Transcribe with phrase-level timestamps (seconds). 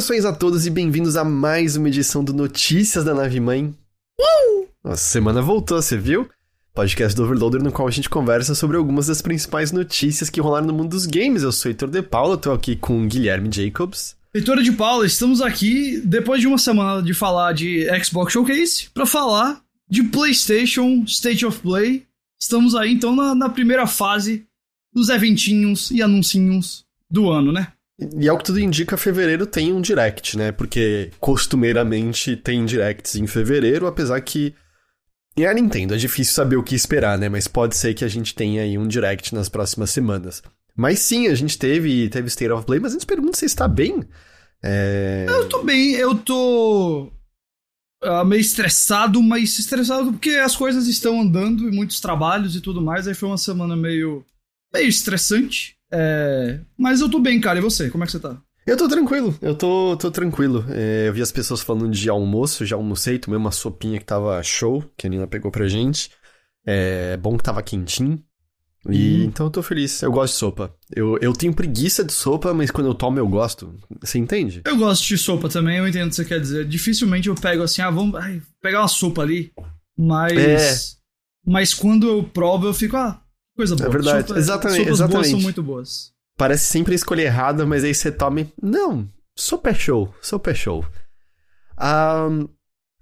[0.00, 3.66] Saudações a todos e bem-vindos a mais uma edição do Notícias da Nave Mãe.
[4.18, 4.66] Uh!
[4.82, 6.26] Nossa semana voltou, você viu?
[6.74, 10.68] Podcast do Overloader no qual a gente conversa sobre algumas das principais notícias que rolaram
[10.68, 11.42] no mundo dos games.
[11.42, 14.16] Eu sou Heitor de Paula, tô aqui com Guilherme Jacobs.
[14.32, 19.04] Heitor de Paula, estamos aqui depois de uma semana de falar de Xbox Showcase para
[19.04, 22.06] falar de PlayStation State of Play.
[22.40, 24.46] Estamos aí então na, na primeira fase
[24.94, 27.70] dos eventinhos e anuncinhos do ano, né?
[28.18, 30.52] E ao que tudo indica, fevereiro tem um direct, né?
[30.52, 34.54] Porque costumeiramente tem directs em fevereiro, apesar que.
[35.36, 37.28] E a Nintendo, é difícil saber o que esperar, né?
[37.28, 40.42] Mas pode ser que a gente tenha aí um direct nas próximas semanas.
[40.76, 43.68] Mas sim, a gente teve, teve State of Play, mas a gente pergunta se está
[43.68, 44.02] bem.
[44.62, 45.26] É...
[45.28, 47.12] Eu tô bem, eu tô
[48.02, 52.80] uh, meio estressado, mas estressado porque as coisas estão andando e muitos trabalhos e tudo
[52.80, 53.06] mais.
[53.06, 54.24] Aí foi uma semana meio,
[54.72, 55.76] meio estressante.
[55.92, 56.60] É...
[56.78, 57.58] Mas eu tô bem, cara.
[57.58, 57.90] E você?
[57.90, 58.40] Como é que você tá?
[58.66, 60.64] Eu tô tranquilo, eu tô, tô tranquilo.
[60.68, 64.40] É, eu vi as pessoas falando de almoço, já almocei, tomei uma sopinha que tava
[64.42, 66.10] show, que a Nina pegou pra gente.
[66.64, 68.22] É bom que tava quentinho.
[68.88, 69.24] E uhum.
[69.24, 70.02] então eu tô feliz.
[70.02, 70.74] Eu gosto de sopa.
[70.94, 73.74] Eu, eu tenho preguiça de sopa, mas quando eu tomo eu gosto.
[74.00, 74.62] Você entende?
[74.64, 76.66] Eu gosto de sopa também, eu entendo o que você quer dizer.
[76.66, 79.52] Dificilmente eu pego assim, ah, vamos ai, pegar uma sopa ali.
[79.98, 80.32] Mas.
[80.32, 80.74] É.
[81.44, 83.20] Mas quando eu provo, eu fico, ah,
[83.60, 83.88] Coisa boa.
[83.88, 84.28] É verdade.
[84.28, 84.78] Sopa, exatamente.
[84.78, 85.12] Sopas exatamente.
[85.12, 86.12] boas são muito boas.
[86.38, 88.46] Parece sempre a escolha errada, mas aí você toma.
[88.62, 90.82] Não, super show, super show.
[91.78, 92.48] Um,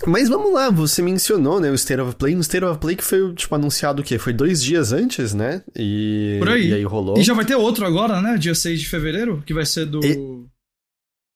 [0.05, 2.35] mas vamos lá, você mencionou, né, o State of Play.
[2.35, 4.19] No State of Play que foi, tipo, anunciado o quê?
[4.19, 5.63] Foi dois dias antes, né?
[5.77, 6.71] E, Por aí.
[6.71, 7.17] E aí rolou.
[7.17, 8.37] E já vai ter outro agora, né?
[8.37, 10.05] Dia 6 de fevereiro, que vai ser do...
[10.05, 10.17] E...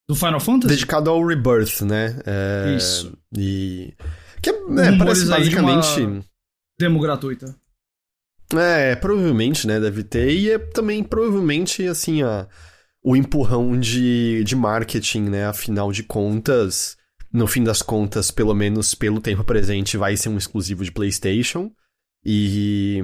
[0.08, 0.74] Do Final Fantasy?
[0.74, 2.20] Dedicado ao Rebirth, né?
[2.26, 2.74] É...
[2.76, 3.16] Isso.
[3.36, 3.94] E...
[4.42, 6.04] Que é, é parece basicamente...
[6.04, 6.24] De
[6.80, 7.54] demo gratuita.
[8.54, 10.30] É, provavelmente, né, deve ter.
[10.30, 12.46] E é também provavelmente, assim, a,
[13.02, 15.46] o empurrão de, de marketing, né?
[15.46, 16.96] Afinal de contas,
[17.32, 21.70] no fim das contas, pelo menos pelo tempo presente, vai ser um exclusivo de PlayStation.
[22.24, 23.02] E.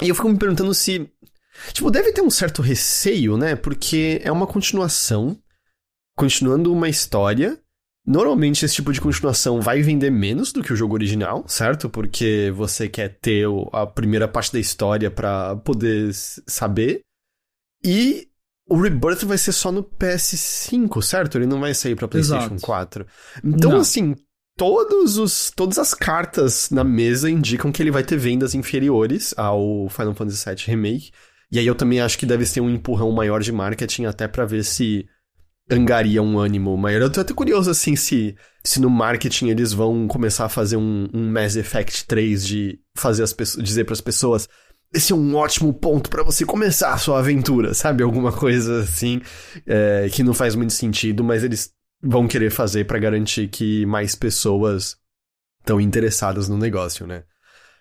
[0.00, 1.10] E eu fico me perguntando se.
[1.72, 3.56] Tipo, deve ter um certo receio, né?
[3.56, 5.36] Porque é uma continuação,
[6.14, 7.60] continuando uma história
[8.08, 11.90] Normalmente esse tipo de continuação vai vender menos do que o jogo original, certo?
[11.90, 17.02] Porque você quer ter a primeira parte da história para poder saber.
[17.84, 18.26] E
[18.66, 21.36] o Rebirth vai ser só no PS5, certo?
[21.36, 22.62] Ele não vai sair para PlayStation Exato.
[22.62, 23.06] 4.
[23.44, 23.80] Então, não.
[23.80, 24.16] assim,
[24.56, 29.86] todos os, todas as cartas na mesa indicam que ele vai ter vendas inferiores ao
[29.90, 31.10] Final Fantasy VII Remake.
[31.52, 34.46] E aí eu também acho que deve ser um empurrão maior de marketing até para
[34.46, 35.06] ver se
[35.70, 37.02] angaria um ânimo maior.
[37.02, 38.34] Eu tô até curioso, assim, se,
[38.64, 43.22] se no marketing eles vão começar a fazer um, um Mass Effect 3 de fazer
[43.22, 44.48] as pessoas, dizer para as pessoas
[44.92, 48.02] esse é um ótimo ponto para você começar a sua aventura, sabe?
[48.02, 49.20] Alguma coisa assim,
[49.66, 51.70] é, que não faz muito sentido, mas eles
[52.02, 54.96] vão querer fazer para garantir que mais pessoas
[55.60, 57.24] estão interessadas no negócio, né?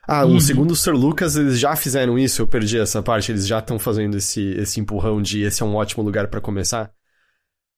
[0.08, 0.38] Ah, uhum.
[0.38, 3.78] o segundo Sir Lucas, eles já fizeram isso, eu perdi essa parte, eles já estão
[3.78, 6.92] fazendo esse, esse empurrão de esse é um ótimo lugar para começar.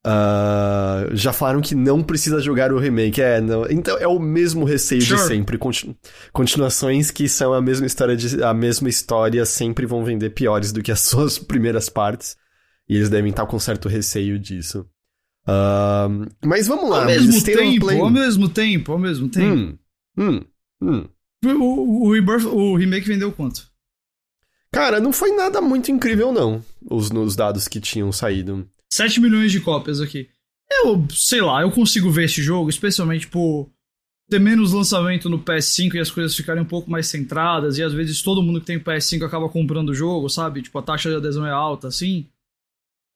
[0.05, 3.21] Uh, já falaram que não precisa jogar o remake.
[3.21, 3.65] É, não.
[3.69, 5.19] Então é o mesmo receio sure.
[5.19, 5.57] de sempre.
[5.57, 5.95] Continu
[6.31, 10.81] continuações que são a mesma história de, a mesma história sempre vão vender piores do
[10.81, 12.37] que as suas primeiras partes.
[12.87, 14.85] E eles devem estar com certo receio disso.
[15.47, 17.01] Uh, mas vamos lá.
[17.01, 17.99] Ao mesmo tempo, Play...
[17.99, 19.55] ao mesmo tempo, ao mesmo tempo.
[19.55, 19.77] Hum,
[20.17, 20.41] hum,
[20.81, 21.05] hum.
[21.45, 23.69] O, o, Rebirth, o remake vendeu quanto?
[24.71, 26.63] Cara, não foi nada muito incrível, não.
[26.89, 28.67] Os, os dados que tinham saído.
[28.91, 30.29] 7 milhões de cópias aqui.
[30.71, 33.69] Eu, sei lá, eu consigo ver esse jogo, especialmente por
[34.29, 37.93] ter menos lançamento no PS5 e as coisas ficarem um pouco mais centradas, e às
[37.93, 40.61] vezes todo mundo que tem PS5 acaba comprando o jogo, sabe?
[40.61, 42.27] Tipo, a taxa de adesão é alta, assim.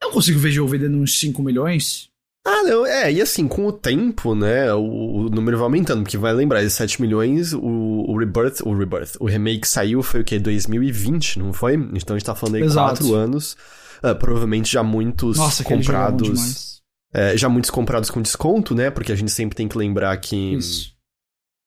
[0.01, 2.09] Eu consigo ver jogo vendendo uns 5 milhões.
[2.45, 6.17] Ah, não, é, e assim, com o tempo, né, o, o número vai aumentando, porque
[6.17, 10.23] vai lembrar, esses 7 milhões, o, o Rebirth, o Rebirth, o remake saiu foi o
[10.25, 10.39] quê?
[10.39, 11.75] 2020, não foi?
[11.75, 13.55] Então a gente tá falando aí 4 anos.
[14.03, 16.81] Uh, provavelmente já muitos Nossa, comprados.
[17.13, 18.89] É, já muitos comprados com desconto, né?
[18.89, 20.57] Porque a gente sempre tem que lembrar que.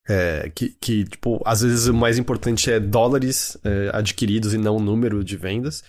[0.09, 4.77] É, que, que, tipo, às vezes o mais importante é dólares é, adquiridos e não
[4.77, 5.83] o número de vendas.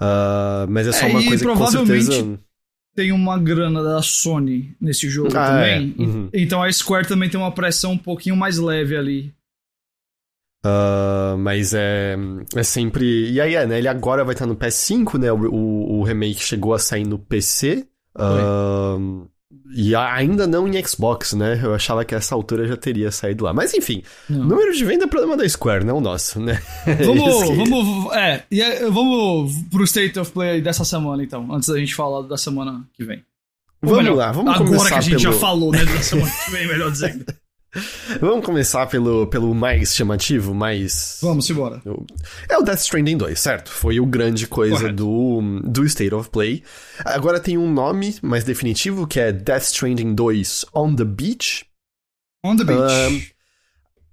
[0.00, 2.38] Uh, mas é só uma coisa que com certeza.
[2.94, 5.94] Tem uma grana da Sony nesse jogo ah, também.
[5.98, 6.02] É.
[6.02, 6.30] Uhum.
[6.32, 9.34] Então a Square também tem uma pressão um pouquinho mais leve ali.
[10.64, 12.16] Uh, mas é,
[12.54, 13.30] é sempre.
[13.30, 13.78] E aí é, né?
[13.78, 15.32] Ele agora vai estar no PS5, né?
[15.32, 17.86] O, o, o remake chegou a sair no PC.
[18.14, 19.28] Uh,
[19.72, 21.58] e ainda não em Xbox, né?
[21.62, 23.54] Eu achava que essa altura já teria saído lá.
[23.54, 24.44] Mas enfim, não.
[24.44, 26.60] número de venda é problema da Square, não o nosso, né?
[27.04, 27.54] Vamos, que...
[27.54, 32.22] vamos, é, e vamos pro State of Play dessa semana, então, antes da gente falar
[32.22, 33.22] da semana que vem.
[33.80, 35.32] Vamos melhor, lá, vamos agora começar que a gente pelo...
[35.32, 37.24] já falou, né, da semana que vem, melhor dizendo.
[38.20, 41.18] Vamos começar pelo, pelo mais chamativo, mais.
[41.22, 41.80] Vamos embora.
[42.48, 43.70] É o Death Stranding 2, certo?
[43.70, 46.64] Foi o grande coisa do, do State of Play.
[47.04, 51.64] Agora tem um nome mais definitivo que é Death Stranding 2 On the Beach.
[52.44, 53.34] On the Beach.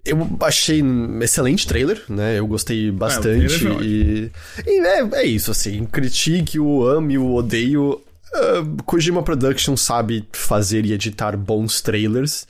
[0.04, 2.38] eu achei um excelente trailer, né?
[2.38, 3.66] Eu gostei bastante.
[3.66, 4.32] É, e,
[4.66, 5.84] e é, é, isso, assim.
[5.84, 8.00] Critique, o ame, o odeio.
[8.32, 12.46] Uh, Kojima Production sabe fazer e editar bons trailers.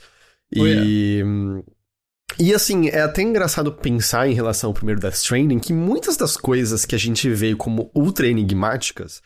[0.57, 1.23] Oh, e.
[2.37, 6.37] E assim, é até engraçado pensar em relação ao primeiro Death Stranding que muitas das
[6.37, 9.21] coisas que a gente vê como ultra enigmáticas,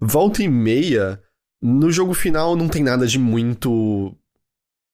[0.00, 1.20] volta e meia,
[1.60, 4.16] no jogo final não tem nada de muito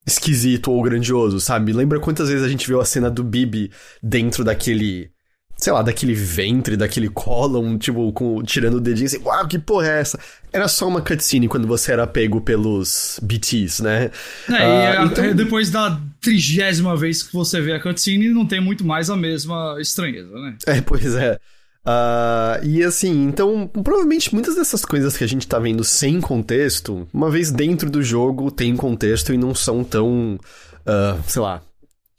[0.07, 1.75] esquisito ou grandioso, sabe?
[1.75, 3.71] Lembra quantas vezes a gente viu a cena do Bibi
[4.03, 5.11] dentro daquele
[5.59, 9.89] sei lá, daquele ventre, daquele column, tipo, com, tirando o dedinho assim, uau, que porra
[9.89, 10.19] é essa?
[10.53, 14.11] Era só uma cutscene quando você era pego pelos BTs, né?
[14.49, 15.35] É, e então...
[15.35, 19.77] depois da trigésima vez que você vê a cutscene, não tem muito mais a mesma
[19.81, 20.57] estranheza, né?
[20.65, 21.39] É, pois é.
[21.85, 27.09] Uh, e assim, então, provavelmente muitas dessas coisas que a gente tá vendo sem contexto,
[27.13, 30.39] uma vez dentro do jogo, tem contexto e não são tão,
[30.87, 31.63] uh, sei lá,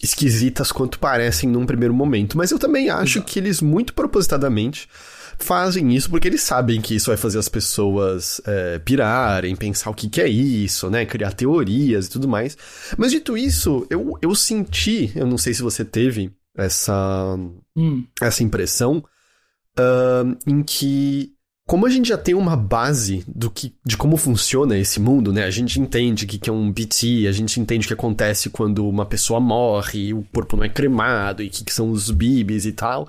[0.02, 2.38] esquisitas quanto parecem num primeiro momento.
[2.38, 3.32] Mas eu também acho Exato.
[3.32, 4.88] que eles, muito propositadamente,
[5.38, 9.94] fazem isso porque eles sabem que isso vai fazer as pessoas é, pirarem, pensar o
[9.94, 11.06] que, que é isso, né?
[11.06, 12.58] Criar teorias e tudo mais.
[12.98, 17.38] Mas dito isso, eu, eu senti, eu não sei se você teve essa,
[17.76, 18.06] hum.
[18.22, 19.04] essa impressão,
[19.78, 21.34] uh, em que
[21.70, 25.44] como a gente já tem uma base do que, de como funciona esse mundo, né?
[25.44, 28.50] A gente entende o que, que é um BT, a gente entende o que acontece
[28.50, 32.10] quando uma pessoa morre, o corpo não é cremado, e o que, que são os
[32.10, 33.08] bibis e tal.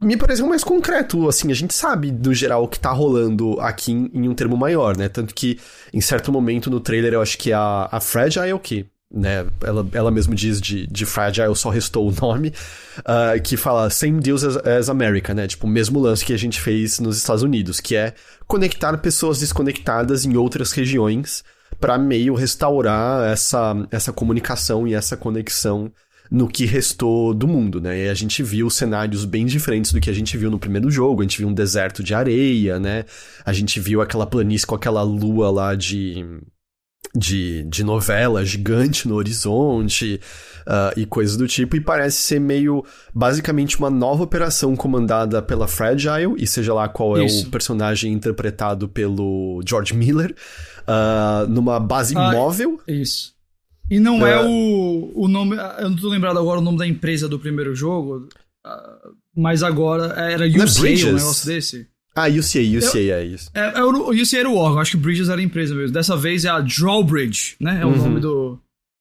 [0.00, 3.92] Me pareceu mais concreto, assim, a gente sabe, no geral, o que tá rolando aqui
[3.92, 5.08] em, em um termo maior, né?
[5.08, 5.60] Tanto que,
[5.94, 9.46] em certo momento no trailer, eu acho que a, a Fragile, que né?
[9.62, 12.52] Ela, ela mesmo diz de, de Fragile, só restou o nome,
[13.00, 15.46] uh, que fala Same Deals as, as, America, né?
[15.46, 18.14] Tipo, o mesmo lance que a gente fez nos Estados Unidos, que é
[18.46, 21.44] conectar pessoas desconectadas em outras regiões
[21.78, 25.92] para meio restaurar essa, essa comunicação e essa conexão
[26.30, 28.06] no que restou do mundo, né?
[28.06, 31.20] E a gente viu cenários bem diferentes do que a gente viu no primeiro jogo.
[31.20, 33.04] A gente viu um deserto de areia, né?
[33.44, 36.24] A gente viu aquela planície com aquela lua lá de
[37.14, 40.20] de, de novela gigante no horizonte
[40.66, 42.84] uh, e coisas do tipo, e parece ser meio
[43.14, 47.46] basicamente uma nova operação comandada pela Fragile, e seja lá qual é Isso.
[47.46, 50.34] o personagem interpretado pelo George Miller,
[50.82, 52.80] uh, numa base ah, móvel.
[52.88, 53.34] Isso.
[53.90, 55.56] E não é, é o, o nome.
[55.78, 58.26] Eu não tô lembrado agora o nome da empresa do primeiro jogo,
[59.36, 61.91] mas agora era UCA, é um negócio desse.
[62.14, 63.50] Ah, UCA, UCA, eu, é isso.
[63.54, 65.92] É, é, o UCA era o órgão, acho que Bridges era a empresa mesmo.
[65.92, 67.80] Dessa vez é a Drawbridge, né?
[67.80, 67.96] É o uhum.
[67.96, 68.58] nome do,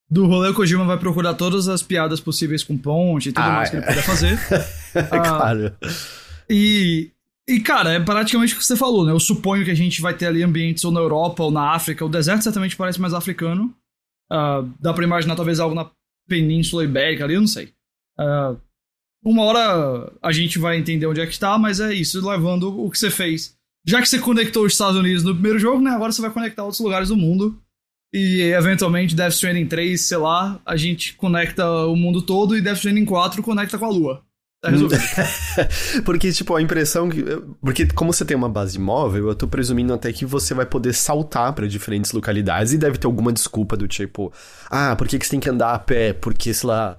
[0.09, 0.49] do rolê.
[0.49, 3.75] O Kojima vai procurar todas as piadas possíveis com ponte e tudo ah, mais que
[3.77, 4.39] ele puder fazer.
[4.95, 5.73] ah, claro.
[6.49, 7.11] E,
[7.49, 9.11] e, cara, é praticamente o que você falou, né?
[9.11, 12.05] Eu suponho que a gente vai ter ali ambientes ou na Europa ou na África.
[12.05, 13.73] O deserto certamente parece mais africano.
[14.31, 15.89] Uh, dá pra imaginar talvez algo na
[16.29, 17.73] Península Ibérica ali, eu não sei.
[18.17, 18.57] Uh,
[19.23, 22.89] uma hora a gente vai entender onde é que está, mas é isso, levando o
[22.89, 23.55] que você fez.
[23.85, 25.91] Já que você conectou os Estados Unidos no primeiro jogo, né?
[25.91, 27.59] Agora você vai conectar outros lugares do mundo.
[28.13, 32.77] E eventualmente Death Stranding 3, sei lá, a gente conecta o mundo todo e Death
[32.77, 34.21] Stranding 4 conecta com a Lua.
[34.61, 35.01] Tá resolvido.
[36.05, 37.23] porque, tipo, a impressão que.
[37.61, 40.93] Porque, como você tem uma base móvel, eu tô presumindo até que você vai poder
[40.93, 44.31] saltar para diferentes localidades e deve ter alguma desculpa do tipo,
[44.69, 46.13] ah, por que, que você tem que andar a pé?
[46.13, 46.95] Porque, sei lá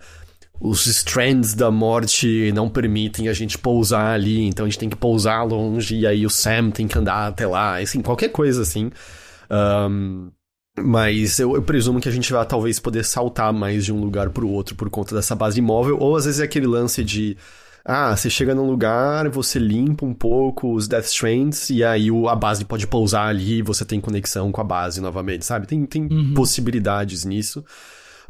[0.61, 4.97] os strands da morte não permitem a gente pousar ali, então a gente tem que
[4.97, 8.91] pousar longe, e aí o Sam tem que andar até lá, assim, qualquer coisa assim.
[9.51, 10.31] Um,
[10.79, 14.31] mas eu, eu, presumo que a gente vai talvez poder saltar mais de um lugar
[14.31, 17.37] pro outro por conta dessa base móvel, ou às vezes é aquele lance de.
[17.85, 22.29] Ah, você chega num lugar, você limpa um pouco os Death Strands, e aí o,
[22.29, 25.67] a base pode pousar ali e você tem conexão com a base novamente, sabe?
[25.67, 26.33] Tem, tem uhum.
[26.33, 27.65] possibilidades nisso.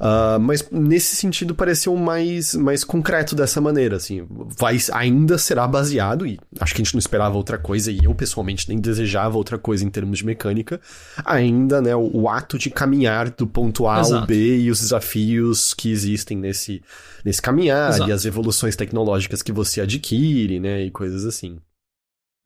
[0.03, 4.27] Uh, mas nesse sentido pareceu mais, mais concreto dessa maneira, assim.
[4.29, 8.13] Vai, ainda será baseado, e acho que a gente não esperava outra coisa, e eu
[8.13, 10.81] pessoalmente nem desejava outra coisa em termos de mecânica.
[11.25, 14.23] Ainda, né, o, o ato de caminhar do ponto A Exato.
[14.23, 16.83] ao B e os desafios que existem nesse,
[17.25, 18.11] nesse caminhar, Exato.
[18.11, 21.61] e as evoluções tecnológicas que você adquire, né, e coisas assim.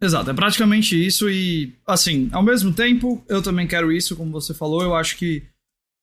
[0.03, 4.53] Exato, é praticamente isso, e assim, ao mesmo tempo, eu também quero isso, como você
[4.53, 5.43] falou, eu acho que.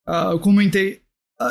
[0.06, 1.03] Uh, eu comentei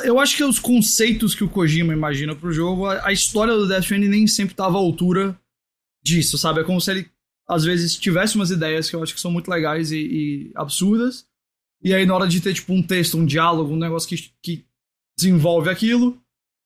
[0.04, 3.66] eu acho que os conceitos que o Kojima imagina pro jogo, a, a história do
[3.68, 5.38] Death Stranding nem sempre tava à altura
[6.02, 6.60] disso, sabe?
[6.60, 7.10] É como se ele,
[7.48, 11.26] às vezes, tivesse umas ideias que eu acho que são muito legais e, e absurdas,
[11.84, 14.64] E aí, na hora de ter, tipo, um texto, um diálogo, um negócio que, que
[15.18, 16.16] desenvolve aquilo,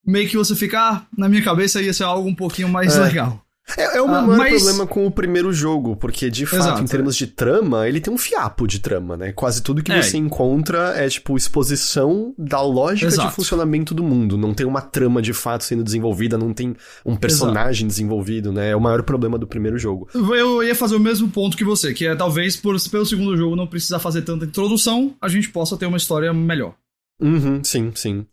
[0.04, 3.00] meio que você fica, ah, na minha cabeça ia ser algo um pouquinho mais É.
[3.02, 3.45] legal.
[3.76, 6.61] É, é o meu Ah, maior mas- problema com o primeiro jogo, porque de fato,
[6.62, 9.32] Exato, em termos de trama, ele tem um fiapo de trama, né?
[9.32, 10.00] Quase tudo que É.
[10.02, 13.35] você encontra é, tipo, exposição da lógica de Exato.
[13.35, 14.37] funcionamento do mundo.
[14.38, 18.70] Não tem uma trama de fato sendo desenvolvida, não tem um personagem desenvolvido, né?
[18.70, 20.08] É o maior problema do primeiro jogo.
[20.14, 23.56] Eu ia fazer o mesmo ponto que você, que é talvez por, pelo segundo jogo
[23.56, 26.75] não precisar fazer tanta introdução, a gente possa ter uma história melhor.
[27.20, 28.26] Uhum, sim, sim.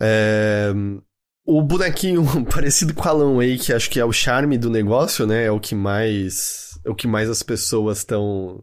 [0.00, 0.72] É,
[1.50, 5.44] O bonequinho parecido com Alan Wake, acho que é o charme do negócio, né?
[5.46, 8.62] É o que mais, é o que mais as pessoas estão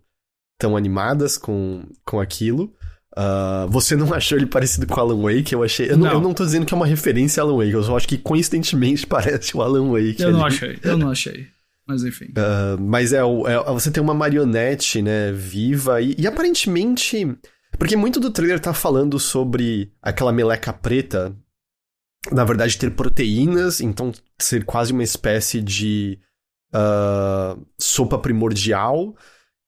[0.59, 2.71] tão animadas com, com aquilo.
[3.17, 5.51] Ah, você não achou ele parecido com Alan Wake?
[5.53, 5.89] Eu achei.
[5.89, 6.05] Eu não.
[6.07, 6.13] Não.
[6.13, 8.17] eu não tô dizendo que é uma referência a Alan Wake, eu só acho que
[8.19, 10.21] coincidentemente parece o Alan Wake.
[10.21, 10.55] Eu não ali.
[10.55, 11.47] achei, eu não achei.
[11.87, 12.27] Mas enfim.
[12.37, 17.35] Ah, mas é, o- é- você tem uma marionete, né, viva e, e aparentemente.
[17.77, 21.35] Porque muito do trailer tá falando sobre aquela meleca preta,
[22.31, 26.19] na verdade, ter proteínas, então ser quase uma espécie de
[26.73, 29.15] ah, sopa primordial.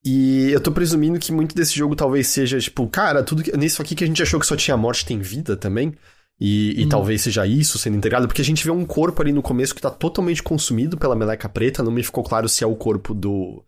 [0.03, 3.81] E eu tô presumindo que muito desse jogo talvez seja, tipo, cara, tudo que, nisso
[3.81, 5.93] aqui que a gente achou que só tinha morte tem vida também.
[6.39, 6.89] E, e Hum.
[6.89, 9.81] talvez seja isso sendo integrado, porque a gente vê um corpo ali no começo que
[9.81, 11.81] tá totalmente consumido pela meleca preta.
[11.81, 13.65] Não me ficou claro se é o corpo do,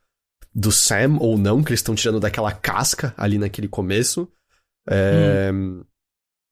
[0.54, 4.30] do Sam ou não, que eles estão tirando daquela casca ali naquele começo.
[4.88, 5.52] É,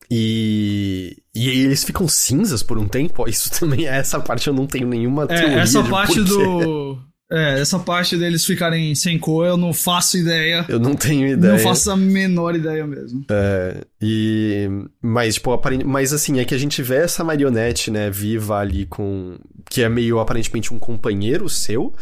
[0.09, 3.27] e, e aí eles ficam cinzas por um tempo.
[3.29, 5.57] Isso também, essa parte eu não tenho nenhuma teoria.
[5.57, 6.97] É, essa de parte do.
[7.29, 10.65] É, essa parte deles ficarem sem cor, eu não faço ideia.
[10.69, 11.53] Eu não tenho ideia.
[11.53, 13.25] Não faço a menor ideia mesmo.
[13.29, 14.69] É, e.
[15.01, 15.83] Mas, tipo, aparent...
[15.83, 19.37] mas assim, é que a gente vê essa marionete, né, viva ali com.
[19.69, 21.93] Que é meio aparentemente um companheiro seu.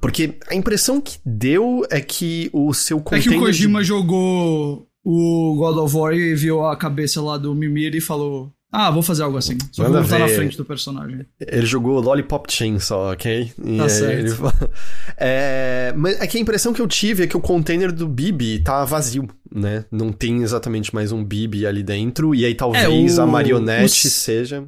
[0.00, 4.86] Porque a impressão que deu é que o seu É que o Kojima de- jogou
[5.10, 9.22] o God of War viu a cabeça lá do Mimir e falou: Ah, vou fazer
[9.22, 9.56] algo assim.
[9.72, 11.24] Só Manda vou botar na frente do personagem.
[11.40, 13.50] Ele jogou Lollipop Chainsaw, ok?
[13.64, 14.26] E Tá certo.
[14.26, 14.68] ele
[15.16, 18.58] É, mas é que a impressão que eu tive é que o container do Bibi
[18.60, 19.84] tá vazio, né?
[19.90, 22.34] Não tem exatamente mais um Bibi ali dentro.
[22.34, 22.84] E aí talvez
[23.18, 24.66] É, o- a marionete o- seja.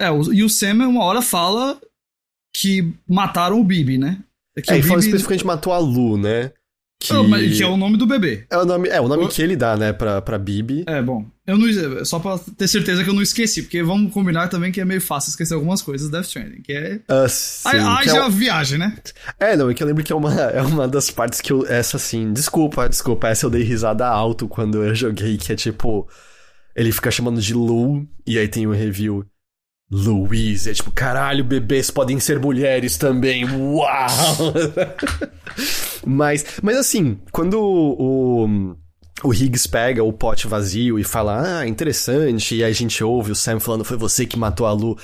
[0.00, 1.78] É, o- e o Sam uma hora fala
[2.54, 4.18] que mataram o Bibi, né?
[4.62, 6.50] que É, o e fala Bibi- especificamente matou a Lu, né?
[7.02, 7.12] Que...
[7.12, 8.46] Ah, mas- que é o nome do bebê.
[8.48, 10.84] É o nome, é, o nome que ele dá, né, pra, pra Bibi.
[10.86, 11.26] É, bom.
[11.44, 14.80] Eu não, só pra ter certeza que eu não esqueci, porque vamos combinar também que
[14.80, 17.00] é meio fácil esquecer algumas coisas do Death Stranding, que é.
[17.08, 18.96] Ah, sim, Ai, que é, já o- viagem, né?
[19.40, 21.66] é, não, é que eu lembro que é uma, é uma das partes que eu.
[21.66, 22.32] Essa assim.
[22.32, 23.26] Desculpa, desculpa.
[23.28, 26.08] Essa eu dei risada alto quando eu joguei, que é tipo.
[26.76, 29.26] Ele fica chamando de Lu, e aí tem o review.
[29.94, 34.54] Louise, é tipo, caralho, bebês podem ser mulheres também, uau!
[36.06, 38.74] mas, mas assim, quando o,
[39.22, 43.32] o Higgs pega o pote vazio e fala, ah, interessante, e aí a gente ouve
[43.32, 44.96] o Sam falando, foi você que matou a Lu.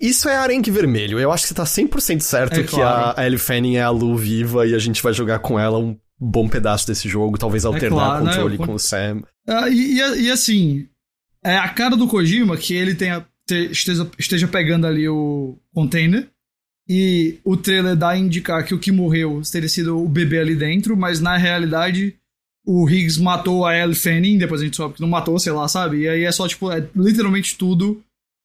[0.00, 1.18] Isso é arenque vermelho.
[1.20, 3.14] Eu acho que você tá 100% certo É que claro.
[3.16, 5.78] a, a Ellie Fanning é a Lu viva e a gente vai jogar com ela
[5.78, 8.32] um bom pedaço desse jogo, talvez alternar claro, o né?
[8.32, 9.22] controle Eu- com o Sam.
[9.48, 10.86] Ah, e, e- e assim,
[11.44, 16.28] é a cara do Kojima que ele tenha, te- esteja, esteja pegando ali o container
[16.88, 20.54] e o trailer dá a indicar que o que morreu teria sido o bebê ali
[20.54, 22.14] dentro, mas na realidade
[22.66, 25.68] o Higgs matou a Ellie Fanning, depois a gente soube que não matou, sei lá,
[25.68, 26.00] sabe?
[26.00, 28.02] E aí é só, tipo, é literalmente tudo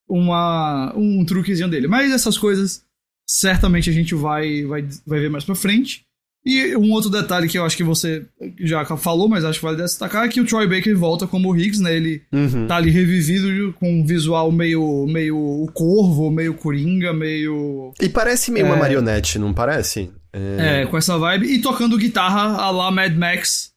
[0.08, 1.88] uma, um truquezinho dele.
[1.88, 2.84] Mas essas coisas
[3.26, 6.04] certamente a gente vai, vai, vai ver mais pra frente.
[6.44, 8.24] E um outro detalhe que eu acho que você
[8.60, 11.56] já falou, mas acho que vale destacar, é que o Troy Baker volta como o
[11.56, 11.94] Higgs, né?
[11.94, 12.66] Ele Uhum.
[12.66, 17.92] tá ali revivido com um visual meio, meio o corvo, meio coringa, meio.
[18.00, 18.78] E parece meio uma É.
[18.78, 20.10] marionete, não parece?
[20.32, 21.46] É, com essa vibe.
[21.52, 23.69] E tocando guitarra a lá Mad Max.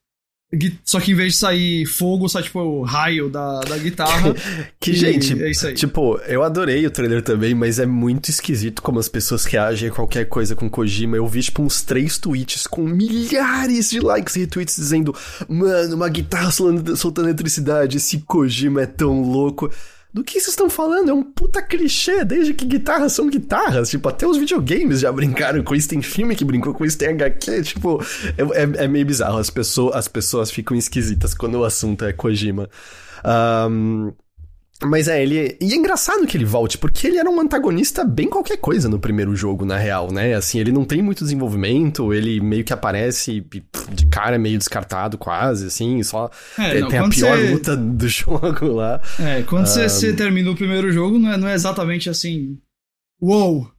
[0.83, 4.33] Só que em vez de sair fogo, sai tipo o raio da, da guitarra.
[4.79, 5.73] Que, E gente, é isso aí.
[5.73, 9.91] tipo, eu adorei o trailer também, mas é muito esquisito como as pessoas reagem a
[9.91, 11.15] qualquer coisa com Kojima.
[11.15, 15.15] Eu vi, tipo, uns três tweets com milhares de likes e retweets dizendo:
[15.47, 19.71] Mano, uma guitarra soltando, soltando eletricidade, esse Kojima é tão louco.
[20.13, 21.09] Do que vocês estão falando?
[21.09, 23.89] É um puta clichê, desde que guitarras são guitarras.
[23.89, 25.89] Tipo, até os videogames já brincaram com isso.
[25.89, 27.63] Tem filme que brincou com isso, tem HQ.
[27.63, 27.99] Tipo,
[28.37, 29.39] é, é- é meio bizarro.
[29.39, 32.69] As pessoas, as pessoas ficam esquisitas quando o assunto é Kojima.
[33.23, 34.11] Ahn,
[34.81, 35.57] mas é, ele.
[35.61, 38.99] E é engraçado que ele volte, porque ele era um antagonista bem qualquer coisa no
[38.99, 40.33] primeiro jogo, na real, né?
[40.33, 43.45] Assim, ele não tem muito desenvolvimento, ele meio que aparece
[43.93, 46.29] de cara meio descartado, quase, assim, só.
[46.59, 49.01] É, tem não, tem a pior você- luta do jogo lá.
[49.19, 52.57] É, quando você, Ah, você termina o primeiro jogo, não é, não é exatamente assim.
[53.21, 53.71] Uou!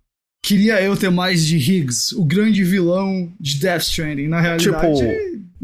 [0.43, 4.29] Queria eu ter mais de Higgs, o grande vilão de Death Stranding.
[4.29, 5.03] Na realidade, Tipo,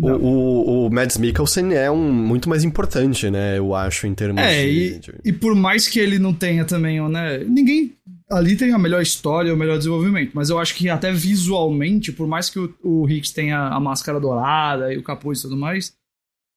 [0.00, 3.58] O, o, o Mads Mikkelsen é um muito mais importante, né?
[3.58, 5.14] Eu acho, em termos é, de, e, de...
[5.24, 7.38] e por mais que ele não tenha também, né?
[7.38, 7.94] Ninguém
[8.30, 12.26] ali tem a melhor história, o melhor desenvolvimento, mas eu acho que até visualmente, por
[12.26, 15.92] mais que o, o Hicks tenha a máscara dourada e o capuz e tudo mais,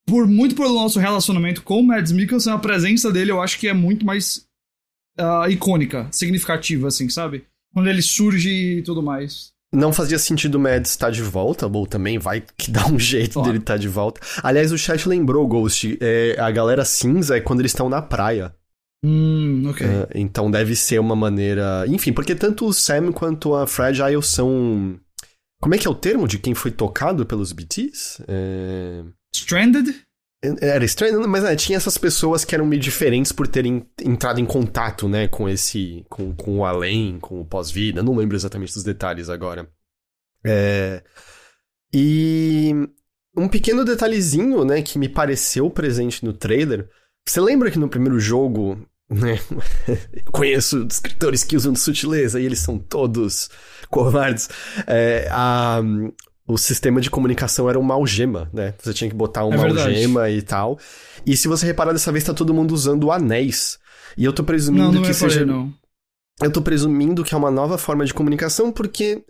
[0.06, 3.68] por muito pelo nosso relacionamento com o Mads Mikkelsen, a presença dele eu acho que
[3.68, 4.46] é muito mais
[5.18, 7.44] uh, icônica, significativa, assim, sabe?
[7.72, 9.53] Quando ele surge e tudo mais.
[9.74, 13.34] Não fazia sentido o Mads estar de volta, ou também vai que dá um jeito
[13.34, 13.48] claro.
[13.48, 14.20] dele estar de volta.
[14.42, 18.54] Aliás, o chat lembrou, Ghost, é, a galera cinza é quando eles estão na praia.
[19.04, 19.86] Hum, ok.
[19.86, 21.84] Uh, então deve ser uma maneira.
[21.86, 24.98] Enfim, porque tanto o Sam quanto a Fragile são.
[25.60, 28.22] Como é que é o termo de quem foi tocado pelos BTs?
[28.26, 29.02] É...
[29.34, 29.94] Stranded?
[30.60, 34.44] Era estranho, mas né, tinha essas pessoas que eram meio diferentes por terem entrado em
[34.44, 36.04] contato, né, com esse.
[36.08, 38.02] com, com o além, com o pós-vida.
[38.02, 39.68] Não lembro exatamente dos detalhes agora.
[40.44, 41.02] É.
[41.92, 42.72] E.
[43.36, 46.88] Um pequeno detalhezinho, né, que me pareceu presente no trailer.
[47.26, 49.38] Você lembra que no primeiro jogo, né?
[50.30, 53.50] Conheço escritores que usam de sutileza e eles são todos
[53.90, 54.48] covardes.
[54.86, 55.80] É, a,
[56.46, 58.74] o sistema de comunicação era uma algema, né?
[58.78, 60.78] Você tinha que botar uma é algema e tal.
[61.24, 63.78] E se você reparar, dessa vez tá todo mundo usando anéis.
[64.16, 65.46] E eu tô presumindo não, não que é seja.
[65.46, 65.72] não.
[66.42, 69.24] Eu tô presumindo que é uma nova forma de comunicação, porque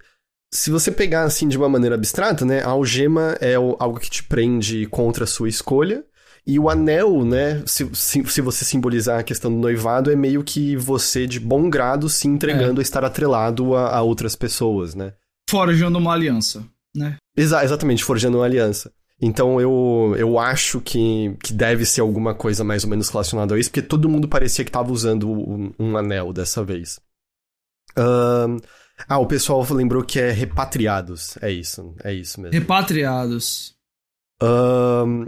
[0.53, 2.63] se você pegar assim de uma maneira abstrata, né?
[2.63, 6.05] A algema é algo que te prende contra a sua escolha.
[6.47, 10.45] E o anel, né, se, se, se, você simbolizar a questão do noivado, é meio
[10.45, 12.83] que você, de bom grado, se entregando é.
[12.83, 15.15] a estar atrelado a, a outras pessoas, né?
[15.49, 16.63] Forjando uma aliança
[16.95, 17.17] né?
[17.37, 18.93] Exa exatamente, forjando uma aliança.
[19.21, 23.59] Então eu, eu acho que, que deve ser alguma coisa mais ou menos relacionada a
[23.59, 27.01] isso, porque todo mundo parecia que estava usando um, um, anel dessa vez.
[27.97, 28.59] Um,
[29.09, 31.39] ah, o pessoal lembrou que é repatriados.
[31.41, 32.59] É isso, é isso mesmo.
[32.59, 33.75] Repatriados.
[34.43, 35.27] Um,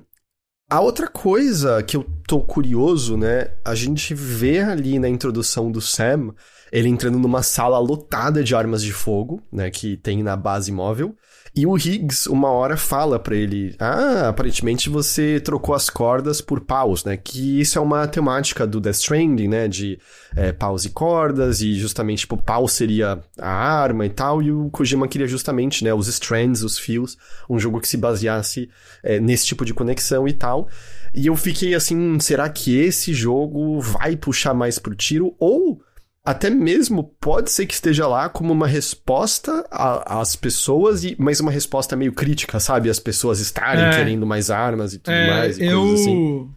[0.68, 3.52] a outra coisa que eu tô curioso, né?
[3.64, 6.34] A gente vê ali na introdução do Sam
[6.72, 9.70] ele entrando numa sala lotada de armas de fogo, né?
[9.70, 11.14] Que tem na base móvel.
[11.56, 16.60] E o Higgs, uma hora, fala para ele: Ah, aparentemente você trocou as cordas por
[16.60, 17.16] paus, né?
[17.16, 19.66] Que isso é uma temática do Death Stranding, né?
[19.66, 19.98] De
[20.36, 24.42] é, paus e cordas, e justamente, tipo, pau seria a arma e tal.
[24.42, 25.94] E o Kojima queria justamente, né?
[25.94, 27.16] Os strands, os fios,
[27.48, 28.68] um jogo que se baseasse
[29.02, 30.68] é, nesse tipo de conexão e tal.
[31.14, 35.34] E eu fiquei assim: será que esse jogo vai puxar mais pro tiro?
[35.38, 35.80] Ou
[36.26, 41.52] até mesmo pode ser que esteja lá como uma resposta às pessoas, e, mas uma
[41.52, 42.90] resposta meio crítica, sabe?
[42.90, 45.58] As pessoas estarem é, querendo mais armas e tudo é, mais.
[45.58, 45.94] E eu...
[45.94, 46.50] assim.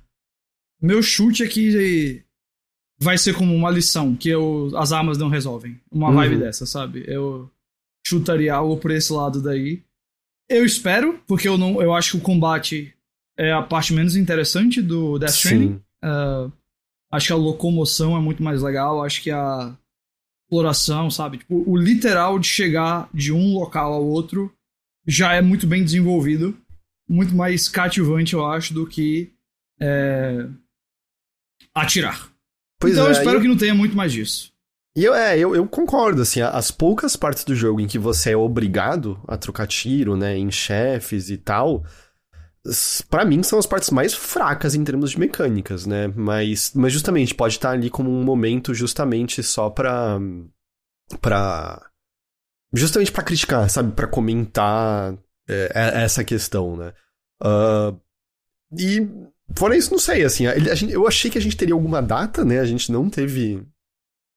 [0.81, 2.23] Meu chute é que
[2.99, 5.79] vai ser como uma lição, que eu, as armas não resolvem.
[5.91, 6.39] Uma vibe uhum.
[6.41, 7.03] dessa, sabe?
[7.05, 7.51] Eu
[8.05, 9.83] chutaria algo por esse lado daí.
[10.49, 12.93] Eu espero, porque eu não, eu acho que o combate
[13.37, 15.81] é a parte menos interessante do Death Stranding.
[16.03, 16.51] Uh,
[17.11, 19.03] Acho que a locomoção é muito mais legal.
[19.03, 19.75] Acho que a
[20.45, 21.39] exploração, sabe?
[21.39, 24.51] Tipo, o literal de chegar de um local ao outro
[25.07, 26.57] já é muito bem desenvolvido.
[27.07, 29.31] Muito mais cativante, eu acho, do que
[29.79, 30.47] é,
[31.73, 32.29] atirar.
[32.79, 33.41] Pois então é, eu espero eu...
[33.41, 34.51] que não tenha muito mais disso.
[34.95, 38.31] E eu, é, eu, eu concordo, assim, as poucas partes do jogo em que você
[38.31, 41.85] é obrigado a trocar tiro, né, em chefes e tal,
[43.09, 46.07] para mim são as partes mais fracas em termos de mecânicas, né?
[46.15, 50.19] Mas, mas justamente pode estar ali como um momento justamente só pra
[51.21, 51.89] para
[52.73, 56.93] justamente para criticar, sabe, para comentar é, é, essa questão, né?
[57.41, 57.99] Uh,
[58.77, 59.07] e
[59.55, 62.01] fora isso, não sei, assim, a, a gente, eu achei que a gente teria alguma
[62.01, 62.59] data, né?
[62.59, 63.65] A gente não teve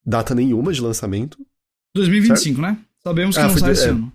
[0.04, 1.38] data nenhuma de lançamento.
[1.94, 2.60] 2025, certo?
[2.60, 2.84] né?
[3.02, 4.12] Sabemos que ah, não sai esse é, ano.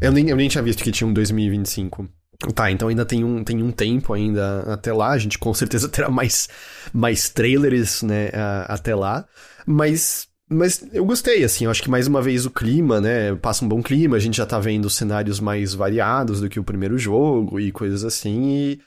[0.00, 2.08] Eu nem, eu nem tinha visto que tinha um 2025.
[2.54, 5.10] Tá, então ainda tem um, tem um tempo ainda até lá.
[5.10, 6.48] A gente com certeza terá mais,
[6.92, 8.30] mais trailers, né,
[8.66, 9.26] até lá.
[9.66, 11.64] Mas, mas eu gostei, assim.
[11.64, 14.16] Eu acho que mais uma vez o clima, né, passa um bom clima.
[14.16, 18.04] A gente já tá vendo cenários mais variados do que o primeiro jogo e coisas
[18.04, 18.44] assim.
[18.48, 18.80] E,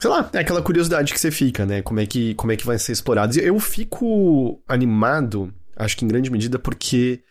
[0.00, 1.82] sei lá, é aquela curiosidade que você fica, né?
[1.82, 3.38] Como é que, como é que vai ser explorado.
[3.38, 7.22] Eu fico animado, acho que em grande medida, porque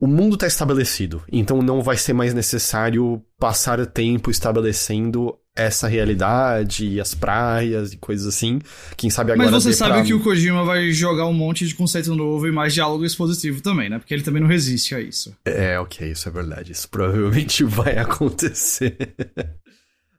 [0.00, 6.86] o mundo está estabelecido, então não vai ser mais necessário passar tempo estabelecendo essa realidade,
[6.86, 8.58] e as praias e coisas assim.
[8.96, 9.50] Quem sabe agora.
[9.50, 10.02] Mas você sabe pra...
[10.02, 13.88] que o Kojima vai jogar um monte de conceito novo e mais diálogo expositivo também,
[13.88, 13.98] né?
[13.98, 15.34] Porque ele também não resiste a isso.
[15.44, 16.72] É, ok, isso é verdade.
[16.72, 18.96] Isso provavelmente vai acontecer.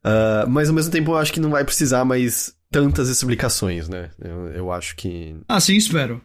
[0.06, 4.12] uh, mas ao mesmo tempo eu acho que não vai precisar mais tantas explicações, né?
[4.18, 5.36] Eu, eu acho que.
[5.50, 6.22] Ah, sim, espero.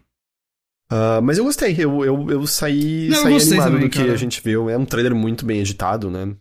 [0.91, 3.99] Uh, mas eu gostei, eu, eu, eu saí, Não, saí eu animado também, do que
[3.99, 4.13] cara.
[4.13, 4.69] a gente viu.
[4.69, 6.35] É um trailer muito bem editado, né?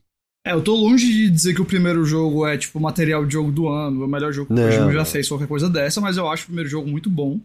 [0.46, 3.52] É, eu tô longe de dizer que o primeiro jogo é, tipo, material de jogo
[3.52, 6.28] do ano, o melhor jogo que o Kojima já fez, qualquer coisa dessa, mas eu
[6.28, 7.40] acho o primeiro jogo muito bom.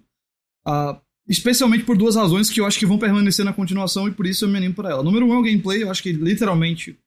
[0.66, 4.26] Uh, especialmente por duas razões que eu acho que vão permanecer na continuação e por
[4.26, 5.02] isso eu me animo pra ela.
[5.02, 6.98] Número um é o gameplay, eu acho que literalmente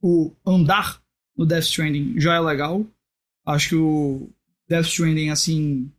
[0.00, 1.00] o andar
[1.36, 2.86] no Death Stranding já é legal.
[3.46, 4.30] Acho que o
[4.68, 5.90] Death Stranding, assim,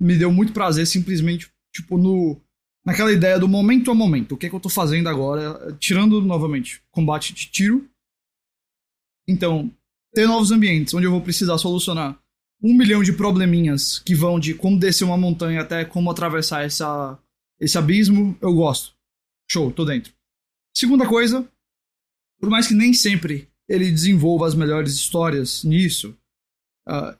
[0.00, 2.40] me deu muito prazer simplesmente, tipo, no
[2.88, 4.32] naquela ideia do momento a momento.
[4.32, 5.76] O que é que eu tô fazendo agora?
[5.78, 7.86] Tirando, novamente, combate de tiro.
[9.28, 9.70] Então,
[10.14, 12.18] ter novos ambientes onde eu vou precisar solucionar
[12.62, 17.18] um milhão de probleminhas que vão de como descer uma montanha até como atravessar essa,
[17.60, 18.96] esse abismo, eu gosto.
[19.50, 20.14] Show, tô dentro.
[20.74, 21.46] Segunda coisa,
[22.40, 26.16] por mais que nem sempre ele desenvolva as melhores histórias nisso,
[26.88, 27.14] uh,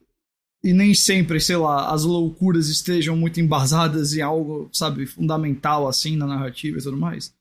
[0.62, 6.16] e nem sempre, sei lá, as loucuras estejam muito embasadas em algo, sabe, fundamental assim
[6.16, 7.32] na narrativa e tudo mais.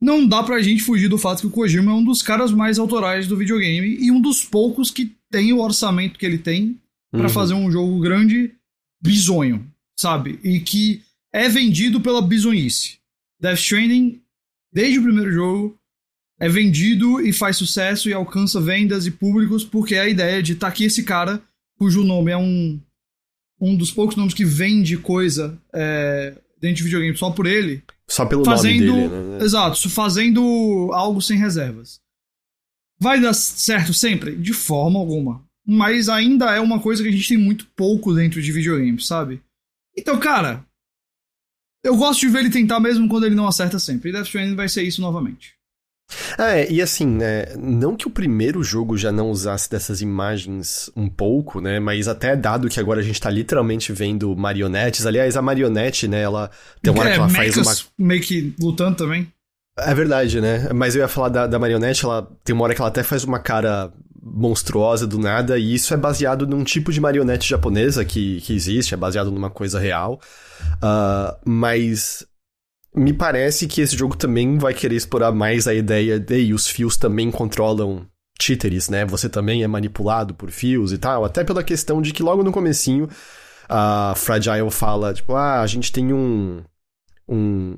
[0.00, 2.78] Não dá pra gente fugir do fato que o Kojima é um dos caras mais
[2.78, 6.78] autorais do videogame e um dos poucos que tem o orçamento que ele tem
[7.10, 7.28] para uhum.
[7.28, 8.52] fazer um jogo grande
[9.00, 9.66] bizonho,
[9.98, 10.38] sabe?
[10.44, 11.02] E que
[11.32, 12.98] é vendido pela bizonhice.
[13.40, 14.20] Death Stranding,
[14.72, 15.78] desde o primeiro jogo,
[16.38, 20.54] é vendido e faz sucesso e alcança vendas e públicos porque é a ideia de
[20.56, 21.42] tá aqui esse cara
[21.84, 22.80] cujo nome é um,
[23.60, 27.84] um dos poucos nomes que vende coisa é, dentro de videogame só por ele.
[28.08, 29.44] Só pelo fazendo, nome dele, né?
[29.44, 32.00] Exato, fazendo algo sem reservas.
[32.98, 34.34] Vai dar certo sempre?
[34.34, 35.44] De forma alguma.
[35.66, 39.42] Mas ainda é uma coisa que a gente tem muito pouco dentro de videogames, sabe?
[39.94, 40.64] Então, cara,
[41.82, 44.08] eu gosto de ver ele tentar mesmo quando ele não acerta sempre.
[44.08, 45.54] E Death Stranding vai ser isso novamente.
[46.38, 51.08] É, e assim, né, não que o primeiro jogo já não usasse dessas imagens um
[51.08, 55.42] pouco, né, mas até dado que agora a gente tá literalmente vendo marionetes, aliás, a
[55.42, 56.50] marionete, né, ela
[56.82, 57.74] tem uma hora é, que ela faz uma...
[57.98, 59.32] meio que lutando também.
[59.78, 62.80] É verdade, né, mas eu ia falar da, da marionete, ela tem uma hora que
[62.80, 67.00] ela até faz uma cara monstruosa do nada, e isso é baseado num tipo de
[67.00, 70.20] marionete japonesa que, que existe, é baseado numa coisa real,
[70.76, 72.26] uh, mas
[72.94, 76.96] me parece que esse jogo também vai querer explorar mais a ideia de os fios
[76.96, 78.06] também controlam
[78.38, 79.04] títeres, né?
[79.06, 82.52] Você também é manipulado por fios e tal, até pela questão de que logo no
[82.52, 83.08] comecinho
[83.68, 86.62] a Fragile fala, tipo, ah, a gente tem um
[87.28, 87.74] um,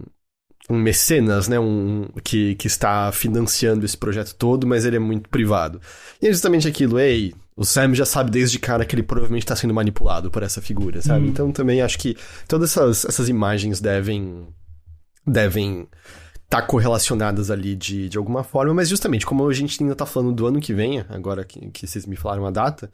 [0.68, 5.29] um mecenas, né, um que, que está financiando esse projeto todo, mas ele é muito
[5.29, 5.81] privado.
[6.20, 9.55] E é justamente aquilo, ei, o Sam já sabe desde cara que ele provavelmente está
[9.55, 11.26] sendo manipulado por essa figura, sabe?
[11.26, 11.29] Hum.
[11.29, 12.16] Então também acho que
[12.48, 14.48] todas essas, essas imagens devem
[15.27, 15.89] devem
[16.45, 20.07] estar tá correlacionadas ali de, de alguma forma, mas justamente como a gente ainda tá
[20.07, 22.91] falando do ano que vem, agora que, que vocês me falaram a data,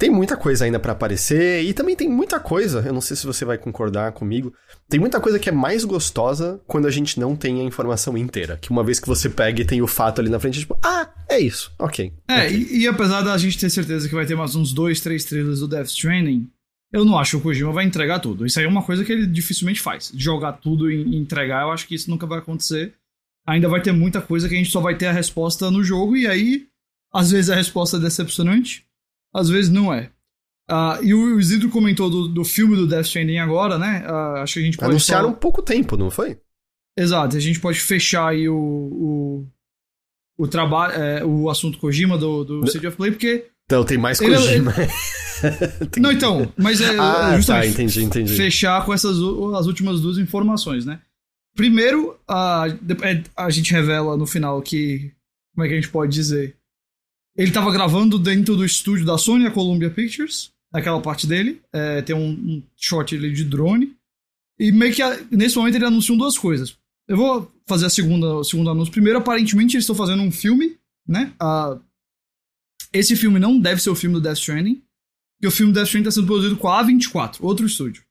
[0.00, 3.26] tem muita coisa ainda para aparecer e também tem muita coisa, eu não sei se
[3.26, 4.50] você vai concordar comigo,
[4.88, 8.56] tem muita coisa que é mais gostosa quando a gente não tem a informação inteira,
[8.56, 11.06] que uma vez que você pega e tem o fato ali na frente, tipo, ah,
[11.28, 12.14] é isso, ok.
[12.26, 12.56] É, okay.
[12.56, 15.60] E, e, apesar da gente ter certeza que vai ter mais uns dois, três trailers
[15.60, 16.48] do Death Stranding,
[16.92, 18.44] eu não acho que o Kojima vai entregar tudo.
[18.44, 20.12] Isso aí é uma coisa que ele dificilmente faz.
[20.14, 22.94] Jogar tudo e entregar, eu acho que isso nunca vai acontecer.
[23.46, 26.16] Ainda vai ter muita coisa que a gente só vai ter a resposta no jogo,
[26.16, 26.66] e aí,
[27.12, 28.86] às vezes a resposta é decepcionante,
[29.32, 30.10] às vezes não é.
[30.70, 34.04] Uh, e o Isidro comentou do, do filme do Death Stranding agora, né?
[34.06, 34.90] Uh, acho que a gente pode.
[34.90, 35.34] Anunciaram só...
[35.34, 36.38] pouco tempo, não foi?
[36.96, 39.46] Exato, a gente pode fechar aí o, o,
[40.38, 44.18] o trabalho, é, o assunto Kojima do, do City of Play, porque então, tem mais
[44.18, 44.74] Kojima.
[44.76, 44.90] Ele...
[45.98, 48.36] não, então, mas é ah, justamente tá, entendi, entendi.
[48.36, 51.00] fechar com essas as últimas duas informações, né?
[51.54, 52.66] Primeiro, a,
[53.02, 55.12] é, a gente revela no final que.
[55.54, 56.56] Como é que a gente pode dizer?
[57.36, 61.60] Ele estava gravando dentro do estúdio da Sony, a Columbia Pictures, naquela parte dele.
[61.72, 63.96] É, tem um, um, shot ali de drone.
[64.58, 66.76] E meio que nesse momento ele anunciou duas coisas.
[67.08, 68.92] Eu vou fazer a segunda, o segundo anúncio.
[68.92, 70.76] Primeiro, aparentemente eles estão fazendo um filme,
[71.06, 71.32] né?
[72.92, 74.82] Esse filme não deve ser o filme do Death Stranding,
[75.40, 78.04] porque o filme Death Stranding está sendo produzido com a A24, outro estúdio.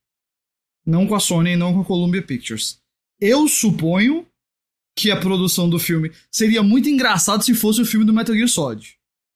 [0.84, 2.80] Não com a Sony não com a Columbia Pictures.
[3.22, 4.26] Eu suponho
[4.98, 8.48] que a produção do filme seria muito engraçado se fosse o filme do Metal Gear
[8.48, 8.96] Solid.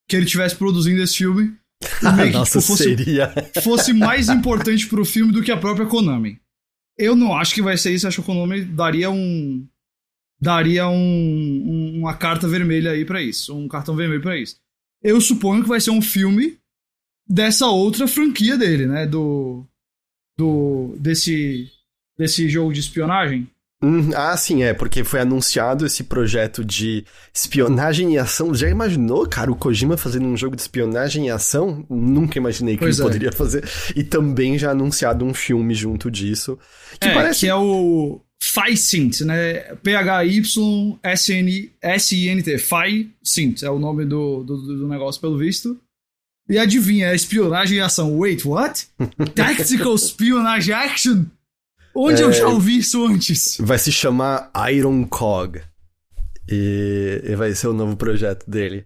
[0.10, 1.56] Que ele estivesse produzindo esse filme
[2.18, 3.32] meio que Nossa, tipo, fosse, seria.
[3.64, 6.42] fosse mais importante pro filme do que a própria Konami.
[6.98, 9.68] Eu não acho que vai ser isso, acho que a Konami daria um.
[10.42, 14.64] daria um, um uma carta vermelha aí para isso, um cartão vermelho para isso
[15.04, 16.58] eu suponho que vai ser um filme
[17.28, 19.06] dessa outra franquia dele, né?
[19.06, 19.66] Do.
[20.38, 21.70] do desse.
[22.18, 23.50] desse jogo de espionagem.
[23.84, 28.56] Hum, ah, sim, é, porque foi anunciado esse projeto de espionagem e ação.
[28.56, 31.86] Já imaginou, cara, o Kojima fazendo um jogo de espionagem e ação?
[31.90, 33.10] Nunca imaginei que pois ele é.
[33.10, 33.70] poderia fazer.
[33.94, 36.58] E também já anunciado um filme junto disso.
[36.98, 37.42] Que é, parece.
[37.42, 39.76] Que é o Physint, né?
[39.84, 40.98] P-H-Y-S-N-S-I-N-T.
[42.58, 45.78] Physint é o nome do, do, do negócio, pelo visto.
[46.50, 48.18] E adivinha, é espionagem e ação.
[48.18, 48.88] Wait, what?
[49.36, 51.26] Tactical Spionage Action?
[51.96, 52.26] Onde é...
[52.26, 53.58] eu já ouvi isso antes?
[53.60, 55.62] Vai se chamar Iron Cog.
[56.50, 58.86] E, e vai ser o novo projeto dele.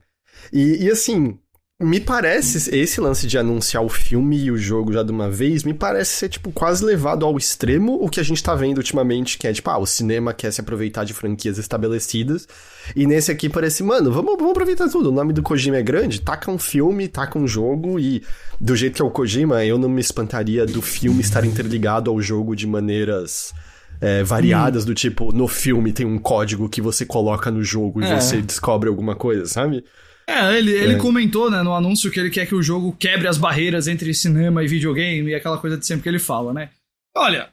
[0.53, 1.39] E, e assim,
[1.79, 5.63] me parece, esse lance de anunciar o filme e o jogo já de uma vez,
[5.63, 9.37] me parece ser, tipo, quase levado ao extremo o que a gente tá vendo ultimamente,
[9.37, 12.47] que é, tipo, ah, o cinema quer se aproveitar de franquias estabelecidas,
[12.95, 16.19] e nesse aqui parece, mano, vamos, vamos aproveitar tudo, o nome do Kojima é grande,
[16.19, 18.23] taca um filme, taca um jogo, e
[18.59, 22.19] do jeito que é o Kojima, eu não me espantaria do filme estar interligado ao
[22.19, 23.53] jogo de maneiras...
[23.99, 24.85] É, variadas, hum.
[24.85, 28.21] do tipo, no filme tem um código que você coloca no jogo e é.
[28.21, 29.83] você descobre alguma coisa, sabe?
[30.29, 30.97] É, ele, ele é.
[30.97, 34.61] comentou, né, no anúncio que ele quer que o jogo quebre as barreiras entre cinema
[34.61, 36.69] e videogame e aquela coisa de sempre que ele fala, né?
[37.15, 37.49] Olha,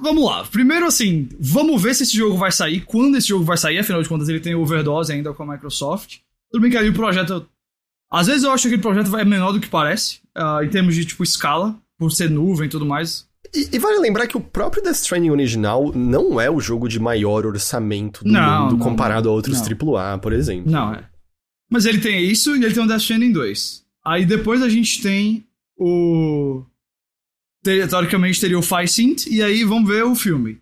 [0.00, 0.44] vamos lá.
[0.44, 4.00] Primeiro, assim, vamos ver se esse jogo vai sair, quando esse jogo vai sair, afinal
[4.02, 6.18] de contas ele tem overdose ainda com a Microsoft.
[6.50, 7.46] Tudo bem que ali o projeto.
[8.10, 10.94] Às vezes eu acho que aquele projeto vai menor do que parece, uh, em termos
[10.94, 13.26] de, tipo, escala, por ser nuvem e tudo mais.
[13.52, 16.98] E, e, vale lembrar que o próprio Death Stranding original não é o jogo de
[17.00, 20.70] maior orçamento do não, mundo não, comparado não, a outros AAA, por exemplo.
[20.70, 21.04] Não, é.
[21.70, 23.84] Mas ele tem isso e ele tem o Death Stranding 2.
[24.04, 25.44] Aí depois a gente tem
[25.76, 26.64] o.
[27.62, 30.60] Teoricamente teria o Synth, e aí vamos ver o filme.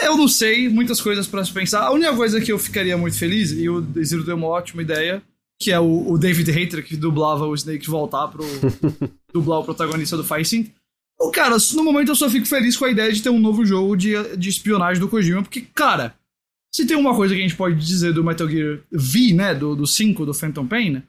[0.00, 1.82] Eu não sei, muitas coisas para se pensar.
[1.82, 5.22] A única coisa que eu ficaria muito feliz, e o Zero deu uma ótima ideia,
[5.60, 8.44] que é o, o David Hayter, que dublava o Snake, voltar pro
[9.32, 10.26] dublar o protagonista do.
[11.20, 13.64] O cara, no momento eu só fico feliz com a ideia de ter um novo
[13.64, 16.14] jogo de, de espionagem do Kojima, porque, cara,
[16.74, 19.76] se tem uma coisa que a gente pode dizer do Metal Gear V, né, do,
[19.76, 21.02] do 5, do Phantom Pain,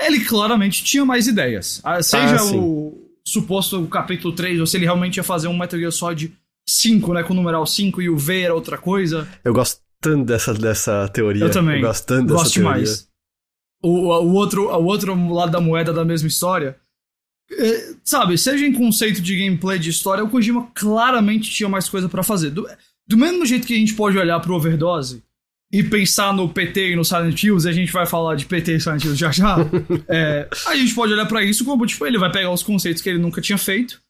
[0.00, 1.80] ele claramente tinha mais ideias.
[1.82, 5.78] Ah, seja ah, o suposto capítulo 3, ou se ele realmente ia fazer um Metal
[5.78, 6.32] Gear Solid
[6.68, 9.28] 5, né, com o numeral 5 e o V era outra coisa.
[9.44, 11.42] Eu gosto tanto dessa, dessa teoria.
[11.42, 11.76] Eu também.
[11.76, 12.72] Eu gosto tanto dessa gosto teoria.
[12.74, 13.08] demais.
[13.82, 16.76] O, o, outro, o outro lado da moeda da mesma história.
[17.50, 22.08] É, sabe, seja em conceito de gameplay de história, o Kojima claramente tinha mais coisa
[22.08, 22.52] para fazer.
[23.08, 25.22] Do, mesmo jeito que a gente pode olhar pro Overdose
[25.72, 28.76] e pensar no PT e no Silent Hills, e a gente vai falar de PT
[28.76, 29.56] e Silent Hills já já,
[30.08, 33.08] é, a gente pode olhar para isso como, tipo, ele vai pegar os conceitos que
[33.08, 34.00] ele nunca tinha feito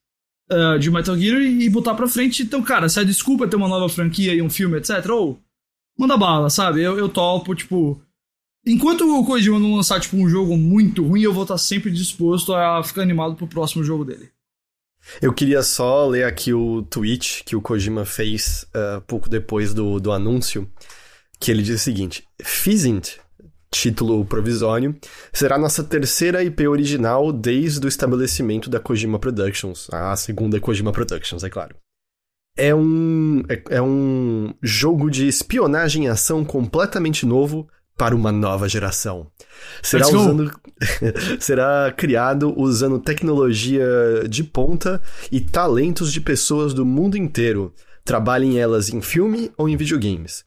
[0.51, 2.43] uh, de Metal Gear e, e botar pra frente.
[2.43, 5.41] Então, cara, se a desculpa é ter uma nova franquia e um filme, etc., ou
[5.99, 6.83] manda bala, sabe?
[6.83, 8.01] Eu, eu topo, tipo...
[8.67, 12.53] Enquanto o Kojima não lançar, tipo, um jogo muito ruim, eu vou estar sempre disposto
[12.55, 14.31] a ficar animado pro próximo jogo dele.
[15.21, 19.99] Eu queria só ler aqui o tweet que o Kojima fez uh, pouco depois do,
[19.99, 20.71] do anúncio,
[21.41, 23.17] que ele diz o seguinte: Fizzint,
[23.71, 24.97] título provisório,
[25.33, 31.43] será nossa terceira IP original desde o estabelecimento da Kojima Productions, a segunda Kojima Productions,
[31.45, 31.77] é claro.
[32.57, 37.69] É um, é, é um jogo de espionagem e ação completamente novo
[37.99, 39.27] para uma nova geração.
[39.83, 40.53] Será, usando,
[41.41, 43.85] será criado usando tecnologia
[44.29, 49.77] de ponta e talentos de pessoas do mundo inteiro, trabalhem elas em filme ou em
[49.77, 50.45] videogames.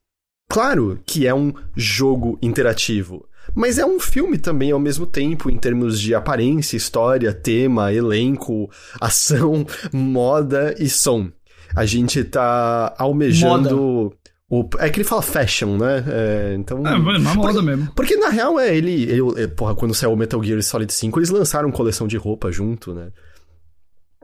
[0.49, 5.57] Claro que é um jogo interativo, mas é um filme também ao mesmo tempo, em
[5.57, 11.29] termos de aparência, história, tema, elenco, ação, moda e som.
[11.75, 13.75] A gente tá almejando.
[13.75, 14.20] Moda.
[14.53, 16.03] O, é que ele fala fashion, né?
[16.09, 16.85] É, então.
[16.85, 17.91] É, uma moda porque, mesmo.
[17.95, 19.21] Porque na real é ele, ele.
[19.41, 22.93] É, porra, quando saiu o Metal Gear Solid 5, eles lançaram coleção de roupa junto,
[22.93, 23.13] né?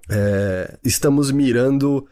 [0.09, 2.05] É, estamos mirando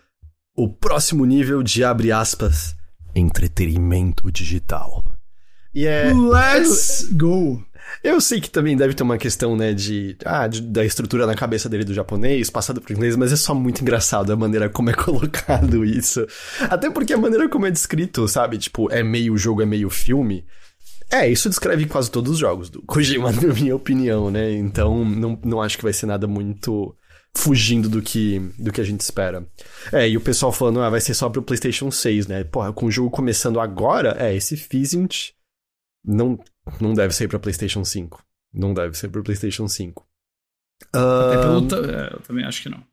[0.55, 2.73] o próximo nível de abre aspas
[3.13, 5.03] entretenimento digital.
[5.73, 6.13] E é.
[6.13, 7.61] Let's go!
[8.03, 11.35] Eu sei que também deve ter uma questão, né, de, ah, de, da estrutura na
[11.35, 14.89] cabeça dele do japonês, passado pro inglês, mas é só muito engraçado a maneira como
[14.89, 16.25] é colocado isso.
[16.69, 18.57] Até porque a maneira como é descrito, sabe?
[18.57, 20.45] Tipo, é meio jogo, é meio filme.
[21.11, 24.51] É, isso descreve quase todos os jogos do Kojima, na minha opinião, né?
[24.53, 26.95] Então, não, não acho que vai ser nada muito
[27.37, 29.45] fugindo do que, do que a gente espera.
[29.91, 32.43] É, e o pessoal falando, ah, vai ser só pro PlayStation 6, né?
[32.43, 35.31] Porra, com o jogo começando agora, é, esse Fizzint
[36.05, 36.39] não,
[36.79, 38.23] não deve ser pra PlayStation 5.
[38.53, 40.05] Não deve ser pro PlayStation 5.
[40.93, 42.83] Até pelo, é, eu também acho que não.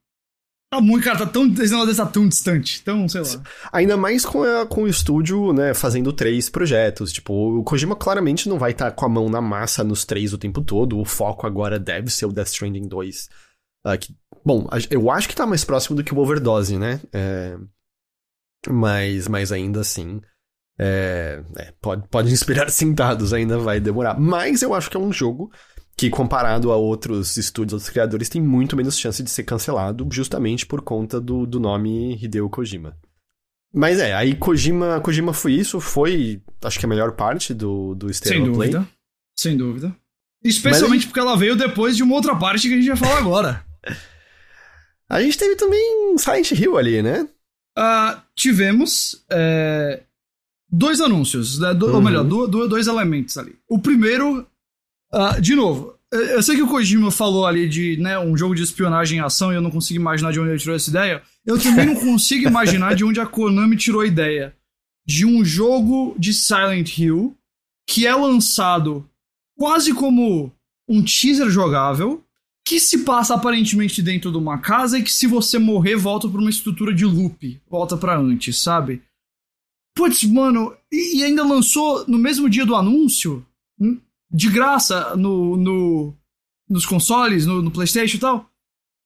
[0.72, 3.42] Tá muito, cara, tá tão, esse negócio tá tão distante, então, sei lá.
[3.74, 7.12] Ainda mais com, a, com o estúdio, né, fazendo três projetos.
[7.12, 10.32] Tipo, o Kojima claramente não vai estar tá com a mão na massa nos três
[10.32, 10.98] o tempo todo.
[10.98, 13.28] O foco agora deve ser o Death Stranding 2.
[13.87, 17.02] Uh, que, bom, eu acho que tá mais próximo do que o Overdose, né?
[17.12, 17.58] É,
[18.70, 20.22] mas, mas ainda assim.
[20.82, 24.18] É, é, pode, pode inspirar sentados, ainda vai demorar.
[24.18, 25.50] Mas eu acho que é um jogo
[25.96, 30.66] que, comparado a outros estúdios, outros criadores, tem muito menos chance de ser cancelado, justamente
[30.66, 32.96] por conta do, do nome Hideo Kojima.
[33.72, 38.10] Mas é, aí Kojima, Kojima foi isso, foi, acho que a melhor parte do, do
[38.10, 38.70] State Sem Play.
[38.70, 38.88] dúvida.
[39.38, 39.96] Sem dúvida.
[40.44, 43.64] Especialmente porque ela veio depois de uma outra parte que a gente vai falar agora.
[45.08, 47.28] A gente teve também Silent Hill ali, né?
[47.76, 50.04] Ah, tivemos é,
[50.72, 51.74] dois anúncios, né?
[51.74, 52.02] Do- ou Uhum.
[52.02, 53.54] melhor, do- do- dois elementos ali.
[53.68, 54.46] O primeiro,
[55.12, 58.62] ah, de novo, eu sei que o Kojima falou ali de né, um jogo de
[58.62, 61.22] espionagem e ação e eu não consigo imaginar de onde ele tirou essa ideia.
[61.44, 64.54] Eu também não consigo imaginar de onde a Konami tirou a ideia
[65.06, 67.37] de um jogo de Silent Hill
[67.88, 69.08] que é lançado
[69.58, 70.52] quase como
[70.88, 72.22] um teaser jogável
[72.64, 76.40] que se passa aparentemente dentro de uma casa e que se você morrer volta pra
[76.40, 79.02] uma estrutura de loop, volta pra antes, sabe?
[79.94, 83.44] Putz, mano, e, e ainda lançou no mesmo dia do anúncio,
[83.78, 84.00] hum,
[84.31, 86.16] de graça no, no
[86.68, 88.48] nos consoles, no, no PlayStation e tal.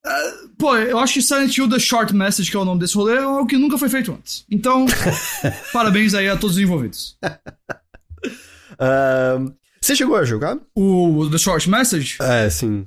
[0.04, 2.94] Ah, pô, eu acho que Silent Hill The Short Message, que é o nome desse
[2.94, 4.44] rolê, é algo que nunca foi feito antes.
[4.48, 4.86] Então,
[5.72, 7.18] parabéns aí a todos os envolvidos.
[8.78, 10.58] Ahn, você chegou a jogar?
[10.76, 12.86] O The Short Message, É, sim.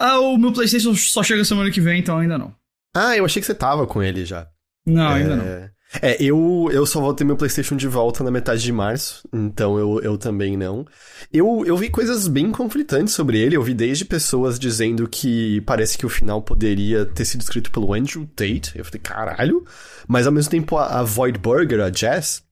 [0.00, 2.54] ah, o meu PlayStation só chega semana que vem, então ainda não.
[2.96, 4.48] Ah, eu achei que você tava com ele já.
[4.86, 5.14] Não, é...
[5.14, 5.70] ainda não.
[6.02, 9.78] É, eu, eu só vou ter meu PlayStation de volta na metade de março, então
[9.78, 10.84] eu, eu também não.
[11.32, 15.96] Eu, eu vi coisas bem conflitantes sobre ele, eu vi desde pessoas dizendo que parece
[15.96, 18.72] que o final poderia ter sido escrito pelo Andrew Tate.
[18.74, 19.64] Eu falei, caralho.
[20.08, 22.42] Mas ao mesmo tempo a, a Void Burger, a Jess,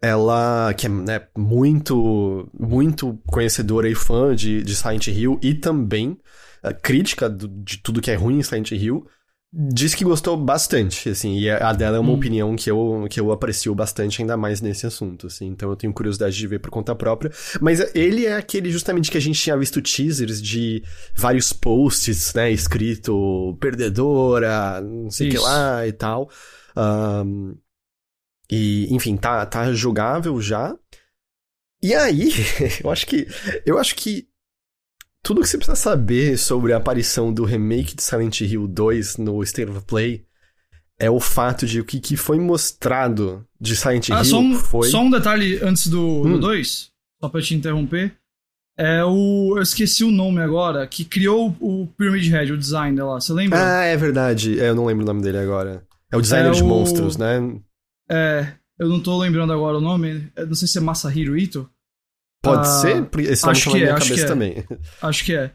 [0.00, 6.18] ela, que é né, muito, muito conhecedora e fã de, de Silent Hill e também
[6.62, 9.06] a crítica do- de tudo que é ruim em Silent Hill,
[9.56, 12.14] diz que gostou bastante, assim, e a dela é uma Hum.
[12.14, 15.92] opinião que eu, que eu aprecio bastante, ainda mais nesse assunto, assim, então eu tenho
[15.92, 17.30] curiosidade de ver por conta própria.
[17.60, 20.82] Mas ele é aquele justamente que a gente tinha visto teasers de
[21.14, 26.28] vários posts, né, escrito perdedora, não sei o que lá e tal.
[26.76, 27.54] Ahn,
[28.50, 30.76] e, enfim, tá, tá jogável já.
[31.82, 32.30] E aí,
[32.82, 33.26] eu acho que.
[33.64, 34.26] Eu acho que
[35.24, 39.42] tudo que você precisa saber sobre a aparição do remake de Silent Hill 2 no
[39.42, 40.24] State of Play
[41.00, 44.54] é o fato de o que, que foi mostrado de Silent Ah, Hill só um,
[44.54, 44.88] foi.
[44.88, 46.38] só um detalhe antes do Hum.
[46.38, 48.14] 2, só pra te interromper.
[48.76, 49.54] É o.
[49.56, 53.20] Eu esqueci o nome agora, que criou o Pyramid Head, o design dela.
[53.20, 53.58] Você lembra?
[53.80, 54.58] Ah, é verdade.
[54.60, 55.84] É, eu não lembro o nome dele agora.
[56.12, 57.38] É o designer É de o- monstros, né?
[58.10, 58.52] É.
[58.78, 60.28] Eu não tô lembrando agora o nome.
[60.34, 61.70] Eu não sei se é Masahiro Ito.
[62.44, 63.04] Pode Ah, ser?
[63.06, 64.24] Porque Esse nome acho que é, acho que é.
[64.26, 64.64] também.
[65.02, 65.50] Acho que é.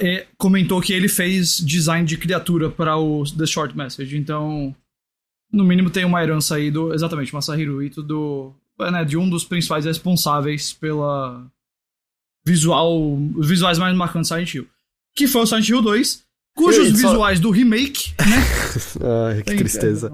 [0.00, 4.16] E comentou que ele fez design de criatura para o The Short Message.
[4.16, 4.74] Então,
[5.52, 6.92] no mínimo tem uma herança aí do.
[6.94, 8.52] Exatamente, Masahiro Ito, do.
[8.80, 11.46] é, Né, de um dos principais responsáveis pela.
[12.44, 13.18] Visual.
[13.36, 14.66] Os visuais mais marcantes do Silent Hill.
[15.16, 16.22] Que foi o Silent Hill 2,
[16.54, 18.36] cujos só- visuais do remake, né?
[19.30, 20.12] Ai, que tem- tristeza.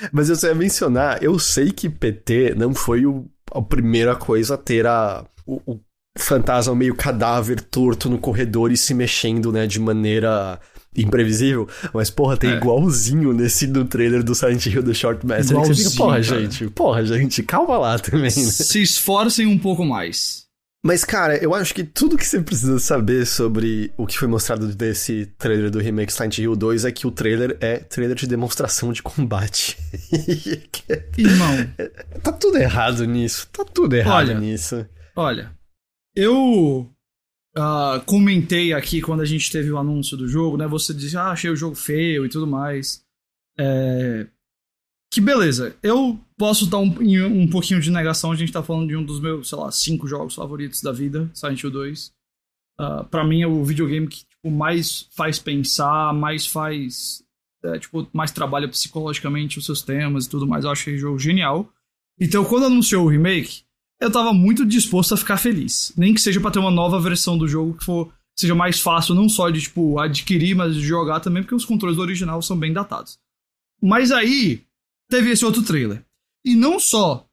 [0.00, 0.08] é.
[0.12, 4.54] Mas eu só ia mencionar, eu sei que PT não foi o, a primeira coisa
[4.54, 5.80] a ter a, o, o
[6.18, 10.60] fantasma meio cadáver torto no corredor e se mexendo, né, de maneira
[10.96, 11.68] imprevisível.
[11.92, 12.56] Mas, porra, tem É.
[12.56, 15.48] igualzinho nesse no trailer do Silent Hill do Short Message.
[15.54, 16.40] que você fica, Igualzinho, porra, cara.
[16.40, 18.30] gente, porra, gente, calma lá também, né?
[18.30, 20.43] Se esforcem um pouco mais.
[20.86, 24.68] Mas, cara, eu acho que tudo que você precisa saber sobre o que foi mostrado
[24.74, 28.92] desse trailer do remake Silent Hill 2 é que o trailer é trailer de demonstração
[28.92, 29.78] de combate.
[31.16, 31.56] Irmão.
[32.22, 33.48] tá tudo errado nisso.
[33.50, 34.38] Tá tudo errado Olha.
[34.38, 34.86] nisso.
[35.16, 35.52] Olha,
[36.14, 36.94] eu
[37.56, 40.66] ah, comentei aqui quando a gente teve o anúncio do jogo, né?
[40.66, 43.02] Você disse, ah, achei o jogo feio e tudo mais.
[43.58, 44.26] É,
[45.10, 46.94] Que beleza, eu posso dar um,
[47.26, 50.06] um pouquinho de negação, a gente tá falando de um dos meus, sei lá, cinco
[50.06, 52.12] jogos favoritos da vida, Silent Hill 2.
[52.78, 57.22] Ah, pra mim é o videogame que tipo, mais faz pensar, mais faz.
[57.64, 60.64] é, tipo, mais trabalha psicologicamente os seus temas e tudo mais.
[60.64, 61.70] Eu achei o jogo genial.
[62.20, 63.62] Então, quando anunciou o remake,
[64.00, 65.92] eu tava muito disposto a ficar feliz.
[65.96, 69.14] Nem que seja pra ter uma nova versão do jogo que for seja mais fácil,
[69.14, 72.58] não só de tipo adquirir, mas de jogar também, porque os controles do original são
[72.58, 73.18] bem datados.
[73.80, 74.64] Mas aí
[75.08, 76.04] teve esse outro trailer.
[76.44, 77.26] E não só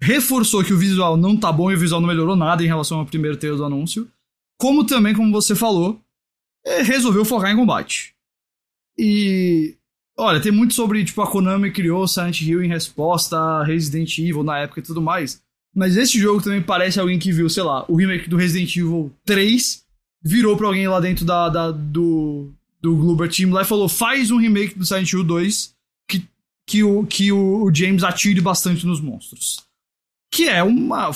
[0.00, 2.98] reforçou que o visual não tá bom e o visual não melhorou nada em relação
[3.00, 4.08] ao primeiro trailer do anúncio,
[4.60, 6.00] como também, como você falou,
[6.64, 8.14] é, resolveu focar em combate.
[8.96, 9.76] E
[10.16, 14.42] olha, tem muito sobre tipo a Konami criou Silent Hill em resposta a Resident Evil
[14.42, 15.40] na época e tudo mais.
[15.74, 19.12] Mas esse jogo também parece alguém que viu, sei lá, o remake do Resident Evil
[19.24, 19.84] 3,
[20.22, 22.50] virou pra alguém lá dentro da, da- do,
[22.80, 25.74] do Gloober Team lá e falou: faz um remake do Silent Hill 2
[26.68, 29.64] que, o, que o, James atire bastante nos monstros.
[30.30, 31.10] Que é uma.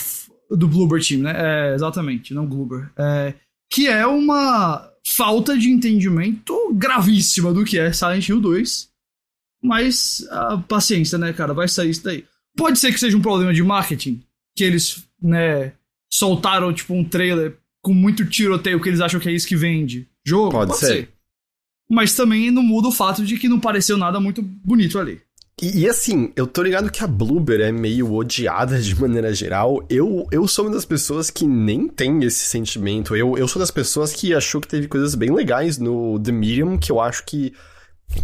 [0.51, 1.33] Do Bloober Team, né?
[1.37, 2.91] É, exatamente, não Gloober.
[2.97, 3.35] É,
[3.71, 8.91] que é uma falta de entendimento gravíssima do que é Silent Hill 2.
[9.63, 11.55] Mas, ah, paciência, né, cara?
[11.55, 12.25] Vai sair isso daí.
[12.57, 14.23] Pode ser que seja um problema de marketing,
[14.57, 15.73] que eles, né,
[16.13, 20.09] soltaram, tipo, um trailer com muito tiroteio, que eles acham que é isso que vende.
[20.25, 20.51] Jogo?
[20.51, 20.87] Pode, Pode ser.
[20.87, 21.13] ser.
[21.91, 25.21] Mas também não muda o fato de que não pareceu nada muito bonito ali.
[25.61, 29.85] E, e, assim, eu tô ligado que a Bloober é meio odiada de maneira geral.
[29.89, 33.15] Eu, eu sou uma das pessoas que nem tem esse sentimento.
[33.15, 36.79] Eu, eu sou das pessoas que achou que teve coisas bem legais no The Medium,
[36.79, 37.53] que eu acho que.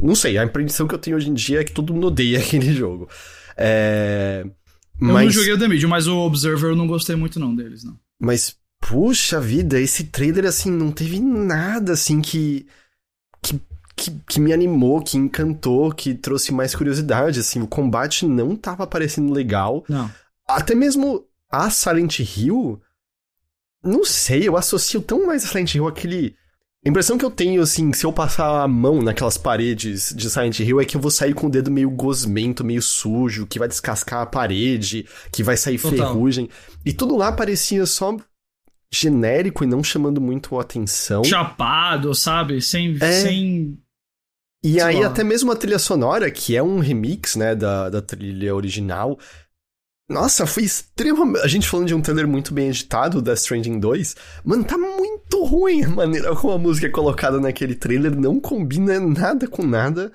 [0.01, 2.39] Não sei, a impressão que eu tenho hoje em dia é que todo mundo odeia
[2.41, 3.09] aquele jogo.
[3.57, 4.45] É.
[5.01, 5.17] Mas...
[5.17, 7.85] Eu não joguei o The Medium, mas o Observer eu não gostei muito não deles,
[7.85, 7.97] não.
[8.21, 12.67] Mas, puxa vida, esse trailer, assim, não teve nada, assim, que...
[13.99, 18.87] Que que, me animou, que encantou, que trouxe mais curiosidade, assim, o combate não tava
[18.87, 19.85] parecendo legal.
[19.89, 20.09] Não.
[20.47, 22.81] Até mesmo a Silent Hill,
[23.83, 26.37] não sei, eu associo tão mais a Silent Hill aquele...
[26.87, 30.61] A impressão que eu tenho, assim, se eu passar a mão naquelas paredes de Silent
[30.61, 33.67] Hill é que eu vou sair com o dedo meio gosmento, meio sujo, que vai
[33.67, 35.99] descascar a parede, que vai sair Total.
[35.99, 36.49] ferrugem.
[36.87, 38.17] E tudo lá parecia só
[38.93, 41.25] genérico e não chamando muito atenção.
[41.25, 42.63] Chapado, sabe?
[42.63, 43.13] Sem, é...
[43.13, 43.79] sem
[44.63, 48.55] e aí, até mesmo a trilha sonora, que é um remix, né, da, da trilha
[48.55, 49.19] original.
[50.09, 51.45] Nossa, foi extremamente.
[51.45, 54.17] A gente falando de um trailer muito bem editado da Stranding 2.
[54.43, 58.19] Mano, tá muito ruim a maneira como a música é colocada naquele trailer.
[58.19, 60.11] Não combina nada com nada.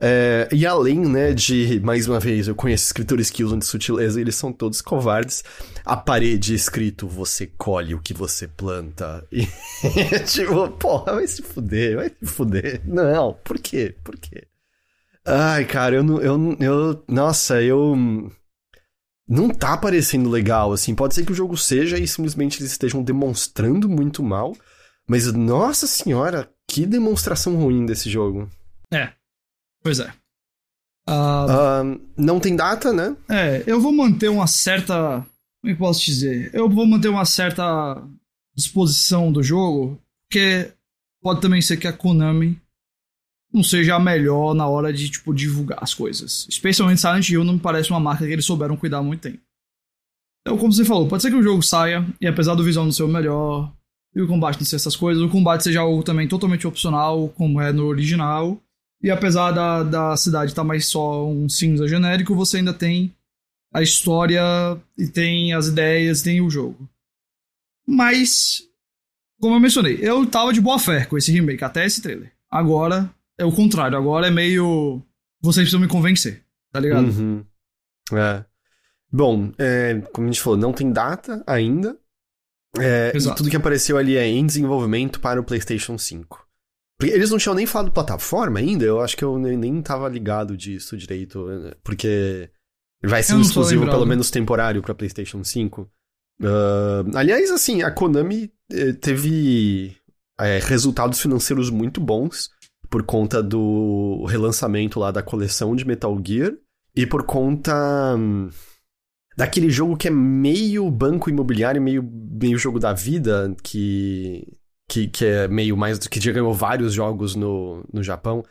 [0.00, 4.20] É, e além, né, de, mais uma vez, eu conheço escritores que usam de sutileza
[4.20, 5.44] eles são todos covardes.
[5.84, 9.26] A parede escrito, você colhe o que você planta.
[9.30, 9.46] E,
[10.26, 12.82] tipo, porra, vai se fuder, vai se fuder.
[12.84, 13.94] Não, por quê?
[14.02, 14.46] Por quê?
[15.24, 16.20] Ai, cara, eu não.
[16.20, 17.96] Eu, eu, nossa, eu.
[19.26, 20.94] Não tá parecendo legal, assim.
[20.94, 24.54] Pode ser que o jogo seja e simplesmente eles estejam demonstrando muito mal.
[25.08, 28.50] Mas, nossa senhora, que demonstração ruim desse jogo.
[29.84, 30.10] Pois é.
[31.06, 33.14] Uh, uh, não tem data, né?
[33.28, 35.18] É, eu vou manter uma certa.
[35.60, 36.50] Como é que posso dizer?
[36.54, 38.02] Eu vou manter uma certa
[38.56, 40.72] disposição do jogo, porque
[41.22, 42.58] pode também ser que a Konami
[43.52, 46.46] não seja a melhor na hora de, tipo, divulgar as coisas.
[46.48, 49.40] Especialmente Silent Hill não me parece uma marca que eles souberam cuidar muito tempo.
[50.40, 52.92] Então, como você falou, pode ser que o jogo saia, e apesar do visual não
[52.92, 53.72] ser o melhor,
[54.14, 57.60] e o combate não ser essas coisas, o combate seja algo também totalmente opcional, como
[57.60, 58.60] é no original,
[59.04, 63.14] e apesar da, da cidade estar tá mais só um cinza genérico, você ainda tem
[63.70, 64.40] a história
[64.96, 66.88] e tem as ideias, tem o jogo.
[67.86, 68.62] Mas,
[69.38, 72.32] como eu mencionei, eu tava de boa fé com esse remake, até esse trailer.
[72.50, 75.02] Agora é o contrário, agora é meio.
[75.42, 76.42] Vocês precisam me convencer,
[76.72, 77.08] tá ligado?
[77.08, 77.44] Uhum.
[78.14, 78.42] É.
[79.12, 81.94] Bom, é, como a gente falou, não tem data ainda.
[82.78, 86.43] É, e tudo que apareceu ali é em desenvolvimento para o PlayStation 5.
[87.10, 90.56] Eles não tinham nem falado plataforma ainda, eu acho que eu nem, nem tava ligado
[90.56, 91.46] disso direito,
[91.82, 92.50] porque
[93.02, 95.88] vai ser um exclusivo pelo menos temporário para PlayStation 5.
[96.40, 99.96] Uh, aliás, assim, a Konami eh, teve
[100.38, 102.50] é, resultados financeiros muito bons
[102.90, 106.52] por conta do relançamento lá da coleção de Metal Gear
[106.94, 108.50] e por conta hum,
[109.36, 114.46] daquele jogo que é meio banco imobiliário, meio, meio jogo da vida, que
[114.88, 115.98] que, que é meio mais.
[115.98, 118.44] que já ganhou vários jogos no, no Japão.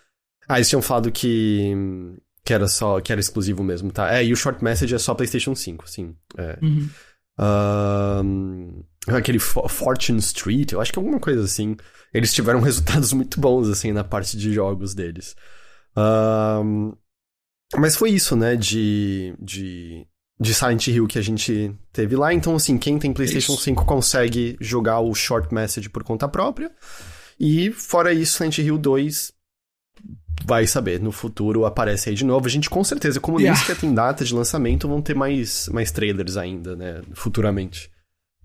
[0.47, 1.73] Ah, eles tinham falado que.
[2.43, 2.99] que era só.
[2.99, 4.15] que era exclusivo mesmo, tá?
[4.15, 6.15] É, e o Short Message é só PlayStation 5, sim.
[6.37, 6.57] É.
[6.61, 6.89] Uhum.
[7.39, 11.75] Um, aquele Fortune Street, eu acho que é alguma coisa assim.
[12.13, 15.35] Eles tiveram resultados muito bons, assim, na parte de jogos deles.
[15.95, 16.93] Um,
[17.75, 20.05] mas foi isso, né, de, de
[20.43, 22.33] de Silent Hill que a gente teve lá.
[22.33, 23.63] Então, assim, quem tem PlayStation isso.
[23.63, 26.71] 5 consegue jogar o Short Message por conta própria.
[27.39, 29.33] E, fora isso, Silent Hill 2
[30.45, 32.45] vai saber, no futuro aparece aí de novo.
[32.45, 33.57] A gente com certeza, como yeah.
[33.57, 37.89] nem sequer tem data de lançamento, vão ter mais, mais trailers ainda, né, futuramente.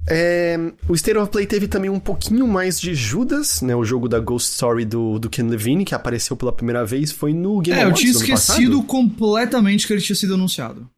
[0.07, 0.57] É,
[0.89, 3.75] o State of Play teve também um pouquinho mais de Judas, né?
[3.75, 7.35] O jogo da Ghost Story do, do Ken Levine, que apareceu pela primeira vez, foi
[7.35, 10.89] no Game É, eu tinha esquecido completamente que ele tinha sido anunciado.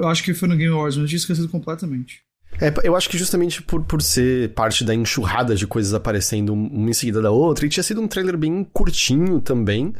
[0.00, 2.22] Eu acho que foi no Game Awards, mas eu tinha esquecido completamente.
[2.60, 6.90] É, eu acho que justamente por, por ser parte da enxurrada de coisas aparecendo uma
[6.90, 9.94] em seguida da outra, e tinha sido um trailer bem curtinho também.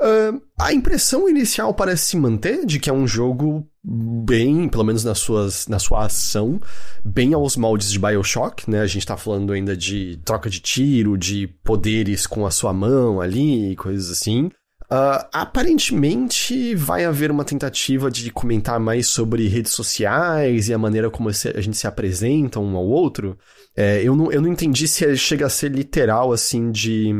[0.00, 5.04] Uh, a impressão inicial parece se manter de que é um jogo bem, pelo menos
[5.04, 6.60] nas suas, na sua ação,
[7.04, 8.80] bem aos moldes de Bioshock, né?
[8.80, 13.20] A gente tá falando ainda de troca de tiro, de poderes com a sua mão
[13.20, 14.50] ali, coisas assim.
[14.92, 21.08] Uh, aparentemente vai haver uma tentativa de comentar mais sobre redes sociais e a maneira
[21.08, 23.38] como a gente se apresenta um ao outro.
[23.74, 27.10] É, eu, não, eu não entendi se chega a ser literal, assim, de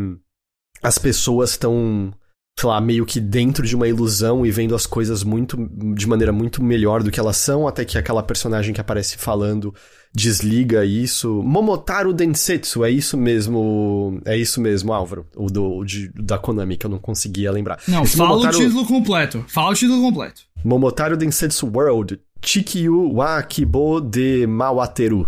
[0.83, 2.13] as pessoas estão
[2.59, 5.57] sei lá, meio que dentro de uma ilusão e vendo as coisas muito
[5.95, 9.75] de maneira muito melhor do que elas são, até que aquela personagem que aparece falando
[10.15, 11.43] desliga isso.
[11.43, 16.87] Momotaro Densetsu, é isso mesmo, é isso mesmo, Álvaro, o do de, da Konami que
[16.87, 17.81] eu não conseguia lembrar.
[17.89, 18.57] Não, Esse fala Momotaro...
[18.57, 19.45] o título completo.
[19.49, 20.43] Fala o título completo.
[20.63, 25.27] Momotaro Densetsu World, Chikyu wa Kibo de Mawateru.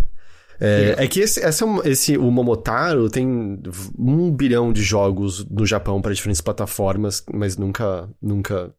[0.61, 3.61] É, é, que esse, esse, é esse, o Momotaro tem
[3.99, 8.75] um bilhão de jogos no Japão para diferentes plataformas, mas nunca, nunca.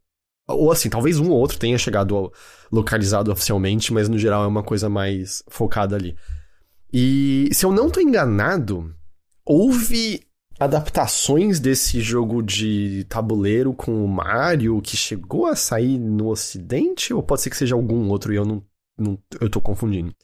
[0.47, 2.31] Ou assim, talvez um ou outro tenha chegado
[2.71, 6.15] localizado oficialmente, mas no geral é uma coisa mais focada ali.
[6.93, 8.93] E se eu não tô enganado,
[9.45, 10.21] houve
[10.59, 17.13] adaptações desse jogo de tabuleiro com o Mario que chegou a sair no ocidente?
[17.13, 18.63] Ou pode ser que seja algum outro e eu não,
[18.97, 20.15] não eu tô confundindo?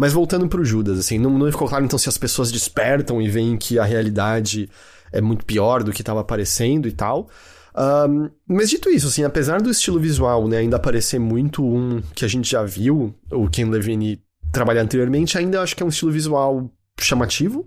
[0.00, 3.28] Mas voltando pro Judas, assim, não, não ficou claro então se as pessoas despertam e
[3.28, 4.66] veem que a realidade
[5.12, 7.28] é muito pior do que estava aparecendo e tal.
[8.08, 12.24] Um, mas dito isso, assim, apesar do estilo visual né, ainda parecer muito um que
[12.24, 16.10] a gente já viu, o Ken Levine trabalhar anteriormente, ainda acho que é um estilo
[16.10, 17.64] visual chamativo.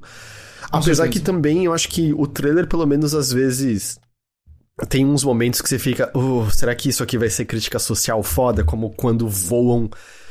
[0.72, 1.10] Com apesar certeza.
[1.10, 4.00] que também eu acho que o trailer, pelo menos às vezes,
[4.90, 8.24] tem uns momentos que você fica, oh, será que isso aqui vai ser crítica social
[8.24, 8.64] foda?
[8.64, 9.88] Como quando voam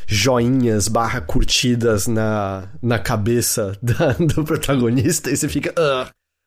[0.07, 5.73] joinhas barra curtidas na, na cabeça da, do protagonista e você fica.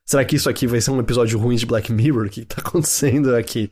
[0.04, 2.26] Será que isso aqui vai ser um episódio ruim de Black Mirror?
[2.26, 3.70] O que tá acontecendo aqui?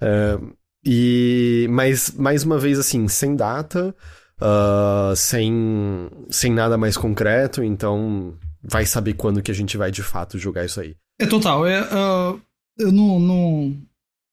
[0.00, 0.54] Uh,
[0.84, 3.94] e mas mais uma vez assim sem data
[4.40, 10.02] uh, sem sem nada mais concreto então vai saber quando que a gente vai de
[10.02, 12.40] fato jogar isso aí é total é, uh,
[12.78, 13.76] eu não, não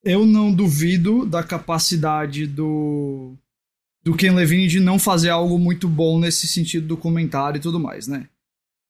[0.03, 3.35] eu não duvido da capacidade do
[4.07, 7.77] do Ken Levine de não fazer algo muito bom nesse sentido do comentário e tudo
[7.77, 8.29] mais, né?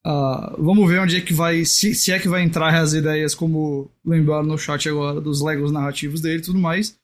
[0.05, 3.33] Uh, vamos ver onde é que vai, se, se, é que vai entrar as ideias,
[3.33, 6.95] como lembraram no chat agora, dos Legos narrativos dele e tudo mais.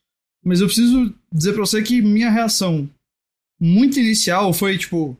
[0.45, 2.87] Mas eu preciso dizer pra você que minha reação
[3.59, 5.17] muito inicial foi tipo.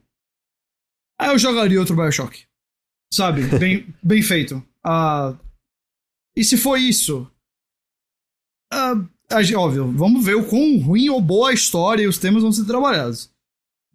[1.20, 2.46] Ah, eu jogaria outro Bioshock.
[3.12, 3.42] Sabe?
[3.58, 4.58] Bem, bem feito.
[4.86, 5.36] Uh,
[6.38, 7.28] e se foi isso?
[8.72, 9.10] Uh,
[9.56, 12.66] óbvio, vamos ver o quão ruim ou boa a história e os temas vão ser
[12.66, 13.30] trabalhados.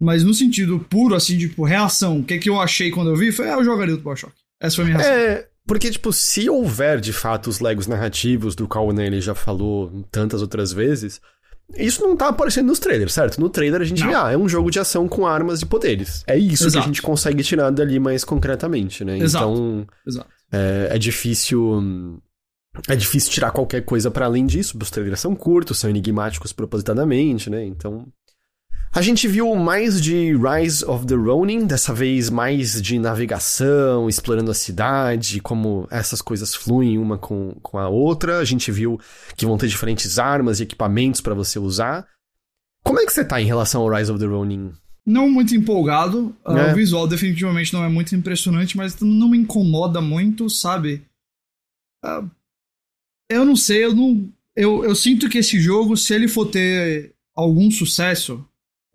[0.00, 3.16] Mas no sentido puro, assim, tipo, reação, o que, é que eu achei quando eu
[3.16, 4.32] vi foi, ah, eu jogaria do Bioshock.
[4.60, 5.14] Essa foi a minha reação.
[5.14, 9.34] É, porque, tipo, se houver de fato os legos narrativos do qual o ele já
[9.34, 11.20] falou tantas outras vezes,
[11.76, 13.40] isso não tá aparecendo nos trailers, certo?
[13.40, 16.22] No trailer a gente vê, ah, é um jogo de ação com armas e poderes.
[16.26, 16.72] É isso Exato.
[16.72, 19.18] que a gente consegue tirar dali mais concretamente, né?
[19.18, 19.52] Exato.
[19.52, 19.86] Então.
[20.06, 20.28] Exato.
[20.50, 22.22] É, é difícil
[22.88, 24.78] é difícil tirar qualquer coisa para além disso.
[24.80, 27.64] Os trailers são curtos, são enigmáticos propositadamente, né?
[27.64, 28.06] Então.
[28.92, 34.50] A gente viu mais de Rise of the Ronin, dessa vez mais de navegação, explorando
[34.50, 38.38] a cidade, como essas coisas fluem uma com, com a outra.
[38.38, 38.98] A gente viu
[39.36, 42.06] que vão ter diferentes armas e equipamentos para você usar.
[42.82, 44.72] Como é que você tá em relação ao Rise of the Ronin?
[45.04, 46.34] Não muito empolgado.
[46.46, 46.72] É.
[46.72, 51.02] O visual definitivamente não é muito impressionante, mas não me incomoda muito, sabe?
[52.04, 52.30] Uh,
[53.28, 54.28] eu não sei, eu não.
[54.56, 58.44] Eu, eu sinto que esse jogo, se ele for ter algum sucesso,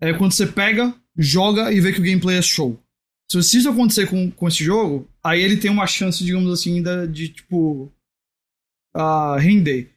[0.00, 2.78] é quando você pega, joga e vê que o gameplay é show.
[3.30, 7.08] Se isso acontecer com, com esse jogo, aí ele tem uma chance, digamos assim, ainda
[7.08, 7.90] de, tipo.
[8.94, 9.90] Uh, render.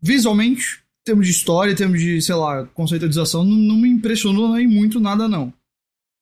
[0.00, 4.54] Visualmente, em termos de história, em termos de, sei lá, conceitualização, não, não me impressionou
[4.54, 5.52] nem muito nada, não.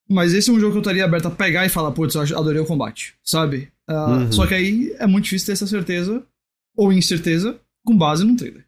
[0.09, 2.39] Mas esse é um jogo que eu estaria aberto a pegar e falar, putz, eu
[2.39, 3.69] adorei o combate, sabe?
[3.91, 4.33] Uh, uhum.
[4.33, 6.25] Só que aí é muito difícil ter essa certeza
[6.77, 8.66] ou incerteza com base num trailer.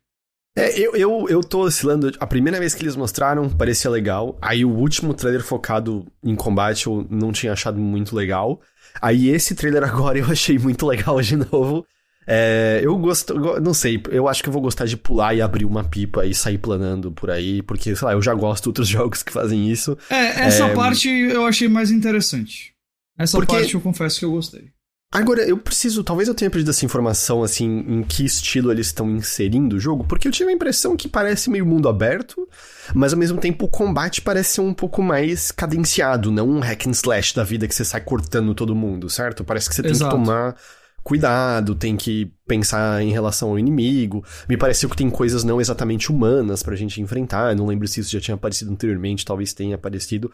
[0.57, 2.13] É, eu, eu, eu tô oscilando.
[2.19, 4.37] A primeira vez que eles mostraram parecia legal.
[4.43, 8.61] Aí o último trailer focado em combate eu não tinha achado muito legal.
[9.01, 11.87] Aí esse trailer agora eu achei muito legal de novo.
[12.31, 15.65] É, eu gosto, não sei, eu acho que eu vou gostar de pular e abrir
[15.65, 18.87] uma pipa e sair planando por aí, porque, sei lá, eu já gosto de outros
[18.89, 19.97] jogos que fazem isso.
[20.11, 20.75] É, essa é...
[20.75, 22.75] parte eu achei mais interessante.
[23.19, 23.55] Essa porque...
[23.55, 24.71] parte eu confesso que eu gostei.
[25.11, 26.05] Agora, eu preciso.
[26.05, 30.05] Talvez eu tenha perdido essa informação, assim, em que estilo eles estão inserindo o jogo,
[30.05, 32.47] porque eu tive a impressão que parece meio mundo aberto,
[32.95, 36.87] mas ao mesmo tempo o combate parece ser um pouco mais cadenciado, não um hack
[36.87, 39.43] and slash da vida que você sai cortando todo mundo, certo?
[39.45, 40.11] Parece que você Exato.
[40.11, 40.57] tem que tomar
[41.03, 44.23] cuidado, tem que pensar em relação ao inimigo.
[44.47, 47.53] Me pareceu que tem coisas não exatamente humanas pra gente enfrentar.
[47.53, 50.31] Eu não lembro se isso já tinha aparecido anteriormente, talvez tenha aparecido.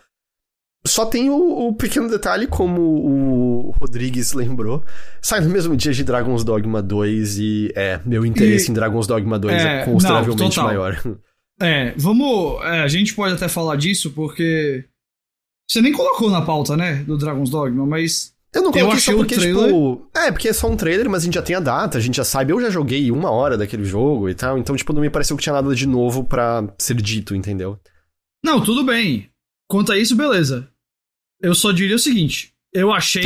[0.86, 4.84] Só tem o, o, pequeno detalhe, como o Rodrigues lembrou,
[5.22, 9.06] sai no mesmo dia de Dragon's Dogma 2 e é, meu interesse e, em Dragon's
[9.06, 11.02] Dogma 2 é, é consideravelmente não, maior.
[11.60, 12.62] É, vamos.
[12.64, 14.84] É, a gente pode até falar disso porque.
[15.70, 16.96] Você nem colocou na pauta, né?
[17.04, 18.34] Do Dragon's Dogma, mas.
[18.52, 20.08] Eu não coloquei Eu só porque, tipo...
[20.14, 22.16] É, porque é só um trailer, mas a gente já tem a data, a gente
[22.16, 22.52] já sabe.
[22.52, 25.42] Eu já joguei uma hora daquele jogo e tal, então, tipo, não me pareceu que
[25.42, 27.78] tinha nada de novo pra ser dito, entendeu?
[28.44, 29.28] Não, tudo bem.
[29.68, 30.68] Quanto a isso, beleza.
[31.40, 33.24] Eu só diria o seguinte: eu achei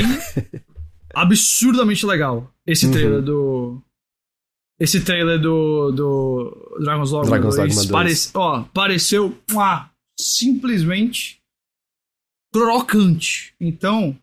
[1.14, 2.92] absurdamente legal esse Uhum.
[2.92, 3.82] trailer do.
[4.80, 5.90] Esse trailer do.
[5.92, 7.68] do Dragon's Dogma Dragon's 2.
[7.68, 7.90] Dogma 2.
[7.90, 11.42] Parece- ó, pareceu ah, simplesmente
[12.52, 13.54] crocante.
[13.60, 14.16] Então,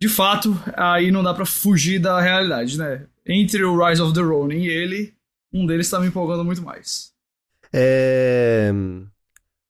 [0.00, 3.06] de fato, aí não dá pra fugir da realidade, né?
[3.26, 5.14] Entre o Rise of the Ronin e ele,
[5.52, 7.12] um deles tá me empolgando muito mais.
[7.72, 8.70] É...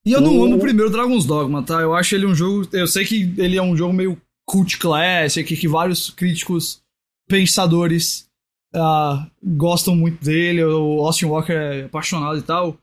[0.07, 1.80] E eu não amo o primeiro Dragon's Dogma, tá?
[1.80, 2.68] Eu acho ele um jogo.
[2.72, 6.80] Eu sei que ele é um jogo meio cult classic, que vários críticos
[7.28, 8.30] pensadores
[8.72, 10.62] ah, gostam muito dele.
[10.62, 12.78] O Austin Walker é apaixonado e tal.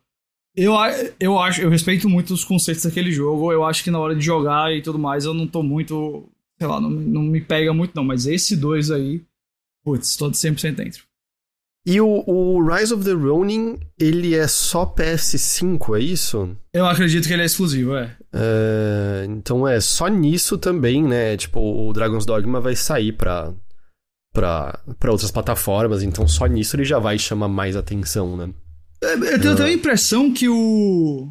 [0.53, 0.73] Eu,
[1.17, 3.53] eu acho, eu respeito muito os conceitos daquele jogo.
[3.53, 6.29] Eu acho que na hora de jogar e tudo mais, eu não tô muito.
[6.59, 8.03] Sei lá, não, não me pega muito, não.
[8.03, 9.23] Mas esse dois aí.
[9.81, 11.05] Putz, tô de 100% dentro.
[11.85, 16.55] E o, o Rise of the Ronin, ele é só PS5, é isso?
[16.73, 18.15] Eu acredito que ele é exclusivo, é.
[18.31, 21.35] É, então é só nisso também, né?
[21.35, 23.53] Tipo, o Dragon's Dogma vai sair pra,
[24.33, 28.53] pra, pra outras plataformas, então só nisso ele já vai chamar mais atenção, né?
[29.01, 31.29] Eu tenho até a impressão que o.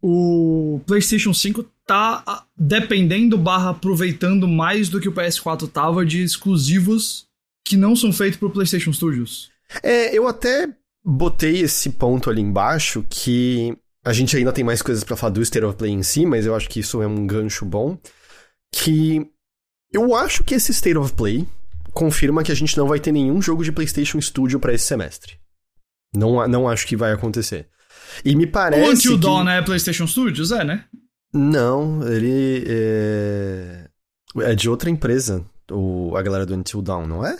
[0.00, 6.22] O PlayStation 5 tá ah, dependendo barra aproveitando mais do que o PS4 tava de
[6.22, 7.26] exclusivos
[7.66, 9.50] que não são feitos pro PlayStation Studios.
[9.82, 10.68] É, eu até
[11.04, 15.42] botei esse ponto ali embaixo que a gente ainda tem mais coisas pra falar do
[15.42, 17.98] State of Play em si, mas eu acho que isso é um gancho bom.
[18.72, 19.30] Que
[19.92, 21.46] eu acho que esse State of Play
[21.92, 25.38] confirma que a gente não vai ter nenhum jogo de PlayStation Studio pra esse semestre.
[26.14, 27.68] Não, não acho que vai acontecer.
[28.24, 28.88] E me parece.
[28.88, 29.18] o Until que...
[29.18, 30.52] Dawn é PlayStation Studios?
[30.52, 30.84] É, né?
[31.32, 33.88] Não, ele é...
[34.38, 36.16] é de outra empresa, o...
[36.16, 37.36] a galera do Until Dawn, não é?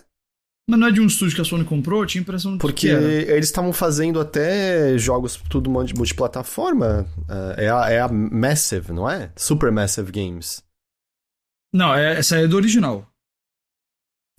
[0.68, 2.02] Mas não é de um estúdio que a Sony comprou?
[2.02, 3.02] Eu tinha a impressão de Porque que era.
[3.04, 7.06] eles estavam fazendo até jogos tudo multi- multiplataforma.
[7.28, 9.30] Ah, é, a, é a Massive, não é?
[9.36, 10.62] Supermassive Games.
[11.72, 13.06] Não, é, essa é do original.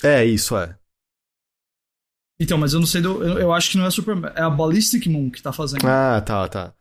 [0.04, 0.76] É, isso é.
[2.40, 3.24] Então, mas eu não sei do.
[3.24, 4.18] Eu, eu acho que não é Super.
[4.36, 5.86] É a Ballistic Moon que tá fazendo.
[5.88, 6.74] Ah, tá, tá.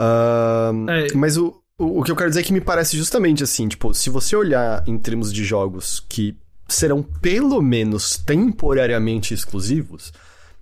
[0.00, 1.14] Ah, É.
[1.14, 3.94] Mas o, o, o que eu quero dizer é que me parece justamente assim, tipo,
[3.94, 6.36] se você olhar em termos de jogos que
[6.68, 10.12] serão pelo menos temporariamente exclusivos,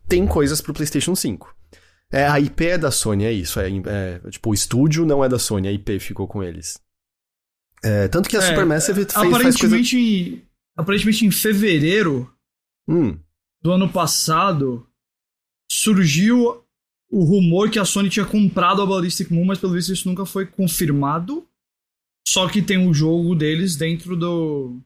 [0.08, 1.54] tem coisas pro PlayStation 5.
[2.12, 3.60] É, a IP é da Sony, é isso.
[3.60, 6.80] É, é, tipo, o estúdio não é da Sony, a IP ficou com eles.
[7.82, 9.36] É, tanto que a É, Supermassive fez, faz coisa...
[9.36, 10.42] aparentemente, em,
[10.76, 12.30] aparentemente fevereiro
[12.88, 13.16] Hum,
[13.62, 14.86] do ano passado,
[15.70, 16.64] surgiu
[17.10, 20.26] o rumor que a Sony tinha comprado a Ballistic Moon, mas pelo visto isso nunca
[20.26, 21.46] foi confirmado.
[22.26, 24.80] Só que tem o jogo deles dentro do.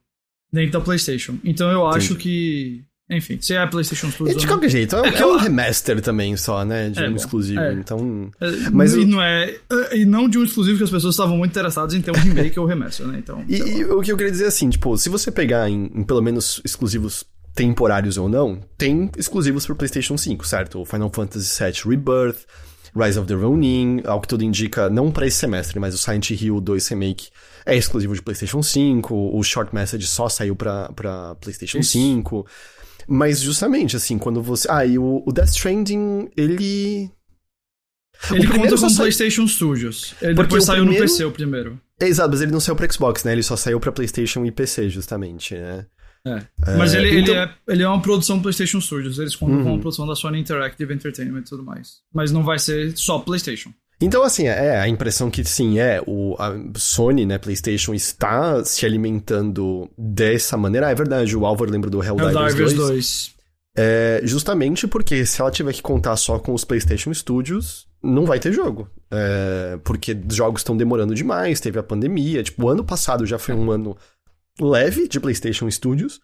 [0.54, 1.36] Dentro da PlayStation.
[1.44, 2.20] Então eu acho Entendi.
[2.22, 2.84] que.
[3.10, 4.36] Enfim, se é a PlayStation e Studios.
[4.38, 6.88] de ou não, qualquer jeito, é, É é um eu- remaster também só, né?
[6.88, 7.60] De É, um bom, exclusivo.
[7.60, 7.74] é.
[7.74, 8.30] Então.
[8.40, 9.54] é, mas e o- não é.
[9.92, 12.58] E não de um exclusivo que as pessoas estavam muito interessadas em ter um remake
[12.58, 13.18] ou remaster, né?
[13.18, 13.44] Então.
[13.46, 16.02] E, e o que eu queria dizer é assim, tipo, se você pegar em, em
[16.02, 20.80] pelo menos exclusivos temporários ou não, tem exclusivos pro PlayStation 5, certo?
[20.80, 22.38] O Final Fantasy VII Rebirth,
[22.96, 26.30] Rise of the Ronin, ao que tudo indica, não pra esse semestre, mas o Silent
[26.30, 27.28] Hill 2 Remake
[27.66, 31.92] é exclusivo de PlayStation 5, o Short Message só saiu pra, pra PlayStation Isso.
[31.92, 32.46] 5.
[33.08, 34.66] Mas justamente, assim, quando você.
[34.70, 37.10] Ah, e o, o Death Stranding, ele.
[38.30, 40.14] Ele conta com sai- PlayStation Studios.
[40.22, 41.80] Ele Porque depois o saiu primeiro- no PC o primeiro.
[42.00, 43.32] Exato, mas ele não saiu pra Xbox, né?
[43.32, 45.84] Ele só saiu pra PlayStation e PC, justamente, né?
[46.26, 46.42] É.
[46.78, 49.18] Mas ele, então- ele, é, ele é uma produção PlayStation Studios.
[49.18, 49.72] Eles contam com Uhum.
[49.74, 51.98] uma produção da Sony Interactive Entertainment e tudo mais.
[52.12, 53.70] Mas não vai ser só PlayStation.
[54.00, 58.84] Então, assim, é a impressão que, sim, é, o, a Sony, né, PlayStation, está se
[58.84, 60.88] alimentando dessa maneira.
[60.88, 62.88] Ah, é verdade, o Álvaro lembra do Helldivers, Helldivers 2.
[62.88, 63.34] 2.
[63.76, 68.38] É, justamente porque se ela tiver que contar só com os PlayStation Studios, não vai
[68.38, 68.88] ter jogo.
[69.10, 72.42] É, porque os jogos estão demorando demais, teve a pandemia.
[72.42, 73.96] Tipo, o ano passado já foi um ano
[74.60, 76.20] leve de PlayStation Studios.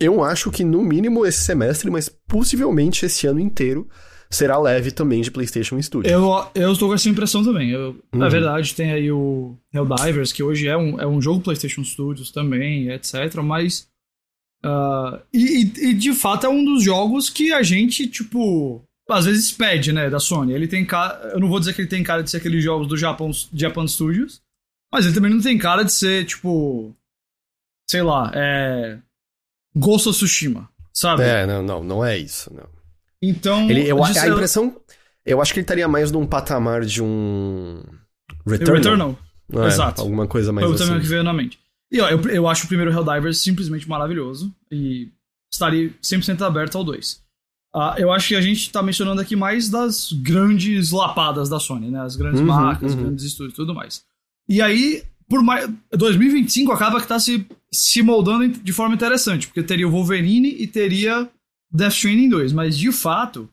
[0.00, 3.88] Eu acho que no mínimo esse semestre, mas possivelmente esse ano inteiro,
[4.28, 6.12] será leve também de PlayStation Studios.
[6.12, 7.70] Eu, eu estou com essa impressão também.
[7.70, 8.30] Eu, Na Uhum.
[8.30, 12.90] verdade, tem aí o Helldivers, que hoje é um, é um jogo PlayStation Studios também,
[12.90, 13.36] etc.
[13.44, 13.88] Mas.
[15.32, 18.82] e, e- e, de fato é um dos jogos que a gente, tipo.
[19.10, 20.52] Às vezes pede, né, da Sony.
[20.54, 21.32] Ele tem cara.
[21.34, 23.86] Eu não vou dizer que ele tem cara de ser aqueles jogos do Japão, Japan
[23.86, 24.40] Studios.
[24.92, 26.94] Mas ele também não tem cara de ser, tipo.
[27.92, 28.98] Sei lá, é.
[29.76, 31.24] Ghost of Tsushima, sabe?
[31.24, 32.66] É, não, não, não é isso, não.
[33.20, 33.68] Então.
[33.68, 34.80] Ele, eu, de a impressão.
[35.26, 37.82] Eu acho que ele estaria mais num patamar de um.
[38.46, 38.76] Returnal.
[38.76, 39.18] Returnal.
[39.52, 40.00] É, exato.
[40.00, 40.86] Alguma coisa mais Foi o assim.
[40.86, 41.58] também que veio na mente.
[41.92, 44.50] E ó, eu, eu acho o primeiro Helldivers simplesmente maravilhoso.
[44.70, 45.10] E
[45.52, 47.20] estaria 100% aberto ao 2.
[47.74, 51.90] Uh, eu acho que a gente tá mencionando aqui mais das grandes lapadas da Sony,
[51.90, 52.00] né?
[52.00, 53.02] As grandes Uhum, marcas, uhum.
[53.02, 54.02] grandes estúdios e tudo mais.
[54.48, 55.68] E aí, por mais.
[55.90, 60.66] 2025 acaba que tá se, se moldando de forma interessante, porque teria o Wolverine e
[60.66, 61.28] teria
[61.70, 62.52] Death Stranding 2.
[62.52, 63.48] Mas de fato,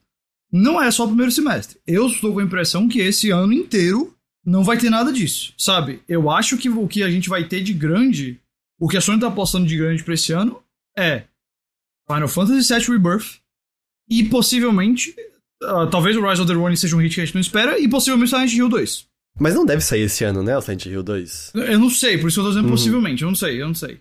[0.52, 1.78] não é só o primeiro semestre.
[1.86, 4.14] Eu estou com a impressão que esse ano inteiro
[4.44, 6.00] não vai ter nada disso, sabe?
[6.08, 8.40] Eu acho que o que a gente vai ter de grande,
[8.78, 10.62] o que a Sony tá apostando de grande pra esse ano
[10.96, 11.24] é
[12.06, 13.40] Final Fantasy VII Rebirth
[14.08, 15.14] e possivelmente,
[15.62, 17.78] ah, talvez o Rise of the Ronin seja um hit que a gente não espera
[17.78, 19.09] e possivelmente Silent Hill 2.
[19.40, 21.52] Mas não deve sair esse ano, né, o Silent Hill 2?
[21.54, 22.70] Eu não sei, por isso que eu tô dizendo Uhum.
[22.72, 23.98] possivelmente, eu não sei, eu não sei.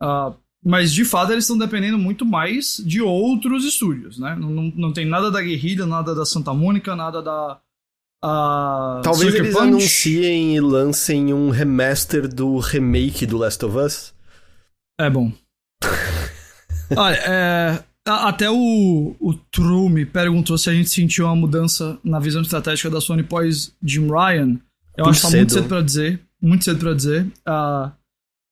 [0.00, 0.32] Ah,
[0.64, 4.36] mas de fato eles estão dependendo muito mais de outros estúdios, né?
[4.38, 7.58] Não, não, não tem nada da Guerrilla, nada da Santa Mônica, nada da.
[8.22, 9.66] ah, Talvez Sucker eles Punch.
[9.68, 14.14] anunciem e lancem um remaster do remake do Last of Us.
[15.00, 15.32] É bom.
[16.96, 22.18] Olha, é, até o, o True me perguntou se a gente sentiu uma mudança na
[22.18, 24.58] visão estratégica da Sony pós Jim Ryan.
[24.96, 25.68] Eu Muito acho que tá muito cedo.
[25.68, 26.20] pra dizer.
[26.40, 27.26] Muito cedo pra dizer.
[27.46, 27.92] Ah,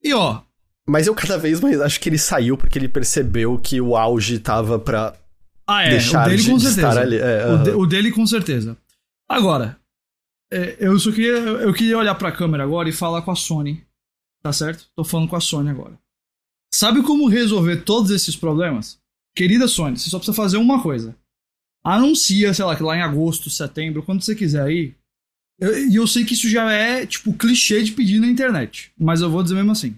[0.02, 0.42] e ó,
[0.86, 4.38] Mas eu cada vez mais acho que ele saiu porque ele percebeu que o auge
[4.38, 5.14] tava pra
[5.66, 6.88] ah, é, deixar o dele de, com certeza.
[6.88, 7.16] estar ali.
[7.16, 8.76] É, O, de- o dele com certeza.
[9.28, 9.78] Agora,
[10.52, 11.32] é, eu só queria.
[11.38, 13.82] Eu queria olhar pra câmera agora e falar com a Sony.
[14.42, 14.86] Tá certo?
[14.94, 15.98] Tô falando com a Sony agora.
[16.74, 18.98] Sabe como resolver todos esses problemas?
[19.34, 21.16] Querida Sony, você só precisa fazer uma coisa.
[21.82, 24.96] Anuncia, sei lá, que lá em agosto, setembro, quando você quiser ir.
[25.60, 28.92] Eu- E eu, sei que isso já é, tipo, clichê de pedir na internet.
[28.98, 29.94] Mas eu vou dizer mesmo assim.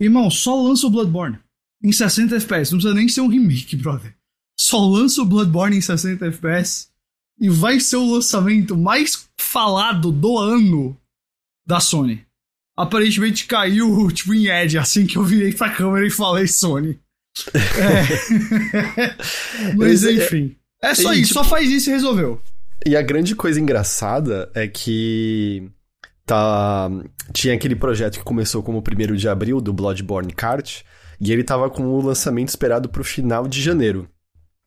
[0.00, 1.38] Irmão, só lança o Bloodborne.
[1.84, 2.72] Em 60 FPS.
[2.72, 4.14] Não precisa nem ser um remake, brother.
[4.58, 6.88] Só lança o Bloodborne em 60 FPS.
[7.40, 10.96] E vai ser o lançamento mais falado do ano
[11.66, 12.24] da Sony.
[12.76, 16.98] Aparentemente caiu, tipo, em Edge, assim que eu virei pra câmera e falei Sony.
[17.54, 19.72] É.
[19.76, 20.56] Mas é- enfim.
[20.82, 22.40] É só e, isso, tipo- só faz isso e resolveu.
[22.84, 25.70] E a grande coisa engraçada é que
[26.24, 26.90] tá
[27.32, 30.82] tinha aquele projeto que começou como o primeiro de abril do Bloodborne Kart
[31.20, 34.08] e ele tava com o lançamento esperado pro final de janeiro.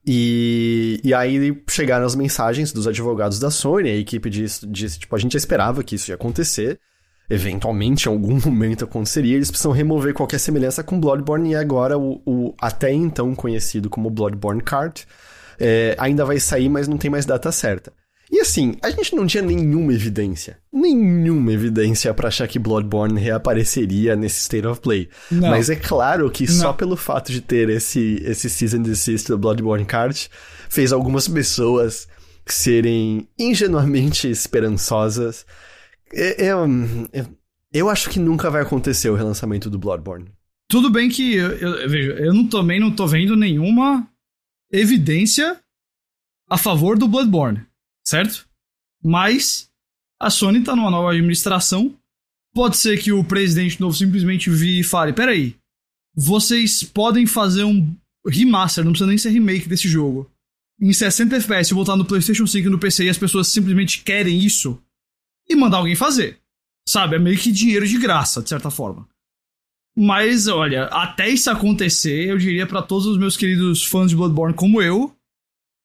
[0.08, 5.16] E, e aí chegaram as mensagens dos advogados da Sony, a equipe disse, disse, tipo,
[5.16, 6.80] a gente esperava que isso ia acontecer,
[7.28, 12.22] eventualmente em algum momento aconteceria, eles precisam remover qualquer semelhança com Bloodborne e agora o,
[12.26, 15.04] o até então conhecido como Bloodborne Kart
[15.60, 17.92] é, ainda vai sair, mas não tem mais data certa.
[18.32, 24.16] E assim, a gente não tinha nenhuma evidência, nenhuma evidência pra achar que Bloodborne reapareceria
[24.16, 25.10] nesse State of Play.
[25.32, 25.50] Não.
[25.52, 26.74] Mas é claro que só Não.
[26.76, 30.28] pelo fato de ter esse, esse Season Desist do Bloodborne Kart
[30.70, 32.08] fez algumas pessoas
[32.48, 35.46] serem ingenuamente esperançosas.
[36.14, 37.26] É- é, hum, Eu,
[37.74, 40.32] eu acho que nunca vai acontecer o relançamento do Bloodborne.
[40.68, 44.08] Tudo bem que eu, eu, eu vejo, eu não, também não tô vendo nenhuma
[44.72, 45.60] evidência
[46.50, 47.62] a favor do Bloodborne,
[48.06, 48.48] certo?
[49.04, 49.70] Mas
[50.20, 51.98] a Sony tá numa nova administração.
[52.54, 55.56] Pode ser que o presidente novo simplesmente vire e fale: peraí,
[56.16, 57.94] vocês podem fazer um
[58.26, 60.30] remaster, não precisa nem ser remake desse jogo.
[60.80, 64.40] Em 60 FPS botar no PlayStation 5 e no PC e as pessoas simplesmente querem
[64.40, 64.82] isso
[65.48, 66.40] e mandar alguém fazer.
[66.88, 67.16] Sabe?
[67.16, 69.08] É meio que dinheiro de graça, de certa forma.
[69.98, 74.54] Mas, olha, até isso acontecer, eu diria pra todos os meus queridos fãs de Bloodborne
[74.54, 75.16] como eu,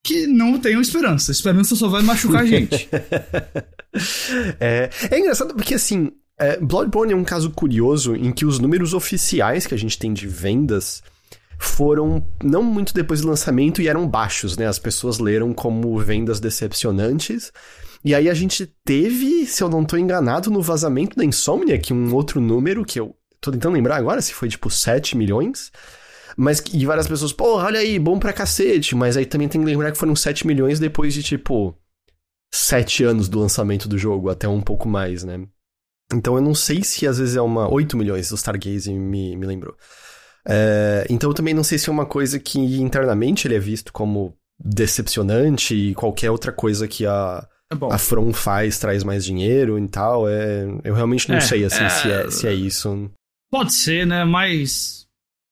[0.03, 1.33] que não tenham esperança.
[1.33, 2.89] Esperança só vai machucar a gente.
[4.61, 8.95] É, é engraçado porque, assim, é, Bloodborne é um caso curioso em que os números
[8.95, 11.03] oficiais que a gente tem de vendas
[11.59, 14.67] foram não muito depois do lançamento e eram baixos, né?
[14.67, 17.53] As pessoas leram como vendas decepcionantes.
[18.03, 22.15] E aí a gente teve, se eu não tô enganado, no vazamento da Insomniac, um
[22.15, 25.71] outro número que eu tô tentando lembrar agora se foi tipo 7 milhões.
[26.43, 28.95] Mas e várias pessoas, pô, olha aí, bom pra cacete.
[28.97, 31.77] Mas aí também tem que lembrar que foram 7 milhões depois de tipo
[32.53, 35.47] sete anos do lançamento do jogo, até um pouco mais, né?
[36.13, 37.71] Então eu não sei se às vezes é uma.
[37.71, 39.77] 8 milhões, o Stargaze me, me lembrou.
[40.49, 43.93] É, então eu também não sei se é uma coisa que internamente ele é visto
[43.93, 49.79] como decepcionante e qualquer outra coisa que a, É a From faz traz mais dinheiro
[49.79, 50.27] e tal.
[50.29, 53.11] É, eu realmente não É, sei assim, é- Se, é, se é isso.
[53.51, 54.25] Pode ser, né?
[54.25, 55.00] Mas.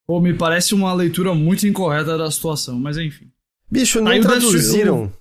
[0.09, 3.27] Pô, me parece uma leitura muito incorreta da situação, mas enfim.
[3.71, 5.13] Bicho, não Aí o traduziram.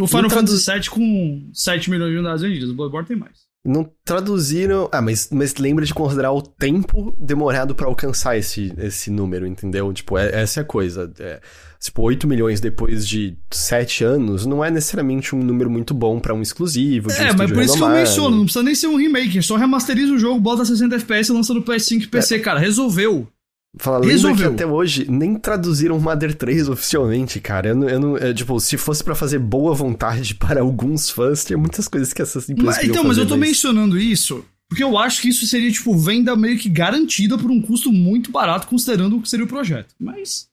[0.00, 3.16] O Final Não tradu- Fantasy VII com 7 milhões de unidades vendidas, o Bloodborne tem
[3.18, 3.46] mais.
[3.62, 4.88] Não traduziram.
[4.90, 9.92] Ah, mas, mas lembra de considerar o tempo demorado para alcançar esse, esse número, entendeu?
[9.92, 11.12] Tipo, é, essa é a coisa.
[11.18, 11.40] É,
[11.78, 16.32] tipo, 8 milhões depois de 7 anos não é necessariamente um número muito bom para
[16.32, 17.10] um exclusivo.
[17.10, 19.56] é, um mas por isso que eu menciono, não precisa nem ser um remake, só
[19.56, 22.38] remasteriza o jogo, bota 60 FPS e lança no PS5 e PC, é.
[22.38, 23.28] cara, resolveu.
[23.76, 27.68] Fala, que até hoje nem traduziram Mother 3 oficialmente, cara.
[27.68, 31.44] Eu não, eu não é, tipo, se fosse para fazer boa vontade para alguns fãs,
[31.44, 33.48] tinha muitas coisas que essas empresas Então, mas eu tô mas...
[33.48, 37.60] mencionando isso porque eu acho que isso seria, tipo, venda meio que garantida por um
[37.60, 39.94] custo muito barato, considerando o que seria o projeto.
[39.98, 40.48] Mas.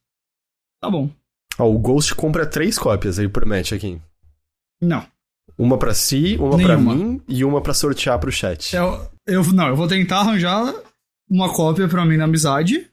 [0.82, 1.09] Tá bom.
[1.59, 3.99] Ó, o Ghost compra três cópias, aí promete aqui.
[4.82, 5.05] Não.
[5.57, 8.76] Uma para si, uma para mim e uma para sortear pro chat.
[8.76, 10.74] Eu, eu, não, eu vou tentar arranjar
[11.30, 12.89] uma cópia para mim na amizade.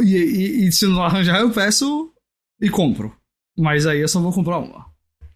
[0.00, 2.12] E, e, e, se não arranjar, eu peço
[2.60, 3.14] e compro.
[3.58, 4.86] Mas aí eu só vou comprar uma.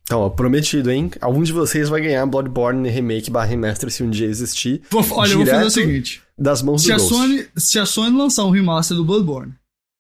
[0.02, 1.10] Então, ó, prometido, hein?
[1.20, 4.82] Algum de vocês vai ganhar Bloodborne Remake barra Remaster se um dia existir.
[4.88, 6.22] Vou, olha, eu vou fazer o seguinte.
[6.38, 7.12] Das mãos se do a Ghost.
[7.12, 9.52] Sony Se a Sony lançar um remaster do Bloodborne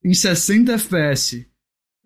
[0.04, 1.44] em 60 FPS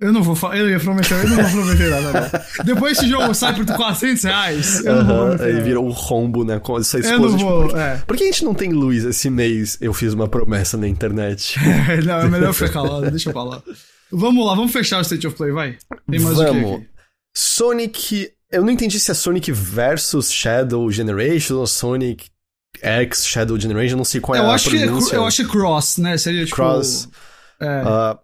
[0.00, 2.12] eu não vou falar, eu ia prometer, eu não vou prometer nada,
[2.58, 2.64] não.
[2.64, 5.90] Depois esse jogo sai por 400 reais, eu uh -huh, não vou Aí virou um
[5.90, 7.14] rombo, né, com essa esposa.
[7.14, 8.02] Eu não vou, tipo, é.
[8.06, 9.76] Por que a gente não tem luz esse mês?
[9.78, 11.58] Eu fiz uma promessa na internet.
[12.06, 13.62] não, é melhor ficar calado, deixa eu falar.
[14.10, 15.76] Vamos lá, vamos fechar o State of Play, vai.
[16.10, 16.76] Tem mais vamos.
[16.76, 16.86] o que
[17.36, 18.32] Sonic...
[18.50, 22.30] Eu não entendi se é Sonic versus Shadow Generation ou Sonic
[22.82, 25.10] X Shadow Generation, não sei qual é eu a acho pronúncia.
[25.10, 26.16] Que é, eu acho que é Cross, né?
[26.16, 26.56] Seria tipo...
[26.56, 27.08] Cross.
[27.60, 27.82] É.
[27.82, 28.18] Uh,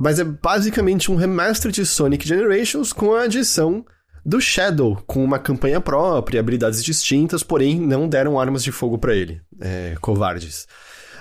[0.00, 3.84] mas é basicamente um remaster de Sonic Generations com a adição
[4.24, 9.14] do Shadow, com uma campanha própria, habilidades distintas, porém não deram armas de fogo para
[9.14, 9.42] ele.
[9.60, 10.66] É, covardes.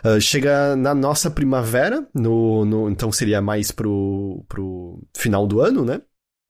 [0.04, 5.84] Uh, chega na nossa primavera, no, no, então seria mais pro, pro final do ano,
[5.84, 6.02] né?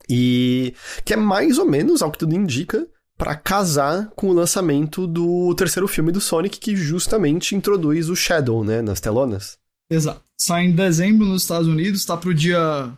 [0.07, 5.07] E que é mais ou menos, ao que tudo indica, para casar com o lançamento
[5.07, 9.57] do terceiro filme do Sonic, que justamente introduz o Shadow, né, nas telonas.
[9.89, 10.28] Exato.
[10.39, 12.93] Sai em dezembro nos Estados Unidos, tá pro dia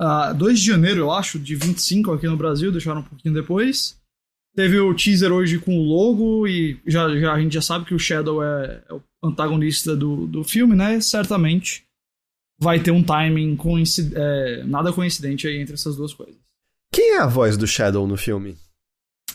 [0.00, 3.34] uh, ah, 2 de janeiro, eu acho, de 25 aqui no Brasil, deixaram um pouquinho
[3.34, 3.96] depois.
[4.54, 7.94] Teve o teaser hoje com o logo e já, já a gente já sabe que
[7.94, 11.00] o Shadow é, é o antagonista do, do filme, né?
[11.00, 11.84] Certamente
[12.58, 16.36] vai ter um timing coincid é, nada coincidente aí entre essas duas coisas.
[16.90, 18.56] Quem é a voz do Shadow no filme?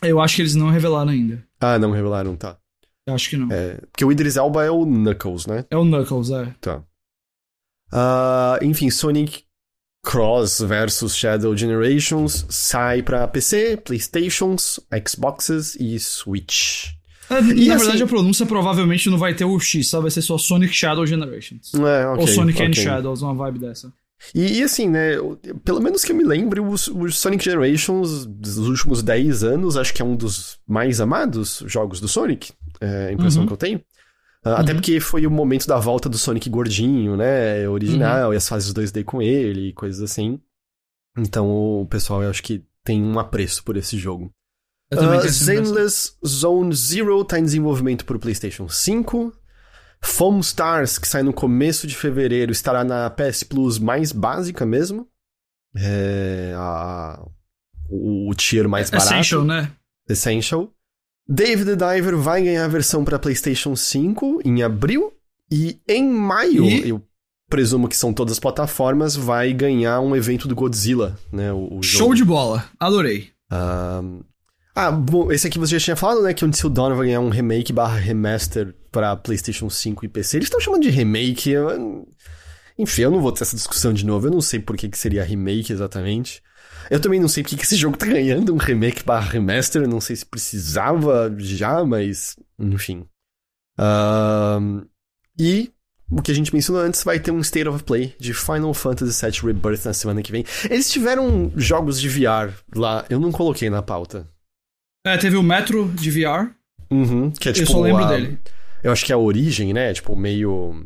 [0.01, 1.45] Eu acho que eles não revelaram ainda.
[1.59, 2.57] Ah, não revelaram, tá.
[3.05, 3.51] Eu acho que não.
[3.51, 5.65] É, porque o Idris Elba é o Knuckles, né?
[5.69, 6.55] É o Knuckles, é.
[6.59, 6.84] Tá.
[7.91, 9.43] Uh, enfim, Sonic
[10.03, 16.89] Cross versus Shadow Generations sai para PC, Playstations, Xboxes e Switch.
[17.29, 20.11] É, e na assim, verdade a pronúncia provavelmente não vai ter o X, só vai
[20.11, 21.73] ser só Sonic Shadow Generations.
[21.73, 22.67] É, okay, Ou Sonic okay.
[22.67, 23.93] and Shadows, uma vibe dessa.
[24.35, 25.13] E, e, assim, né,
[25.63, 29.93] pelo menos que eu me lembre, o, o, Sonic Generations dos últimos 10 anos, acho
[29.93, 33.47] que é um dos mais amados jogos do Sonic, é a impressão Uhum.
[33.47, 33.81] que eu tenho.
[34.45, 38.33] Uh, Até porque foi o momento da volta do Sonic gordinho, né, original, Uhum.
[38.33, 40.39] e as fases 2D com ele e coisas assim.
[41.17, 44.33] Então o pessoal, eu acho que tem um apreço por esse jogo.
[44.93, 45.27] Uh.
[45.27, 49.31] Zenless Zone Zero tá em desenvolvimento para o PlayStation 5.
[50.03, 55.07] Foam Stars, que sai no começo de fevereiro, estará na PS Plus mais básica mesmo.
[55.77, 57.23] É a,
[57.89, 59.13] o, o tier mais barato.
[59.13, 59.71] Essential, né?
[60.09, 60.73] Essential.
[61.34, 65.13] Dave the Diver vai ganhar a versão para PlayStation 5 em abril.
[65.49, 66.89] E em maio, E?
[66.89, 67.01] eu
[67.49, 71.51] presumo que são todas as plataformas, vai ganhar um evento do Godzilla, né?
[71.51, 72.65] O, o Show de bola.
[72.79, 73.29] Adorei.
[74.73, 76.34] Ah, bom, esse aqui você já tinha falado, né?
[76.34, 80.38] Que o Until Dawn vai ganhar um remake barra remaster pra PlayStation 5 e PC.
[80.38, 81.49] Eles estão chamando de remake.
[81.49, 82.07] eu-
[82.77, 84.27] Enfim, eu não vou ter essa discussão de novo.
[84.27, 86.41] Eu não sei por que, que seria remake exatamente.
[86.91, 89.87] Eu também não sei por que, esse jogo tá ganhando um remake barra remaster.
[89.87, 92.35] Não sei se precisava já, mas.
[92.59, 93.05] Enfim.
[95.39, 95.71] E.
[96.13, 99.25] O que a gente mencionou antes, vai ter um State of Play de Final Fantasy
[99.25, 100.43] VII Rebirth na semana que vem.
[100.69, 104.27] Eles tiveram jogos de VR lá, eu não coloquei na pauta.
[105.07, 106.51] É, teve o Metro de VR.
[106.91, 107.65] Uhum, que é tipo.
[107.69, 108.37] eu só lembro a- dele.
[108.83, 109.93] Eu acho que é a origem, né?
[109.93, 110.85] Tipo, meio.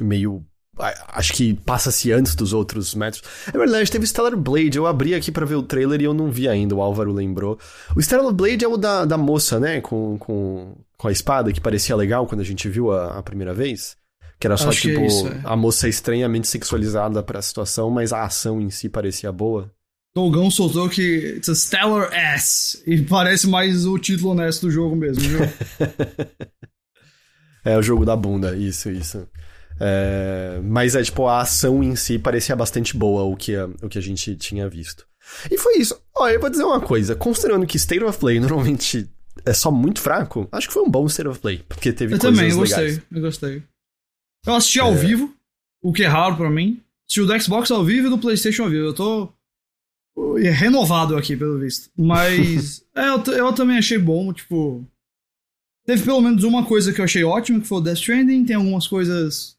[0.00, 0.44] Meio.
[0.78, 3.22] A- Acho que passa-se antes dos outros metros.
[3.52, 4.76] É verdade, teve Stellar Blade.
[4.76, 7.58] Eu abri aqui pra ver o trailer e eu não vi ainda, o Álvaro lembrou.
[7.94, 9.80] O Stellar Blade é o da, da moça, né?
[9.80, 13.54] Com, com, com a espada, que parecia legal quando a gente viu a, a primeira
[13.54, 13.96] vez.
[14.38, 15.40] Que era só, Acho é tipo, isso, é.
[15.44, 19.70] a moça estranhamente sexualizada pra situação, mas a ação em si parecia boa.
[20.14, 22.82] Dogão soltou que it's a Stellar Ass.
[22.86, 25.40] E parece mais o título honesto do jogo mesmo, viu?
[27.64, 29.26] É o jogo da bunda, isso, isso.
[29.80, 33.88] É, mas é tipo, a ação em si parecia bastante boa o que, a, o
[33.88, 35.06] que a gente tinha visto.
[35.50, 36.00] E foi isso.
[36.14, 39.08] Ó, eu vou dizer uma coisa, considerando que State of Play normalmente
[39.44, 42.18] é só muito fraco, acho que foi um bom State of Play, porque teve eu
[42.18, 42.96] coisas também, eu legais.
[42.96, 43.62] gostei, eu gostei.
[44.46, 44.96] Eu assisti ao É.
[44.96, 45.34] vivo,
[45.82, 46.80] o que é raro pra mim.
[47.08, 48.86] Assisti o do Xbox ao vivo e do PlayStation ao vivo.
[48.86, 49.32] Eu tô
[50.16, 51.90] uh, renovado aqui, pelo visto.
[51.96, 54.84] Mas é, eu, eu também achei bom, tipo.
[55.84, 58.44] Teve pelo menos uma coisa que eu achei ótima, que foi o Death Stranding.
[58.44, 59.55] Tem algumas coisas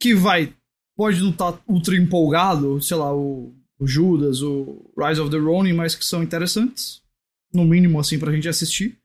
[0.00, 0.54] que vai.
[0.96, 5.74] Pode não estar ultra empolgado, sei lá, o, o Judas, o Rise of the Ronin,
[5.74, 7.02] mas que são interessantes.
[7.52, 8.98] No mínimo, assim, pra gente assistir.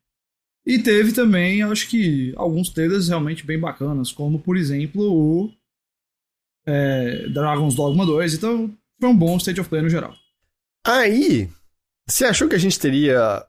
[0.65, 5.53] E teve também, acho que, alguns trailers realmente bem bacanas, como, por exemplo, o
[6.65, 8.33] é, Dragon's Dogma 2.
[8.33, 10.15] Então, foi um bom State of Play no geral.
[10.85, 11.49] Aí,
[12.07, 13.45] você achou que a gente teria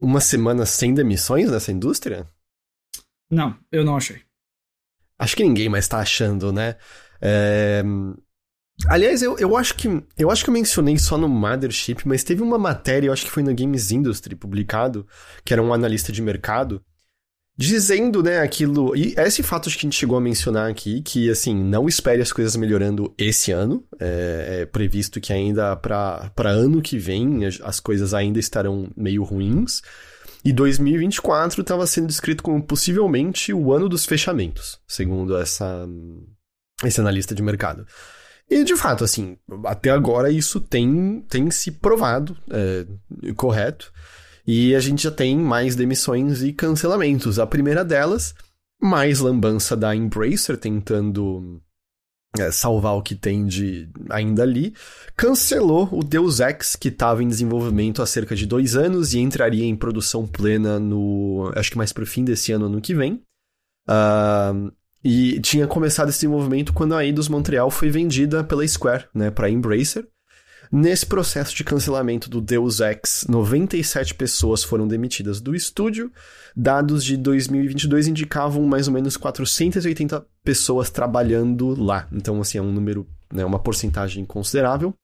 [0.00, 2.28] uma semana sem demissões nessa indústria?
[3.30, 4.22] Não, eu não achei.
[5.18, 6.76] Acho que ninguém mais tá achando, né?
[7.20, 7.82] É,
[8.86, 12.42] Aliás, eu, eu, acho que, eu acho que eu mencionei só no Mothership, mas teve
[12.42, 15.04] uma matéria, eu acho que foi no Games Industry publicado,
[15.44, 16.80] que era um analista de mercado,
[17.56, 18.94] dizendo, né, aquilo.
[18.94, 22.32] E esse fato que a gente chegou a mencionar aqui, que assim, não espere as
[22.32, 23.84] coisas melhorando esse ano.
[23.98, 29.82] É, é previsto que ainda para ano que vem as coisas ainda estarão meio ruins.
[30.44, 35.86] E 2024 estava sendo descrito como possivelmente o ano dos fechamentos, segundo essa,
[36.84, 37.86] esse analista de mercado.
[38.50, 39.36] E de fato, assim,
[39.66, 42.86] até agora isso tem, tem se provado é,
[43.34, 43.92] correto.
[44.46, 47.38] E a gente já tem mais demissões e cancelamentos.
[47.38, 48.34] A primeira delas,
[48.80, 51.60] mais lambança da Embracer tentando
[52.36, 54.74] é, salvar o que tem de ainda ali,
[55.16, 59.64] cancelou o Deus Ex, que estava em desenvolvimento há cerca de dois anos e entraria
[59.64, 61.50] em produção plena no.
[61.54, 63.22] acho que mais pro fim desse ano, ano que vem.
[63.88, 64.70] Uh,
[65.02, 69.48] e tinha começado esse desenvolvimento quando a Eidos Montreal foi vendida pela Square, né, para
[69.48, 70.06] Embracer.
[70.70, 76.12] Nesse processo de cancelamento do Deus Ex, 97 pessoas foram demitidas do estúdio.
[76.54, 82.06] Dados de 2022 indicavam mais ou menos 480 pessoas trabalhando lá.
[82.12, 84.94] Então, assim, é um número, né, uma porcentagem considerável.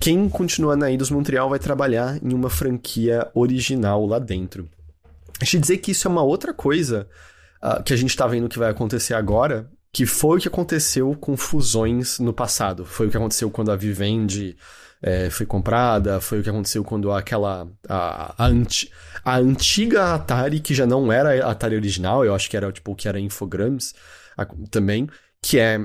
[0.00, 4.68] Quem continua na Eidos Montreal vai trabalhar em uma franquia original lá dentro.
[5.38, 7.06] Deixa eu dizer que isso é uma outra coisa
[7.62, 11.14] uh, que a gente tá vendo que vai acontecer agora, que foi o que aconteceu
[11.14, 12.84] com fusões no passado.
[12.84, 14.56] Foi o que aconteceu quando a Vivendi
[15.06, 17.68] é, foi comprada, foi o que aconteceu quando aquela.
[17.86, 18.90] A, a, anti,
[19.22, 22.92] a, antiga Atari, que já não era a Atari original, eu acho que era tipo
[22.92, 23.94] o que era Infogrames
[24.34, 25.06] a, também,
[25.42, 25.78] que é.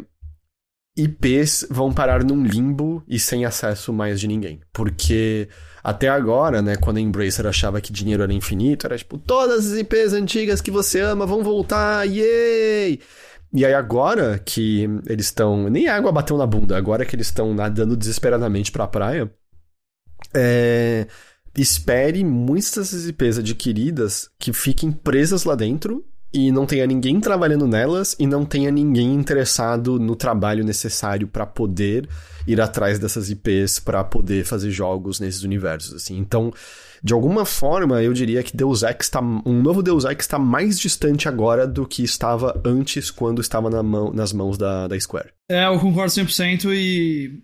[0.98, 4.60] IPs vão parar num limbo e sem acesso mais de ninguém.
[4.74, 5.48] Porque
[5.84, 9.78] até agora, né, quando a Embracer achava que dinheiro era infinito, era tipo, todas as
[9.78, 13.00] IPs antigas que você ama vão voltar, yay!
[13.52, 15.70] E aí agora que eles estão.
[15.70, 19.32] Nem água bateu na bunda, agora que eles estão nadando desesperadamente pra praia.
[20.34, 21.08] É,
[21.58, 28.16] espere muitas IPs adquiridas que fiquem presas lá dentro e não tenha ninguém trabalhando nelas
[28.20, 32.08] e não tenha ninguém interessado no trabalho necessário para poder
[32.46, 36.18] ir atrás dessas IPs para poder fazer jogos nesses universos assim.
[36.18, 36.54] Então,
[37.04, 40.80] de alguma forma, eu diria que Deus Ex tá, um novo Deus Ex está mais
[40.80, 45.30] distante agora do que estava antes quando estava na mão, nas mãos da, da Square.
[45.50, 47.42] É, eu concordo 100% e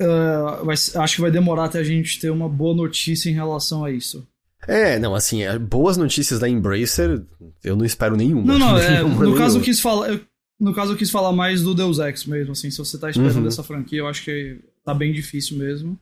[0.00, 3.84] uh, vai, acho que vai demorar até a gente ter uma boa notícia em relação
[3.84, 4.26] a isso.
[4.66, 7.22] É, não, assim, boas notícias da Embracer,
[7.62, 8.44] eu não espero nenhuma.
[8.44, 9.38] Não, não, é, nenhuma, no nenhuma.
[9.38, 10.20] caso eu quis falar, eu,
[10.60, 13.36] no caso eu quis falar mais do Deus Ex mesmo, assim, se você tá esperando
[13.36, 13.42] Uhum.
[13.44, 15.98] dessa franquia, eu acho que tá bem difícil mesmo.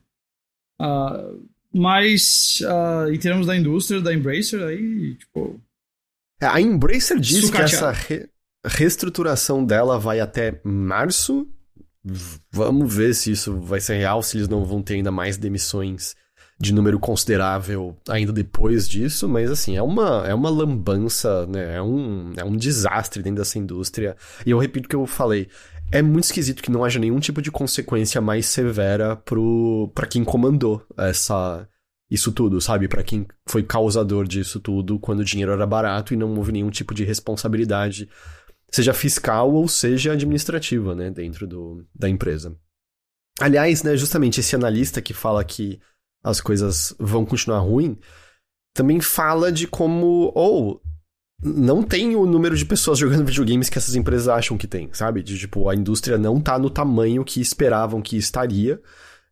[0.81, 1.43] Uh,
[1.73, 5.59] mas uh, em termos da indústria, da Embracer, aí, tipo,
[6.41, 7.73] É, A Embracer diz que Sucateado.
[7.75, 8.29] essa re-
[8.65, 11.47] reestruturação dela vai até março.
[12.03, 15.37] V- Vamos ver se isso vai ser real, se eles não vão ter ainda mais
[15.37, 16.15] demissões
[16.59, 21.75] de número considerável ainda depois disso, mas assim, é uma, é uma lambança, né?
[21.75, 24.15] É um, é um desastre dentro dessa indústria.
[24.43, 25.47] E eu repito o que eu falei.
[25.91, 30.23] É muito esquisito que não haja nenhum tipo de consequência mais severa pro, pra quem
[30.23, 31.67] comandou essa,
[32.09, 32.87] isso tudo, sabe?
[32.87, 36.69] Pra quem foi causador disso tudo quando o dinheiro era barato e não houve nenhum
[36.69, 38.09] tipo de responsabilidade,
[38.69, 41.09] seja fiscal ou seja administrativa, né?
[41.09, 42.55] Dentro do, da empresa.
[43.39, 45.79] Aliás, né, justamente esse analista que fala que
[46.23, 47.97] as coisas vão continuar ruim,
[48.73, 50.81] também fala de como, ou
[51.43, 55.21] não tem o número de pessoas jogando videogames que essas empresas acham que tem, sabe?
[55.21, 58.81] De tipo, a indústria não tá no tamanho que esperavam que estaria.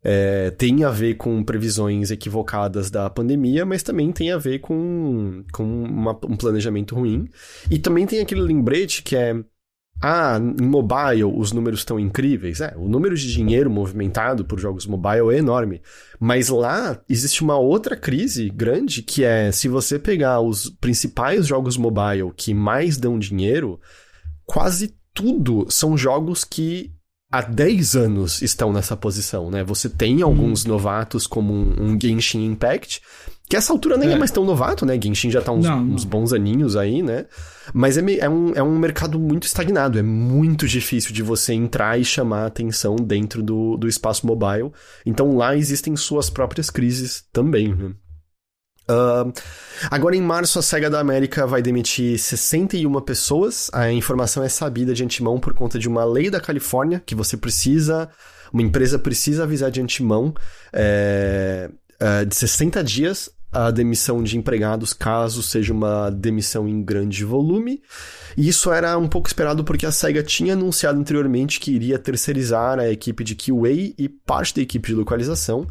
[0.07, 5.43] É, tem a ver com previsões equivocadas da pandemia, mas também tem a ver com,
[5.51, 7.27] com uma- um planejamento ruim.
[7.71, 9.35] E também tem aquele lembrete que é
[10.01, 12.61] ah, em mobile os números estão incríveis.
[12.61, 15.81] É, o número de dinheiro movimentado por jogos mobile é enorme.
[16.19, 21.77] Mas lá existe uma outra crise grande que é se você pegar os principais jogos
[21.77, 23.79] mobile que mais dão dinheiro,
[24.45, 26.91] quase tudo são jogos que
[27.31, 29.63] há 10 anos estão nessa posição, né?
[29.63, 30.69] Você tem alguns hum.
[30.69, 33.01] novatos como um, um Genshin Impact,
[33.47, 34.13] que essa altura nem é.
[34.13, 34.17] é.
[34.17, 34.99] mais tão novato, né?
[35.01, 37.25] Genshin já tá uns, não, uns bons aninhos aí, né?
[37.73, 39.99] Mas é, é, um, é um mercado muito estagnado.
[39.99, 44.71] É muito difícil de você entrar e chamar a atenção dentro do, do espaço mobile.
[45.05, 47.91] Então lá existem suas próprias crises também, né?
[48.87, 49.33] Uh,
[49.89, 53.69] agora em março a SEGA da América vai demitir 61 pessoas.
[53.73, 57.35] A informação é sabida de antemão por conta de uma lei da Califórnia que você
[57.35, 58.09] precisa,
[58.53, 60.33] uma empresa precisa avisar de antemão
[60.71, 61.69] é,
[61.99, 67.81] é, de 60 dias a demissão de empregados caso seja uma demissão em grande volume.
[68.35, 72.77] E isso era um pouco esperado porque a SEGA tinha anunciado anteriormente que iria terceirizar
[72.79, 75.65] a equipe de QA e parte da equipe de localização.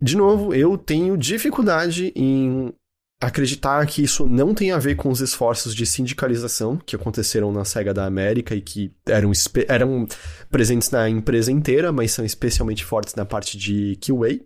[0.00, 2.74] De novo, eu tenho dificuldade em
[3.20, 7.64] acreditar que isso não tem a ver com os esforços de sindicalização que aconteceram na
[7.64, 9.32] SEGA da América e que eram,
[9.66, 10.06] eram
[10.50, 14.38] presentes na empresa inteira, mas são especialmente fortes na parte de QA.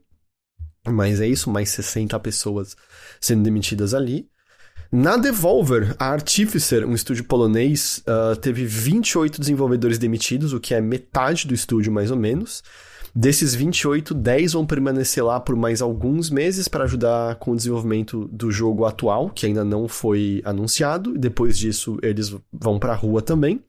[0.87, 2.77] Mas é isso, mais 60 pessoas
[3.21, 4.29] sendo demitidas ali.
[4.91, 10.81] Na Devolver, a Artificer, um estúdio polonês, uh, teve 28 desenvolvedores demitidos, o que é
[10.83, 12.63] metade do estúdio, mais ou menos.
[13.15, 18.29] Desses 28, 10 vão permanecer lá por mais alguns meses para ajudar com o desenvolvimento
[18.33, 21.13] do jogo atual, que ainda não foi anunciado.
[21.17, 23.63] Depois disso, eles vão para a rua também.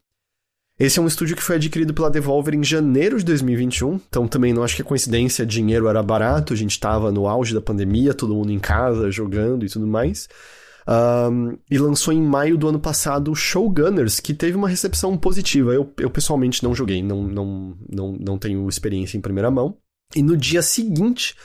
[0.79, 4.51] Esse é um estúdio que foi adquirido pela Devolver em janeiro de 2021, então também
[4.51, 8.13] não acho que é coincidência, dinheiro era barato, a gente estava no auge da pandemia,
[8.13, 10.27] todo mundo em casa, jogando e tudo mais.
[10.87, 15.73] Um, e lançou em maio do ano passado o Showgunners, que teve uma recepção positiva.
[15.73, 19.77] Eu, eu pessoalmente não joguei, não, não, não, não tenho experiência em primeira mão.
[20.15, 21.35] E no dia seguinte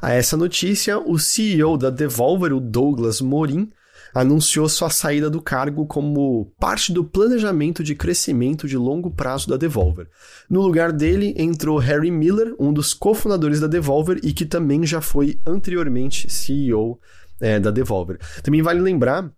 [0.00, 3.70] a essa notícia, o CEO da Devolver, o Douglas Morin,
[4.16, 9.58] anunciou sua saída do cargo como parte do planejamento de crescimento de longo prazo da
[9.58, 10.08] Devolver.
[10.48, 15.02] No lugar dele entrou Harry Miller, um dos cofundadores da Devolver e que também já
[15.02, 16.98] foi anteriormente CEO
[17.38, 18.18] é, da Devolver.
[18.42, 19.30] Também vale lembrar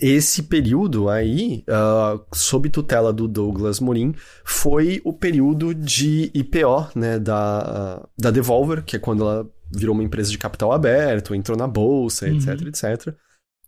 [0.00, 4.12] esse período aí, uh, sob tutela do Douglas Morin,
[4.44, 9.94] foi o período de IPO, né, da, uh, da Devolver, que é quando ela virou
[9.94, 12.36] uma empresa de capital aberto, entrou na bolsa, uhum.
[12.36, 13.14] etc, etc.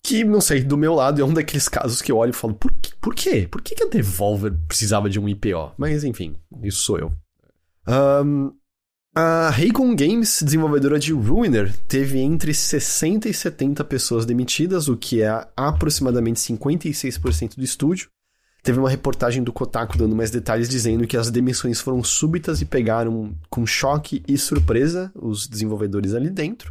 [0.03, 2.55] Que, não sei, do meu lado é um daqueles casos que eu olho e falo,
[2.55, 3.47] por, por quê?
[3.51, 5.73] Por que, que a Devolver precisava de um IPO?
[5.77, 7.13] Mas, enfim, isso sou eu.
[7.87, 8.53] Um,
[9.15, 15.21] a Raycon Games, desenvolvedora de Ruiner, teve entre 60 e 70 pessoas demitidas, o que
[15.21, 18.09] é aproximadamente 56% do estúdio.
[18.63, 22.65] Teve uma reportagem do Kotaku dando mais detalhes dizendo que as demissões foram súbitas e
[22.65, 26.71] pegaram com choque e surpresa os desenvolvedores ali dentro.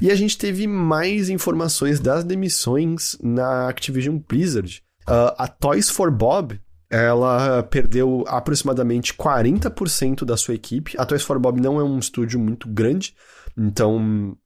[0.00, 4.82] E a gente teve mais informações das demissões na Activision Blizzard.
[5.08, 6.58] Uh, a Toys for Bob
[6.90, 10.94] ela perdeu aproximadamente 40% da sua equipe.
[10.96, 13.14] A Toys for Bob não é um estúdio muito grande,
[13.56, 14.36] então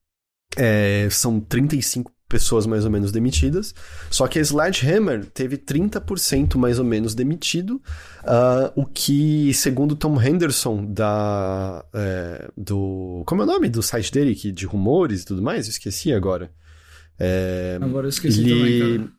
[0.56, 3.74] é, são 35 pessoas mais ou menos demitidas.
[4.10, 7.80] Só que a Sledgehammer teve 30% mais ou menos demitido,
[8.22, 13.22] uh, o que, segundo Tom Henderson, da, é, do...
[13.26, 15.66] Como é o nome do site dele, que, de rumores e tudo mais?
[15.66, 16.50] Eu esqueci agora.
[17.18, 18.54] É, agora eu esqueci ele...
[18.54, 19.18] também, cara.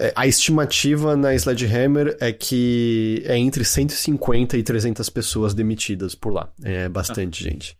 [0.00, 6.32] É, a estimativa na Sledgehammer é que é entre 150 e 300 pessoas demitidas por
[6.32, 6.50] lá.
[6.64, 7.50] É bastante ah.
[7.50, 7.79] gente.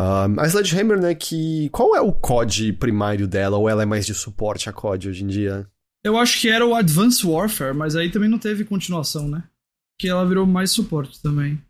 [0.00, 1.68] Um, a Sledgehammer, né, que...
[1.70, 3.58] Qual é o COD primário dela?
[3.58, 5.66] Ou ela é mais de suporte a COD hoje em dia?
[6.02, 9.44] Eu acho que era o Advanced Warfare, mas aí também não teve continuação, né?
[9.98, 11.60] Que ela virou mais suporte também.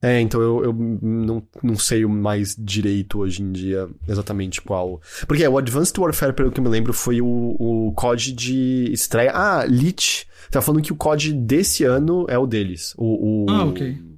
[0.00, 5.00] É, então eu, eu não, não sei mais direito hoje em dia exatamente qual.
[5.26, 8.92] Porque é, o Advanced Warfare, pelo que eu me lembro, foi o, o COD de
[8.92, 9.32] estreia.
[9.34, 10.26] Ah, Lich.
[10.50, 12.94] Tá falando que o COD desse ano é o deles.
[12.96, 14.13] O, o, ah, ok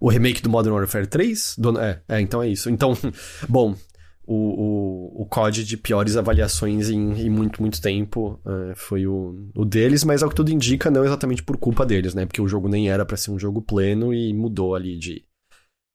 [0.00, 1.56] o remake do Modern Warfare 3?
[1.58, 2.70] Do, é, é, então é isso.
[2.70, 2.96] Então,
[3.48, 3.74] bom,
[4.26, 9.50] o, o, o COD de piores avaliações em, em muito, muito tempo é, foi o,
[9.56, 12.26] o deles, mas ao que tudo indica, não exatamente por culpa deles, né?
[12.26, 15.24] Porque o jogo nem era para ser um jogo pleno e mudou ali de,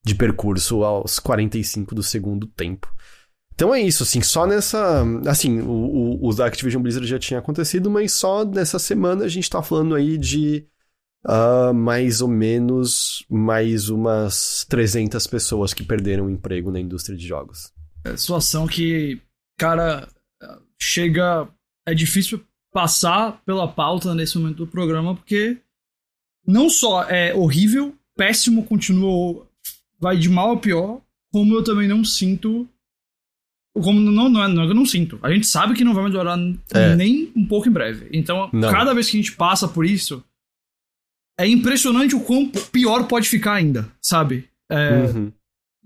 [0.03, 2.91] de percurso aos 45 do segundo tempo.
[3.53, 5.03] Então é isso, assim, só nessa.
[5.27, 9.47] Assim, o, o, o Activision Blizzard já tinha acontecido, mas só nessa semana a gente
[9.47, 10.65] tá falando aí de
[11.25, 17.25] uh, mais ou menos mais umas 300 pessoas que perderam o emprego na indústria de
[17.27, 17.71] jogos.
[18.05, 19.19] É situação que,
[19.57, 20.07] cara,
[20.79, 21.47] chega.
[21.85, 22.41] É difícil
[22.71, 25.57] passar pela pauta nesse momento do programa, porque
[26.45, 29.47] não só é horrível, péssimo, continua.
[29.99, 31.01] vai de mal a pior,
[31.31, 32.67] como eu também não sinto.
[33.75, 35.17] Como não, não, é, não é que eu não sinto.
[35.23, 36.37] A gente sabe que não vai melhorar
[36.73, 36.95] É.
[36.95, 38.07] nem um pouco em breve.
[38.13, 38.69] Então, Não.
[38.71, 40.23] cada vez que a gente passa por isso,
[41.37, 44.49] é impressionante o quão pior pode ficar ainda, sabe?
[44.69, 45.31] É, Uhum.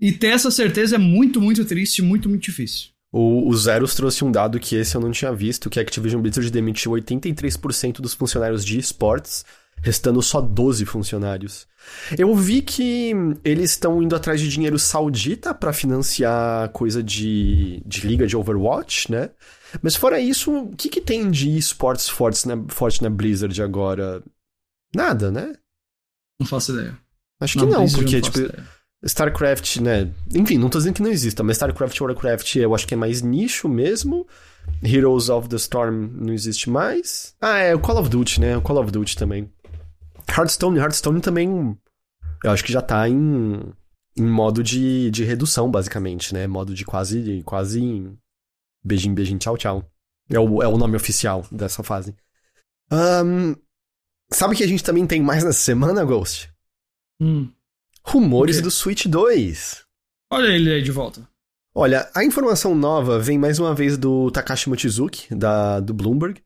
[0.00, 2.90] E ter essa certeza é muito, muito triste, muito, muito difícil.
[3.10, 6.20] O, o Zeros trouxe um dado que esse eu não tinha visto, que a Activision
[6.20, 9.44] Blizzard demitiu 83% dos funcionários de esportes,
[9.82, 11.66] restando só 12 funcionários.
[12.16, 13.12] Eu vi que
[13.44, 19.10] eles estão indo atrás de dinheiro saudita pra financiar coisa de, de liga de Overwatch,
[19.10, 19.30] né?
[19.82, 24.22] Mas fora isso, o que, que tem de esportes fortes na, forte na Blizzard agora?
[24.94, 25.54] Nada, né?
[26.40, 26.98] Não faço ideia.
[27.40, 28.68] Acho que não, porque, não faço tipo, ideia.
[29.04, 30.12] StarCraft, né?
[30.34, 33.22] Enfim, não tô dizendo que não exista, mas StarCraft Warcraft eu acho que é mais
[33.22, 34.26] nicho mesmo.
[34.82, 37.34] Heroes of the Storm não existe mais.
[37.40, 38.56] Ah, é o Call of Duty, né?
[38.56, 39.50] O Call of Duty também.
[40.28, 41.76] Hearthstone, Hearthstone também.
[42.44, 43.72] Eu acho que já tá em,
[44.16, 46.46] em modo de, de redução, basicamente, né?
[46.46, 47.42] Modo de quase.
[47.44, 48.12] quase
[48.84, 49.90] beijinho, beijinho, tchau, tchau.
[50.30, 52.14] É o, é o nome oficial dessa fase.
[52.90, 53.54] Ahn,
[54.30, 56.50] sabe o que a gente também tem mais nessa semana, Ghost?
[57.20, 57.50] Hum.
[58.02, 59.82] Rumores do Switch 2.
[60.30, 61.28] Olha ele aí de volta.
[61.74, 66.40] Olha, a informação nova vem mais uma vez do Takashi Mochizuki, da, do Bloomberg,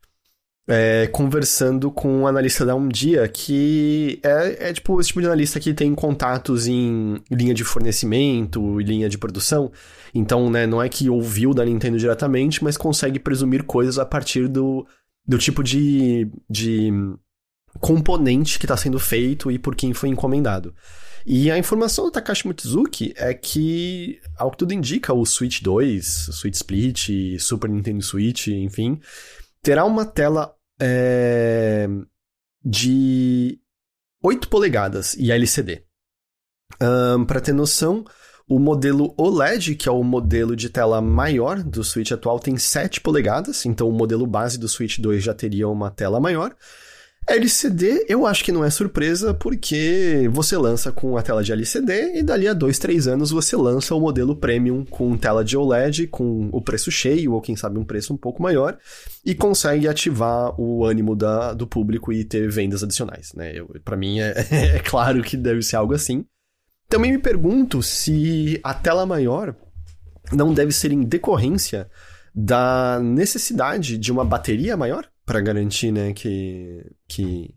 [0.68, 5.26] é, conversando com um analista da Um Dia, que é, é tipo esse tipo de
[5.26, 9.72] analista que tem contatos em linha de fornecimento e linha de produção.
[10.14, 14.48] Então, né, não é que ouviu da Nintendo diretamente, mas consegue presumir coisas a partir
[14.48, 14.86] do,
[15.26, 16.92] do tipo de, de
[17.80, 20.74] componente que está sendo feito e por quem foi encomendado.
[21.24, 26.28] E a informação do Takashi Mochizuki é que, ao que tudo indica, o Switch 2,
[26.28, 27.08] o Switch Split,
[27.38, 29.00] Super Nintendo Switch, enfim,
[29.62, 31.88] terá uma tela é,
[32.64, 33.60] de
[34.22, 35.84] 8 polegadas e LCD.
[37.28, 38.04] Para ter noção,
[38.48, 43.00] o modelo OLED, que é o modelo de tela maior do Switch atual, tem 7
[43.00, 46.54] polegadas, então o modelo base do Switch 2 já teria uma tela maior.
[47.28, 52.18] LCD, eu acho que não é surpresa, porque você lança com a tela de LCD
[52.18, 56.08] e dali a 2, 3 anos você lança o modelo Premium com tela de OLED,
[56.08, 58.76] com o preço cheio, ou quem sabe um preço um pouco maior,
[59.24, 63.32] e consegue ativar o ânimo da, do público e ter vendas adicionais.
[63.34, 63.54] Né?
[63.84, 64.34] Pra mim é,
[64.76, 66.24] é claro que deve ser algo assim.
[66.88, 69.54] Também me pergunto se a tela maior
[70.32, 71.88] não deve ser em decorrência
[72.34, 77.54] da necessidade de uma bateria maior para garantir, né, que, que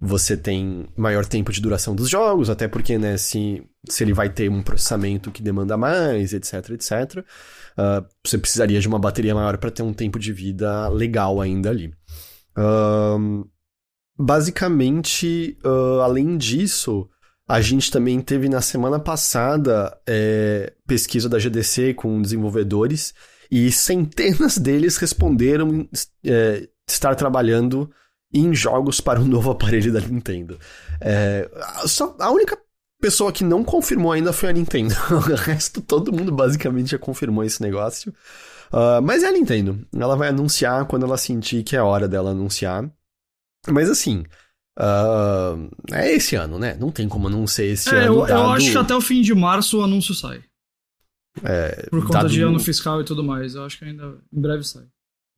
[0.00, 4.28] você tem maior tempo de duração dos jogos, até porque, né, se, se ele vai
[4.28, 9.58] ter um processamento que demanda mais, etc, etc, uh, você precisaria de uma bateria maior
[9.58, 11.92] para ter um tempo de vida legal ainda ali.
[12.56, 13.48] Uh,
[14.16, 17.08] basicamente, uh, além disso,
[17.48, 23.14] a gente também teve na semana passada é, pesquisa da GDC com desenvolvedores
[23.50, 25.88] e centenas deles responderam
[26.26, 27.90] é, estar trabalhando
[28.32, 30.58] em jogos para o novo aparelho da Nintendo.
[31.00, 31.48] É,
[31.86, 32.58] só, a única
[33.00, 34.94] pessoa que não confirmou ainda foi a Nintendo.
[35.10, 38.12] o resto, todo mundo basicamente já confirmou esse negócio.
[38.72, 39.86] Uh, mas é a Nintendo.
[39.94, 42.90] Ela vai anunciar quando ela sentir que é hora dela anunciar.
[43.68, 44.24] Mas assim.
[44.78, 46.76] Uh, é esse ano, né?
[46.78, 48.06] Não tem como não ser esse É, ano.
[48.06, 50.42] eu, eu dado- acho que até o fim de março o anúncio sai.
[51.42, 53.54] é, Por conta dado de ano fiscal e tudo mais.
[53.54, 54.84] Eu acho que ainda em breve sai.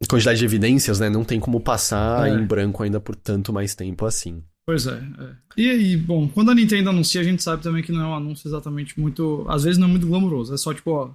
[0.08, 1.08] Quantidade de evidências, né?
[1.10, 2.32] Não tem como passar É.
[2.34, 4.42] em branco ainda por tanto mais tempo assim.
[4.66, 5.30] Pois é, é.
[5.56, 8.14] E aí, bom, quando a Nintendo anuncia, a gente sabe também que não é um
[8.14, 9.44] anúncio exatamente muito.
[9.48, 10.54] Às vezes não é muito glamouroso.
[10.54, 11.10] É só tipo, ó.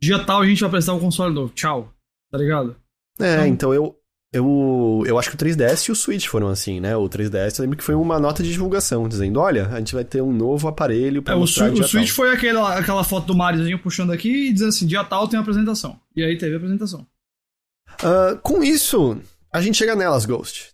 [0.00, 1.52] Dia tal a gente vai apresentar o console novo.
[1.54, 1.92] Tchau.
[2.30, 2.74] Tá ligado?
[3.20, 3.96] É, Então- então eu,
[4.32, 6.96] eu, eu acho que o 3DS e o Switch foram assim, né?
[6.96, 10.04] O 3DS, eu lembro que foi uma nota de divulgação, dizendo, olha, a gente vai
[10.04, 13.04] ter um novo aparelho pra É, o, mostrar Swi- dia o Switch foi aquela, aquela
[13.04, 16.00] foto do Mariozinho puxando aqui e dizendo assim: dia tal tem a apresentação.
[16.16, 17.06] E aí teve a apresentação.
[18.02, 19.16] Ah, com isso,
[19.52, 20.70] a gente chega nelas, Ghost.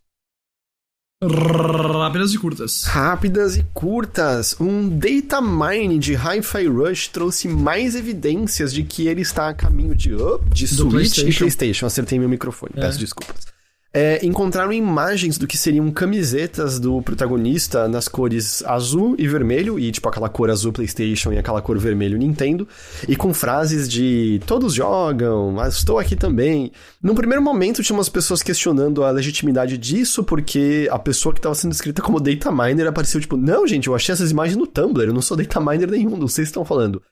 [1.20, 2.84] Rápidas e curtas.
[2.84, 4.54] Rápidas e curtas.
[4.60, 9.94] Um data mine de Hi-Fi Rush trouxe mais evidências de que ele está a caminho
[9.96, 11.28] de, oh, de Do Switch PlayStation.
[11.28, 11.86] e PlayStation.
[11.86, 12.80] Acertei meu microfone, É.
[12.82, 13.46] peço desculpas.
[13.90, 19.90] É, encontraram imagens do que seriam camisetas do protagonista nas cores azul e vermelho, e
[19.90, 22.68] tipo aquela cor azul PlayStation e aquela cor vermelho Nintendo,
[23.08, 26.70] e com frases de todos jogam, mas estou aqui também.
[27.02, 31.54] Num primeiro momento tinha umas pessoas questionando a legitimidade disso, porque a pessoa que estava
[31.54, 35.08] sendo escrita como data miner apareceu tipo, não gente, eu achei essas imagens no Tumblr,
[35.08, 37.02] eu não sou data miner nenhum, não sei se estão falando.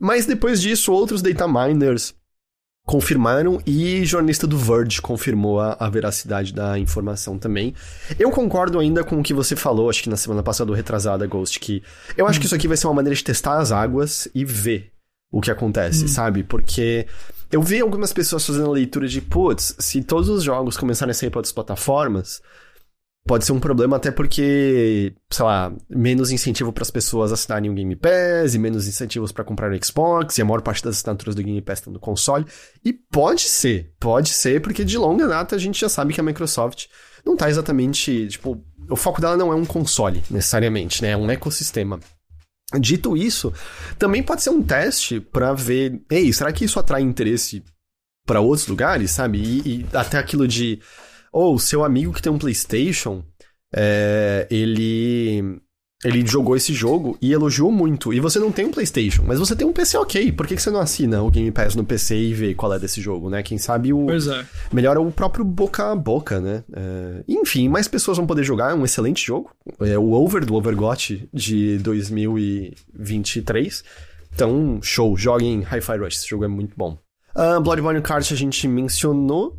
[0.00, 2.14] Mas depois disso, outros data miners
[2.86, 7.74] confirmaram e jornalista do Verge confirmou a, a, veracidade da informação também.
[8.18, 11.26] Eu concordo ainda com o que você falou, acho que na semana passada ou retrasada,
[11.26, 11.82] Ghost, que
[12.16, 12.40] eu acho hum.
[12.40, 14.90] que isso aqui vai ser uma maneira de testar as águas e ver
[15.30, 16.08] o que acontece, hum.
[16.08, 16.42] sabe?
[16.42, 17.06] Porque
[17.50, 21.30] eu vi algumas pessoas fazendo leitura de, putz, se todos os jogos começarem a sair
[21.30, 22.42] para outras plataformas,
[23.26, 27.74] pode ser um problema até porque, sei lá, menos incentivo para as pessoas assinarem o
[27.74, 31.34] Game Pass e menos incentivos para comprar o Xbox e a maior parte das assinaturas
[31.34, 32.44] do Game Pass estão no console.
[32.84, 36.24] E pode ser, pode ser, porque de longa data a gente já sabe que a
[36.24, 36.86] Microsoft
[37.24, 41.10] não tá exatamente, tipo, o foco dela não é um console, necessariamente, né?
[41.10, 42.00] É um ecossistema.
[42.80, 43.52] Dito isso,
[43.98, 47.62] também pode ser um teste para ver, ei, será que isso atrai interesse
[48.26, 49.38] para outros lugares, sabe?
[49.38, 50.80] E, e até aquilo de
[51.32, 53.24] ou oh, seu amigo que tem um PlayStation,
[53.74, 55.62] é, ele
[56.04, 58.12] ele jogou esse jogo e elogiou muito.
[58.12, 60.32] E você não tem um PlayStation, mas você tem um PC ok.
[60.32, 62.78] Por que, que você não assina o Game Pass no PC e vê qual é
[62.78, 63.40] desse jogo, né?
[63.42, 64.06] Quem sabe o.
[64.06, 64.44] Pois é.
[64.72, 66.64] Melhora o próprio boca a boca, né?
[66.74, 67.22] É...
[67.28, 68.72] Enfim, mais pessoas vão poder jogar.
[68.72, 69.52] É um excelente jogo.
[69.80, 73.84] É o Over do Overgot de 2023.
[74.34, 75.16] Então, show.
[75.16, 76.16] Joguem Hi-Fi Rush.
[76.16, 76.98] Esse jogo é muito bom.
[77.36, 79.56] Uh, Bloodborne Kart a gente mencionou.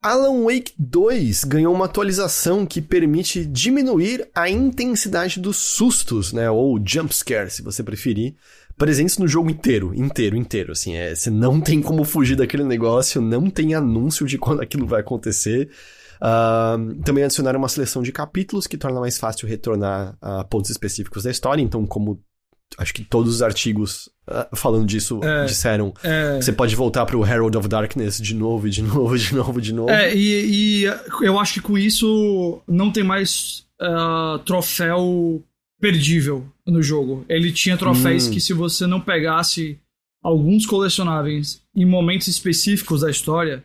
[0.00, 6.78] Alan Wake 2 ganhou uma atualização que permite diminuir a intensidade dos sustos, né, ou
[6.84, 8.36] jumpscare, se você preferir,
[8.76, 13.20] presentes no jogo inteiro, inteiro, inteiro, assim, é, você não tem como fugir daquele negócio,
[13.20, 15.68] não tem anúncio de quando aquilo vai acontecer.
[16.18, 21.22] Uh, também adicionaram uma seleção de capítulos que torna mais fácil retornar a pontos específicos
[21.22, 22.20] da história, então como
[22.76, 26.36] acho que todos os artigos uh, falando disso é, disseram é...
[26.36, 29.72] você pode voltar pro Herald of Darkness de novo, e de novo, de novo, de
[29.72, 29.90] novo.
[29.90, 30.84] É, e, e
[31.22, 35.42] eu acho que com isso não tem mais uh, troféu
[35.80, 37.24] perdível no jogo.
[37.28, 38.30] Ele tinha troféus hum.
[38.32, 39.78] que se você não pegasse
[40.22, 43.64] alguns colecionáveis em momentos específicos da história,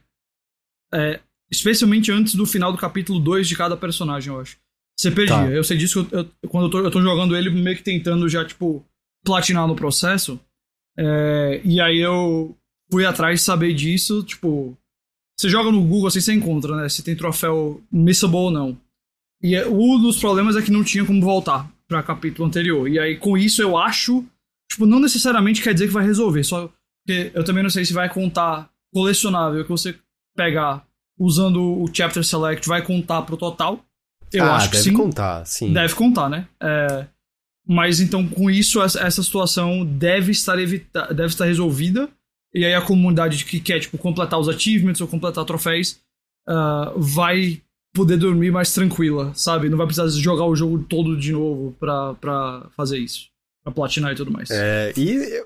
[0.93, 1.19] é,
[1.51, 4.57] especialmente antes do final do capítulo 2 de cada personagem, eu acho.
[4.97, 5.35] Você perdia.
[5.35, 5.49] Tá.
[5.49, 8.30] Eu sei disso eu, eu, quando eu tô, eu tô jogando ele meio que tentando
[8.30, 8.85] já, tipo,
[9.23, 10.39] platinar no processo.
[10.97, 12.55] É, e aí eu
[12.91, 14.77] fui atrás de saber disso, tipo.
[15.37, 16.87] Você joga no Google assim, você encontra, né?
[16.87, 18.77] Se tem troféu missable ou não.
[19.41, 22.87] E é, um dos problemas é que não tinha como voltar para capítulo anterior.
[22.87, 24.23] E aí, com isso, eu acho.
[24.71, 26.69] Tipo, não necessariamente quer dizer que vai resolver, só.
[27.05, 29.95] Porque eu também não sei se vai contar colecionável que você
[30.35, 30.85] pegar
[31.19, 33.83] usando o Chapter Select, vai contar pro total.
[34.31, 34.93] Eu ah, acho que deve sim.
[34.93, 35.73] contar, sim.
[35.73, 36.47] Deve contar, né?
[36.61, 37.07] É,
[37.68, 42.10] mas então, com isso, essa situação deve estar, evita deve estar resolvida.
[42.53, 45.99] E aí a comunidade que quer, tipo, completar os achievements ou completar troféus
[46.48, 47.61] uh, vai
[47.94, 49.69] poder dormir mais tranquila, sabe?
[49.69, 53.27] Não vai precisar jogar o jogo todo de novo pra, pra fazer isso.
[53.64, 54.52] Pra platinar e tudo mais.
[54.52, 55.44] É, e,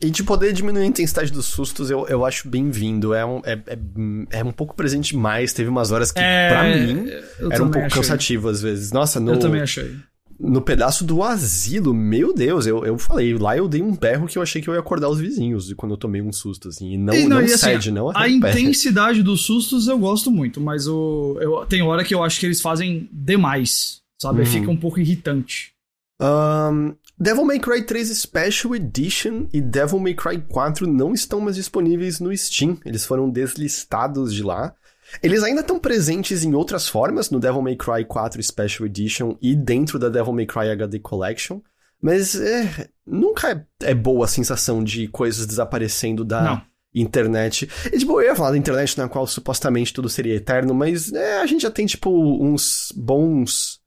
[0.00, 3.12] e de poder diminuir a intensidade dos sustos, eu, eu acho bem-vindo.
[3.12, 5.52] É um, é, é, é, um pouco presente demais.
[5.52, 7.06] Teve umas horas que, é, pra mim,
[7.50, 8.00] era um pouco achei.
[8.00, 8.92] cansativo às vezes.
[8.92, 9.96] Nossa, no, Eu também achei
[10.38, 14.36] no pedaço do asilo, meu Deus, eu, eu falei, lá eu dei um berro que
[14.36, 16.92] eu achei que eu ia acordar os vizinhos quando eu tomei um susto, assim.
[16.92, 20.30] E não, e não, não e assim, cede, não A intensidade dos sustos eu gosto
[20.30, 24.40] muito, mas o, eu, tem hora que eu acho que eles fazem demais, sabe?
[24.40, 24.46] Uhum.
[24.46, 25.72] Fica um pouco irritante.
[26.20, 31.56] Um, Devil May Cry 3 Special Edition e Devil May Cry 4 não estão mais
[31.56, 32.78] disponíveis no Steam.
[32.84, 34.74] Eles foram deslistados de lá.
[35.22, 39.54] Eles ainda estão presentes em outras formas, no Devil May Cry 4 Special Edition e
[39.54, 41.60] dentro da Devil May Cry HD Collection,
[42.00, 46.62] mas é, nunca é, é, boa a sensação de coisas desaparecendo da Não.
[46.94, 47.68] internet.
[47.92, 51.38] E, tipo, eu ia falar da internet na qual supostamente tudo seria eterno, mas é,
[51.40, 53.80] a gente já tem, tipo, uns bons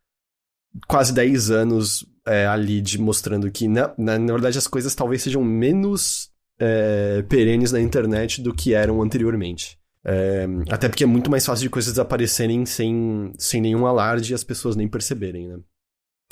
[0.87, 5.21] quase 10 anos é, ali de mostrando que, na, na, na, verdade, as coisas talvez
[5.21, 6.29] sejam menos
[6.59, 9.78] é, perenes na internet do que eram anteriormente.
[10.05, 14.35] É, até porque é muito mais fácil de coisas desaparecerem sem, sem nenhum alarde e
[14.35, 15.59] as pessoas nem perceberem, né?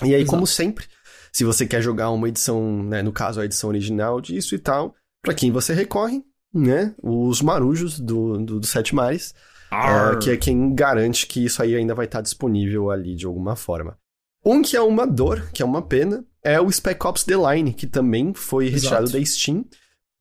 [0.04, 0.30] E aí, Exato.
[0.30, 0.86] como sempre,
[1.34, 4.96] se você quer jogar uma edição, né, no caso a edição original disso e tal,
[5.22, 6.24] para quem você recorre,
[6.54, 6.96] né?
[7.02, 9.34] Os marujos do, do, do Sete Mares,
[9.72, 13.56] é, que é quem garante que isso aí ainda vai estar disponível ali de alguma
[13.56, 13.98] forma.
[14.46, 17.74] Um que é uma dor, que é uma pena, é o Spec Ops The Line,
[17.74, 19.66] que também foi retirado da Steam,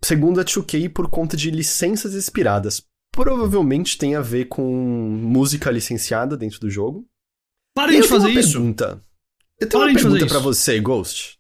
[0.02, 2.82] segundo a 2K por conta de licenças expiradas
[3.16, 7.08] provavelmente tem a ver com música licenciada dentro do jogo.
[7.74, 8.52] Parem de fazer isso.
[8.52, 9.02] Pergunta.
[9.58, 11.38] Eu tenho Parem uma pergunta para você, Ghost.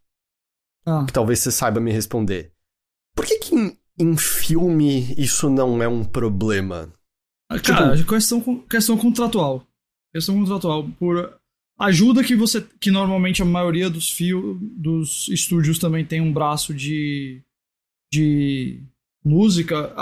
[0.86, 1.04] Ah.
[1.06, 2.50] Que talvez você saiba me responder.
[3.14, 6.92] Por que que em, em filme isso não é um problema?
[7.50, 8.08] Ah, cara, tipo...
[8.08, 9.66] questão, questão contratual.
[10.14, 10.88] Questão contratual.
[10.98, 11.38] Por
[11.78, 12.66] ajuda que você.
[12.80, 17.42] Que normalmente a maioria dos fios dos estúdios também tem um braço de.
[18.10, 18.80] de
[19.22, 19.92] música.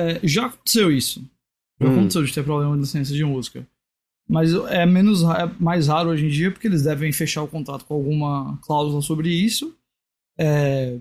[0.00, 1.22] É, já aconteceu isso.
[1.80, 1.92] Já Hum.
[1.92, 3.66] aconteceu de ter problema de licença de música.
[4.28, 7.84] Mas é menos é mais raro hoje em dia, porque eles devem fechar o contrato
[7.84, 9.74] com alguma cláusula sobre isso.
[10.38, 10.96] É,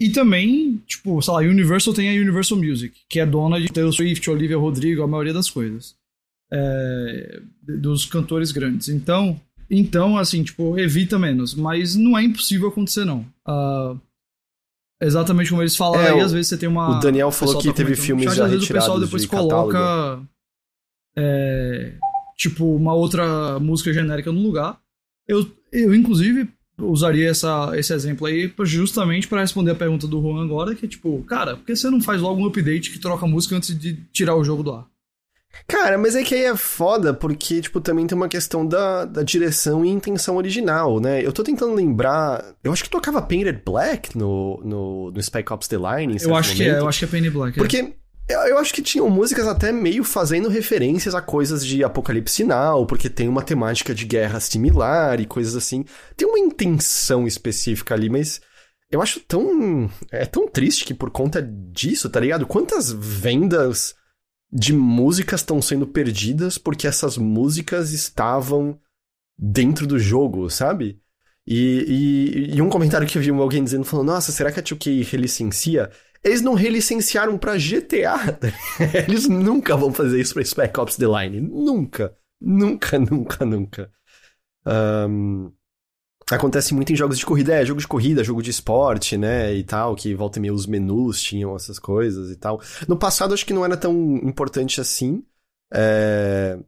[0.00, 3.92] e também, tipo, sei lá, Universal tem a Universal Music, que é dona de Taylor
[3.92, 5.96] Swift, Olivia Rodrigo, a maioria das coisas.
[6.52, 8.88] É, dos cantores grandes.
[8.88, 9.38] Então,
[9.70, 11.54] então, assim, tipo, evita menos.
[11.54, 13.26] Mas não é impossível acontecer, não.
[13.46, 13.96] Ah,
[15.00, 16.96] exatamente como eles falaram É, aí, o- às vezes você tem uma.
[16.96, 19.00] o Daniel falou pessoal que teve comentando no filmes chat, já às vezes o pessoal
[19.00, 20.22] depois de coloca.
[21.16, 21.92] é,
[22.36, 24.78] tipo, uma outra música genérica no lugar.
[25.26, 26.48] Eu, eu inclusive,
[26.80, 30.88] usaria essa, esse exemplo aí justamente para responder a pergunta do Juan agora, que é
[30.88, 33.76] tipo, cara, por que você não faz logo um update que troca a música antes
[33.78, 34.86] de tirar o jogo do ar?
[35.66, 39.22] Cara, mas é que aí é foda, porque, tipo, também tem uma questão da, da
[39.22, 41.24] direção e intenção original, né?
[41.24, 42.54] Eu tô tentando lembrar.
[42.62, 46.16] Eu acho que tocava Painted Black no, no, no Spec Ops The Line.
[46.16, 46.82] em Eu acho que é, momento.
[46.82, 47.58] eu acho que é Penny Black.
[47.58, 47.62] é.
[47.62, 47.94] Porque
[48.28, 52.86] eu, eu acho que tinham músicas até meio fazendo referências a coisas de Apocalipse Sinal,
[52.86, 55.84] porque tem uma temática de guerra similar e coisas assim.
[56.16, 58.40] Tem uma intenção específica ali, mas
[58.90, 59.90] eu acho tão.
[60.10, 62.46] É tão triste que por conta disso, tá ligado?
[62.46, 63.94] Quantas vendas
[64.50, 68.78] de músicas estão sendo perdidas porque essas músicas estavam
[69.36, 71.00] dentro do jogo, sabe?
[71.46, 74.62] E, e, e um comentário que eu vi alguém dizendo, falando, nossa, será que a
[74.62, 75.90] 2K relicencia?
[76.22, 78.38] Eles não relicenciaram pra GTA.
[79.08, 81.40] Eles nunca vão fazer isso pra Spec Ops The Line.
[81.40, 82.14] Nunca.
[82.40, 83.90] Nunca, nunca, nunca.
[84.66, 85.50] Ahn,
[86.34, 87.54] acontece muito em jogos de corrida.
[87.54, 89.54] É, jogo de corrida, jogo de esporte, né?
[89.54, 92.60] E tal, que volta e meia os menus tinham essas coisas e tal.
[92.86, 95.22] No passado acho que não era tão importante assim.
[95.72, 96.58] É,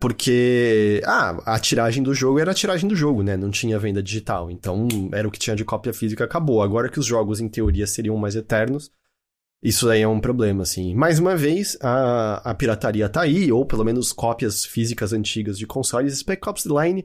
[0.00, 3.36] porque, ah, a tiragem do jogo era a tiragem do jogo, né?
[3.36, 4.48] Não tinha venda digital.
[4.50, 6.62] Então, era o que tinha de cópia física, acabou.
[6.62, 8.92] Agora que os jogos, em teoria, seriam mais eternos,
[9.60, 10.94] isso aí é um problema, assim.
[10.94, 15.66] Mais uma vez, a, a pirataria tá aí, ou pelo menos cópias físicas antigas de
[15.66, 16.18] consoles.
[16.18, 17.04] Spec Ops The Line,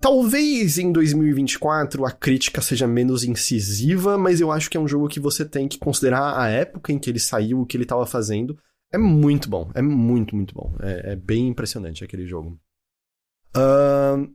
[0.00, 5.08] talvez em 2024 a crítica seja menos incisiva, mas eu acho que é um jogo
[5.08, 8.06] que você tem que considerar a época em que ele saiu, o que ele tava
[8.06, 8.58] fazendo.
[8.92, 10.74] É muito bom, é muito, muito bom.
[10.80, 12.58] É, é bem impressionante aquele jogo.
[13.54, 14.28] Ahn,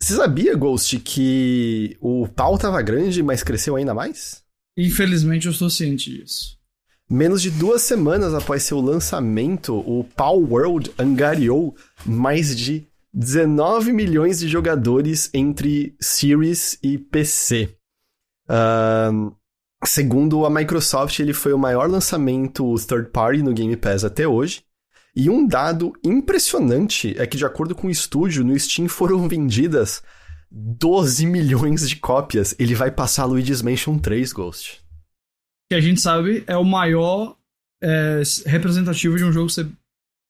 [0.00, 4.44] você sabia, Ghost, que o pau tava grande, mas cresceu ainda mais?
[4.76, 6.56] Infelizmente eu estou ciente disso.
[7.10, 11.74] Menos de duas semanas após seu lançamento, o Pau World angariou
[12.04, 12.86] mais de
[13.18, 17.76] 19 milhões de jogadores entre Series e PC.
[18.48, 19.32] Ahn,
[19.84, 24.62] segundo a Microsoft, ele foi o maior lançamento third party no Game Pass até hoje.
[25.16, 30.00] E um dado impressionante é que, de acordo com o estúdio, no Steam foram vendidas
[30.48, 32.54] 12 milhões de cópias.
[32.56, 34.80] Ele vai passar Luigi's Mansion 3, Ghost.
[35.68, 37.36] Que a gente sabe é o maior
[37.82, 39.68] é, representativo de um jogo ser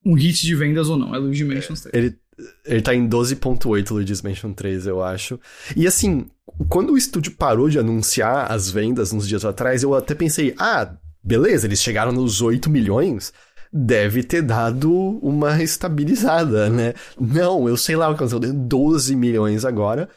[0.06, 1.14] um hit de vendas ou não.
[1.14, 1.90] É Luigi Mansion 3.
[1.92, 2.18] Ele,
[2.64, 5.38] ele tá em 12.8 Luigi's Mansion 3, eu acho.
[5.76, 6.26] E assim,
[6.68, 10.94] quando o estúdio parou de anunciar as vendas uns dias atrás, eu até pensei, ah,
[11.22, 13.32] beleza, eles chegaram nos 8 milhões,
[13.72, 14.92] deve ter dado
[15.22, 16.94] uma estabilizada, né?
[17.20, 20.08] Não, eu sei lá o que aconteceu, deu 12 milhões agora.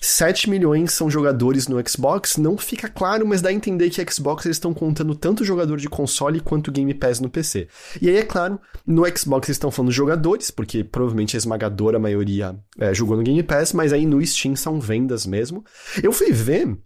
[0.00, 4.46] 7 milhões são jogadores no Xbox, não fica claro, mas dá a entender que Xbox
[4.46, 7.68] eles estão contando tanto jogador de console quanto Game Pass no PC.
[8.00, 12.58] E aí, é claro, no Xbox eles estão falando jogadores, porque provavelmente a esmagadora maioria
[12.78, 15.64] é, jogou no Game Pass, mas aí no Steam são vendas mesmo.
[16.02, 16.78] Eu fui ver,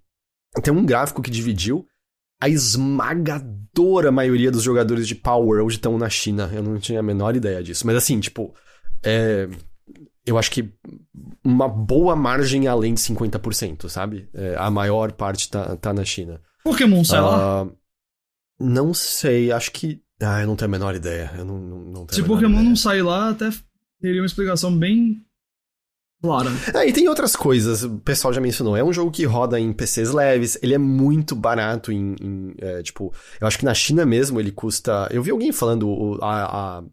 [0.63, 1.87] tem um gráfico que dividiu,
[2.41, 6.51] a esmagadora maioria dos jogadores de Power hoje estão na China.
[6.53, 7.87] Eu não tinha a menor ideia disso.
[7.87, 8.55] Mas assim, tipo,
[9.03, 9.49] é,
[10.27, 10.73] eu acho que
[11.45, 14.29] uma boa margem além de 50%, sabe?
[14.35, 16.41] É, a maior parte tá, tá na China.
[16.65, 17.63] Pokémon, sei lá.
[17.63, 17.69] Ah,
[18.61, 20.01] não sei, acho que.
[20.23, 21.31] Ah, eu não tenho a menor ideia.
[21.37, 23.51] Eu não, não, não tenho Se Pokémon não sair lá, até
[24.01, 25.21] teria uma explicação bem
[26.23, 26.49] clara.
[26.75, 28.77] Ah, e tem outras coisas, o pessoal já mencionou.
[28.77, 32.15] É um jogo que roda em PCs leves, ele é muito barato em.
[32.21, 35.07] em, é, tipo, eu acho que na China mesmo ele custa.
[35.11, 36.79] Eu vi alguém falando o- a.
[36.79, 36.85] a-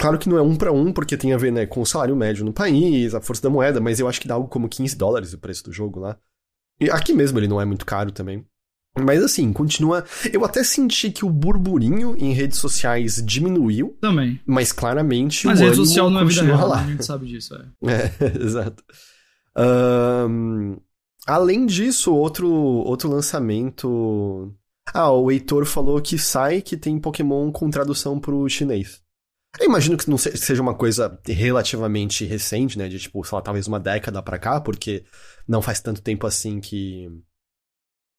[0.00, 2.16] Claro que não é um pra um, porque tem a ver né, com o salário
[2.16, 4.96] médio no país, a força da moeda, mas eu acho que dá algo como 15
[4.96, 6.16] dólares o preço do jogo lá.
[6.80, 8.42] E aqui mesmo ele não é muito caro também.
[8.98, 10.02] Mas assim, continua.
[10.32, 14.40] Eu até senti que o burburinho em redes sociais diminuiu, Também.
[14.46, 16.78] mas claramente Mas o rede social não é vida real, lá.
[16.78, 16.82] né?
[16.86, 17.54] a gente sabe disso.
[17.54, 17.66] É.
[18.20, 18.82] É, exato.
[19.54, 20.76] Ahn,
[21.26, 24.52] além disso, outro, outro lançamento.
[24.92, 29.00] Ah, o Heitor falou que sai que tem Pokémon com tradução pro chinês.
[29.58, 32.88] Eu imagino que não se- seja uma coisa relativamente recente, né?
[32.88, 35.04] De tipo, sei lá, talvez uma década pra cá, porque
[35.46, 37.08] não faz tanto tempo assim que.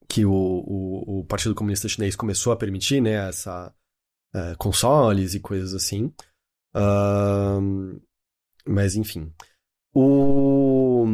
[0.10, 3.30] que o, o, o Partido Comunista Chinês começou a permitir, né?
[3.30, 3.74] Essa,
[4.36, 6.14] uh, consoles e coisas assim.
[6.76, 8.02] Uh,
[8.68, 9.34] mas enfim.
[9.94, 11.06] O,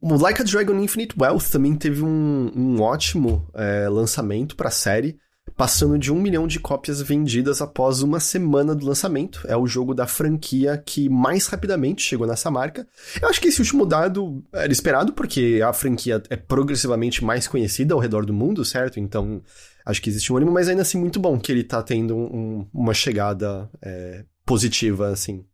[0.00, 4.72] o Like a Dragon Infinite Wealth também teve um, um ótimo é, lançamento para a
[4.72, 5.18] série,
[5.56, 9.44] passando de um milhão de cópias vendidas após uma semana do lançamento.
[9.46, 12.86] É o jogo da franquia que mais rapidamente chegou nessa marca.
[13.20, 17.94] Eu acho que esse último dado era esperado, porque a franquia é progressivamente mais conhecida
[17.94, 18.98] ao redor do mundo, certo?
[18.98, 19.42] Então
[19.84, 22.66] acho que existe um ânimo, mas ainda assim muito bom que ele tá tendo um,
[22.72, 25.44] uma chegada é, positiva, assim.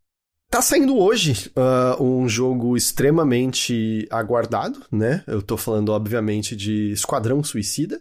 [0.51, 5.23] Tá saindo hoje uh, um jogo extremamente aguardado, né?
[5.27, 8.01] Eu tô falando, obviamente, de Esquadrão Suicida.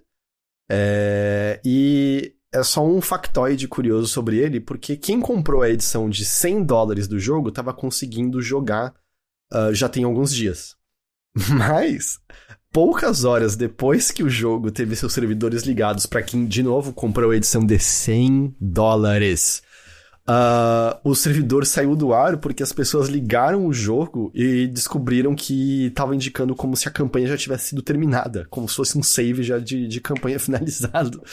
[0.70, 1.60] É...
[1.64, 6.64] E é só um factoide curioso sobre ele, porque quem comprou a edição de 100
[6.64, 8.94] dólares do jogo tava conseguindo jogar
[9.54, 10.76] uh, já tem alguns dias.
[11.50, 12.20] Mas,
[12.72, 17.32] poucas horas depois que o jogo teve seus servidores ligados para quem, de novo, comprou
[17.32, 19.62] a edição de 100 dólares
[20.30, 25.86] Uh, o servidor saiu do ar porque as pessoas ligaram o jogo e descobriram que
[25.86, 29.42] estava indicando como se a campanha já tivesse sido terminada, como se fosse um save
[29.42, 31.24] já de, de campanha finalizado.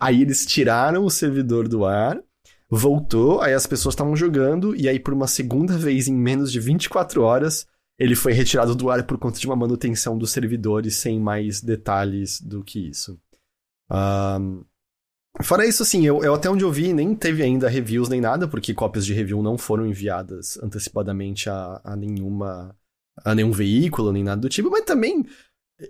[0.00, 2.20] Aí eles tiraram o servidor do ar,
[2.68, 6.58] voltou, aí as pessoas estavam jogando, e aí por uma segunda vez em menos de
[6.58, 11.20] 24 horas, ele foi retirado do ar por conta de uma manutenção dos servidores sem
[11.20, 13.16] mais detalhes do que isso.
[13.88, 14.64] Uh,
[15.42, 18.48] Fora isso, assim, eu, eu, até onde eu vi nem teve ainda reviews nem nada,
[18.48, 22.76] porque cópias de review não foram enviadas antecipadamente a, a nenhuma.
[23.24, 25.24] a nenhum veículo, nem nada do tipo, mas também.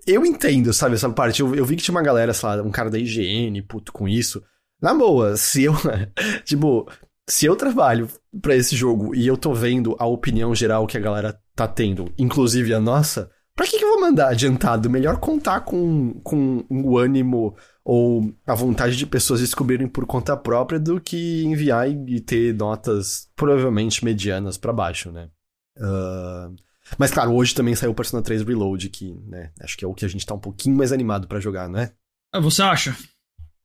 [0.06, 1.40] Eu entendo, sabe, essa parte.
[1.40, 4.06] Eu, eu vi que tinha uma galera, sei lá, um cara da IGN, puto, com
[4.06, 4.42] isso.
[4.80, 5.74] Na boa, se eu.
[6.44, 6.88] tipo,
[7.28, 8.08] se eu trabalho
[8.42, 12.12] para esse jogo e eu tô vendo a opinião geral que a galera tá tendo,
[12.18, 14.90] inclusive a nossa, pra que, que eu vou mandar adiantado?
[14.90, 17.56] Melhor contar com, com o ânimo
[17.92, 23.28] ou a vontade de pessoas descobrirem por conta própria do que enviar e ter notas
[23.34, 25.28] provavelmente medianas para baixo, né?
[25.76, 26.54] Uh...
[26.96, 29.94] Mas claro, hoje também saiu o Persona 3 Reload, que, né, acho que é o
[29.94, 31.90] que a gente tá um pouquinho mais animado para jogar, né?
[32.32, 32.96] Ah, você acha?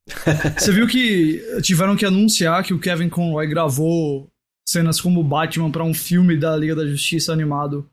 [0.58, 4.28] você viu que tiveram que anunciar que o Kevin Conroy gravou
[4.68, 7.88] cenas como Batman para um filme da Liga da Justiça animado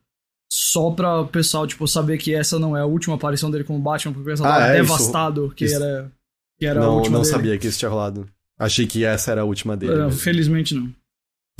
[0.50, 3.78] só pra o pessoal, tipo, saber que essa não é a última aparição dele como
[3.78, 5.74] Batman, porque o pessoal ah, tava é, devastado isso, que, isso...
[5.74, 6.10] Era,
[6.62, 7.34] que era não, a última Não dele.
[7.34, 8.24] sabia que isso tinha rolado.
[8.56, 10.00] Achei que essa era a última dele.
[10.00, 10.94] Uh, felizmente não.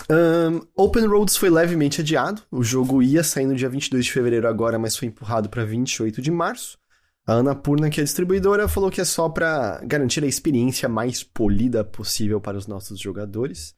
[0.08, 2.42] Um, Open Roads foi levemente adiado.
[2.52, 6.22] O jogo ia sair no dia 22 de fevereiro agora, mas foi empurrado para 28
[6.22, 6.78] de março.
[7.26, 11.24] A Annapurna, que é a distribuidora, falou que é só para garantir a experiência mais
[11.24, 13.74] polida possível para os nossos jogadores.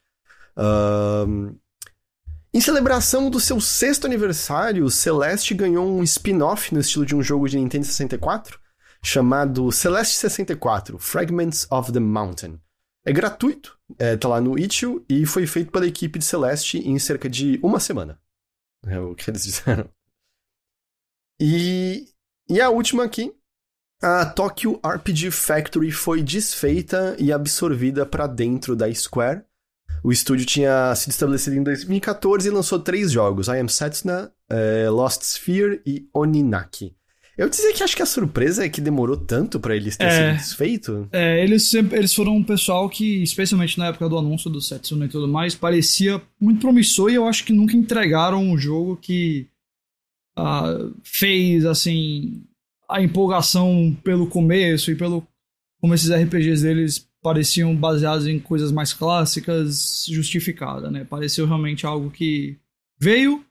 [0.59, 1.57] Um,
[2.53, 7.49] em celebração do seu sexto aniversário, Celeste ganhou um spin-off no estilo de um jogo
[7.49, 8.63] de Nintendo 64
[9.05, 12.59] chamado Celeste 64 Fragments of the Mountain.
[13.05, 16.99] É gratuito, é, tá lá no itch.io e foi feito pela equipe de Celeste em
[16.99, 18.19] cerca de uma semana.
[18.87, 19.89] É o que eles disseram.
[21.39, 22.09] E,
[22.49, 23.35] e a última aqui,
[24.03, 29.45] a Tokyo RPG Factory foi desfeita e absorvida para dentro da Square
[30.05, 34.87] o estúdio tinha sido estabelecido em 2014 e lançou três jogos: I Am Setsuna, é,
[34.91, 36.95] Lost Sphere e Oninaki.
[37.37, 40.33] Eu dizer que acho que a surpresa é que demorou tanto para eles terem é,
[40.33, 41.09] sido desfeito.
[41.13, 45.07] É, eles, sempre, eles foram um pessoal que, especialmente na época do anúncio do Setsuna
[45.07, 49.49] e tudo mais, parecia muito promissor e eu acho que nunca entregaram um jogo que
[50.39, 52.45] uh, fez, assim,
[52.89, 55.27] a empolgação pelo começo e pelo
[55.81, 61.05] como esses RPGs deles pareciam baseados em coisas mais clássicas, justificada, né?
[61.05, 62.57] Pareceu realmente algo que
[62.99, 63.45] veio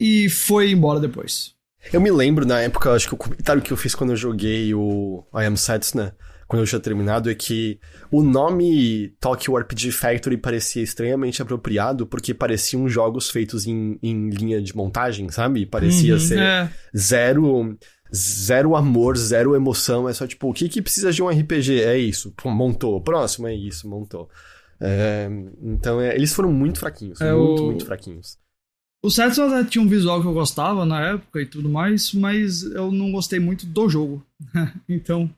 [0.00, 1.54] e foi embora depois.
[1.92, 4.74] Eu me lembro na época, acho que o comentário que eu fiz quando eu joguei
[4.74, 6.14] o I Am Setsuna,
[6.46, 7.78] quando eu tinha terminado, é que
[8.10, 14.60] o nome Tokyo RPG Factory parecia estranhamente apropriado porque pareciam jogos feitos em, em linha
[14.60, 15.64] de montagem, sabe?
[15.64, 16.70] Parecia uhum, ser é.
[16.96, 17.78] zero
[18.12, 20.08] zero amor, zero emoção.
[20.08, 21.82] É só tipo, o que que precisa de um RPG?
[21.82, 22.32] É isso.
[22.36, 23.00] Pô, montou.
[23.00, 24.28] Próximo é isso, montou.
[24.80, 25.28] É,
[25.62, 27.20] então, é, eles foram muito fraquinhos.
[27.20, 27.66] É, muito, o...
[27.66, 28.39] muito fraquinhos.
[29.02, 32.62] O Setsu até tinha um visual que eu gostava na época e tudo mais, mas
[32.62, 34.24] eu não gostei muito do jogo.
[34.88, 35.30] então,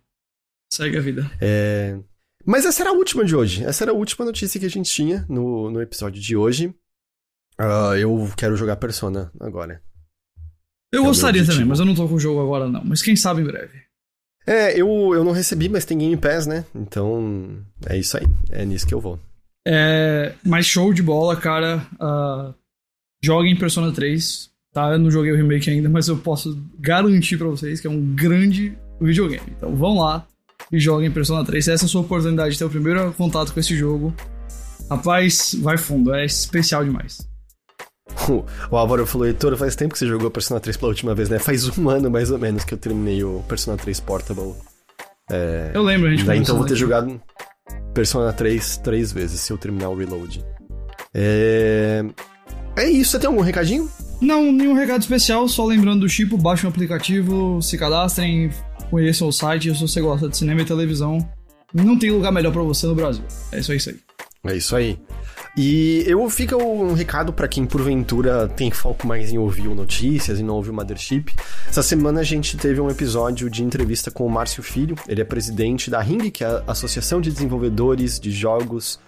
[0.73, 1.31] segue a vida.
[1.41, 1.99] É...
[2.45, 3.65] Mas essa era a última de hoje.
[3.65, 6.75] Essa era a última notícia que a gente tinha no, no episódio de hoje.
[7.61, 9.81] Uh, eu quero jogar Persona agora.
[10.93, 12.83] Eu é gostaria também, mas eu não tô com o jogo agora não.
[12.85, 13.81] Mas quem sabe em breve.
[14.45, 16.65] É, eu, eu não recebi, mas tem Game Pass, né?
[16.75, 18.27] Então, é isso aí.
[18.51, 19.21] É nisso que eu vou.
[19.67, 21.87] É, mas show de bola, cara.
[21.95, 22.55] Uh,
[23.23, 24.51] joguem Persona 3.
[24.73, 24.93] Tá?
[24.93, 28.15] Eu não joguei o remake ainda, mas eu posso garantir para vocês que é um
[28.15, 29.53] grande videogame.
[29.57, 30.27] Então vão lá,
[30.73, 31.69] e joguem Persona 3.
[31.69, 34.15] Essa é a sua oportunidade de ter o primeiro contato com esse jogo.
[34.91, 37.29] Rapaz, vai fundo, é especial demais.
[38.71, 41.39] O Álvaro falou, Heitor, faz tempo que você jogou Persona 3 pela última vez, né?
[41.39, 44.55] Faz um ano mais ou menos que eu terminei o Persona 3 Portable.
[45.31, 45.71] É...
[45.75, 46.81] Eu lembro, a gente Daí então vou ter aqui.
[46.81, 47.21] jogado
[47.95, 50.45] Persona 3 três vezes se eu terminar o Reload.
[51.15, 52.05] É...
[52.77, 53.91] É isso, você tem algum recadinho?
[54.21, 58.51] Não, nenhum recado especial, só lembrando do Chipo, baixem o aplicativo, se cadastrem,
[58.91, 61.19] conheçam o site, se você gosta de cinema e televisão,
[61.75, 63.25] não tem lugar melhor para você no Brasil.
[63.51, 63.97] É isso aí, isso aí.
[64.45, 64.99] É isso aí.
[65.57, 70.43] E eu fica um recado para quem porventura tem foco mais em ouvir notícias e
[70.43, 71.27] não ouvir o Mothership.
[71.69, 75.25] Essa semana a gente teve um episódio de entrevista com o Márcio Filho, ele é
[75.25, 78.99] presidente da Ring, que é a Associação de Desenvolvedores de Jogos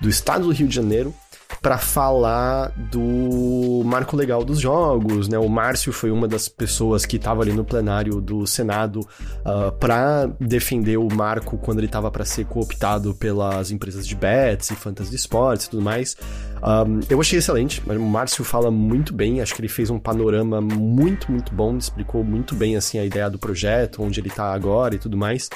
[0.00, 1.14] do Estado do Rio de Janeiro
[1.60, 5.38] para falar do marco legal dos jogos, né?
[5.38, 9.08] O Márcio foi uma das pessoas que estava ali no plenário do Senado uh,
[9.44, 14.70] ah, para defender o marco quando ele estava para ser cooptado pelas empresas de bets
[14.70, 16.16] e fantasy sports e tudo mais.
[16.62, 20.60] Um, eu achei excelente, o Márcio fala muito bem, acho que ele fez um panorama
[20.60, 24.94] muito, muito bom, explicou muito bem assim a ideia do projeto, onde ele está agora
[24.94, 25.50] e tudo mais.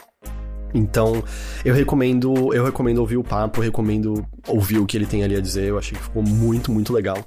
[0.75, 1.23] Então,
[1.65, 5.41] eu recomendo, eu recomendo ouvir o papo, recomendo ouvir o que ele tem ali a
[5.41, 5.69] dizer.
[5.69, 7.19] Eu achei que ficou muito, muito legal.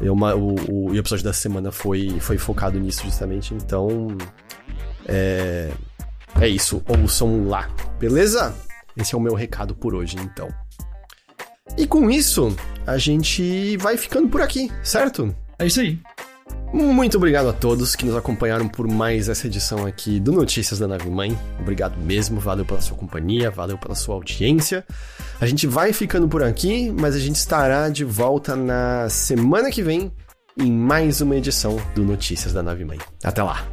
[0.00, 3.54] Eu, o, o, episódio da semana foi, foi focado nisso justamente.
[3.54, 4.08] Então,
[5.06, 5.70] é,
[6.40, 6.82] é isso.
[6.86, 8.54] Ouçam lá, beleza?
[8.96, 10.48] Esse é o meu recado por hoje, então.
[11.78, 12.54] E com isso,
[12.86, 15.34] a gente vai ficando por aqui, certo?
[15.58, 15.98] É isso aí.
[16.72, 20.88] Muito obrigado a todos que nos acompanharam por mais essa edição aqui do Notícias da
[20.88, 21.38] Nave Mãe.
[21.60, 24.84] Obrigado mesmo, valeu pela sua companhia, valeu pela sua audiência.
[25.38, 29.82] A gente vai ficando por aqui, mas a gente estará de volta na semana que
[29.82, 30.10] vem
[30.58, 32.98] em mais uma edição do Notícias da Nave Mãe.
[33.22, 33.66] Até lá.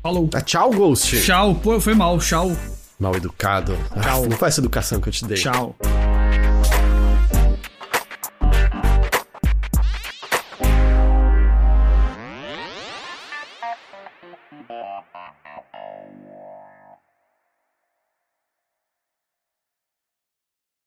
[0.00, 0.30] Falou.
[0.32, 1.20] Ah, tchau, Ghost.
[1.22, 2.56] Tchau, pô, foi mal, tchau.
[3.00, 3.76] Mal educado.
[4.00, 4.24] Tchau.
[4.24, 5.36] Ah, não faz essa educação que eu te dei.
[5.36, 5.74] Tchau.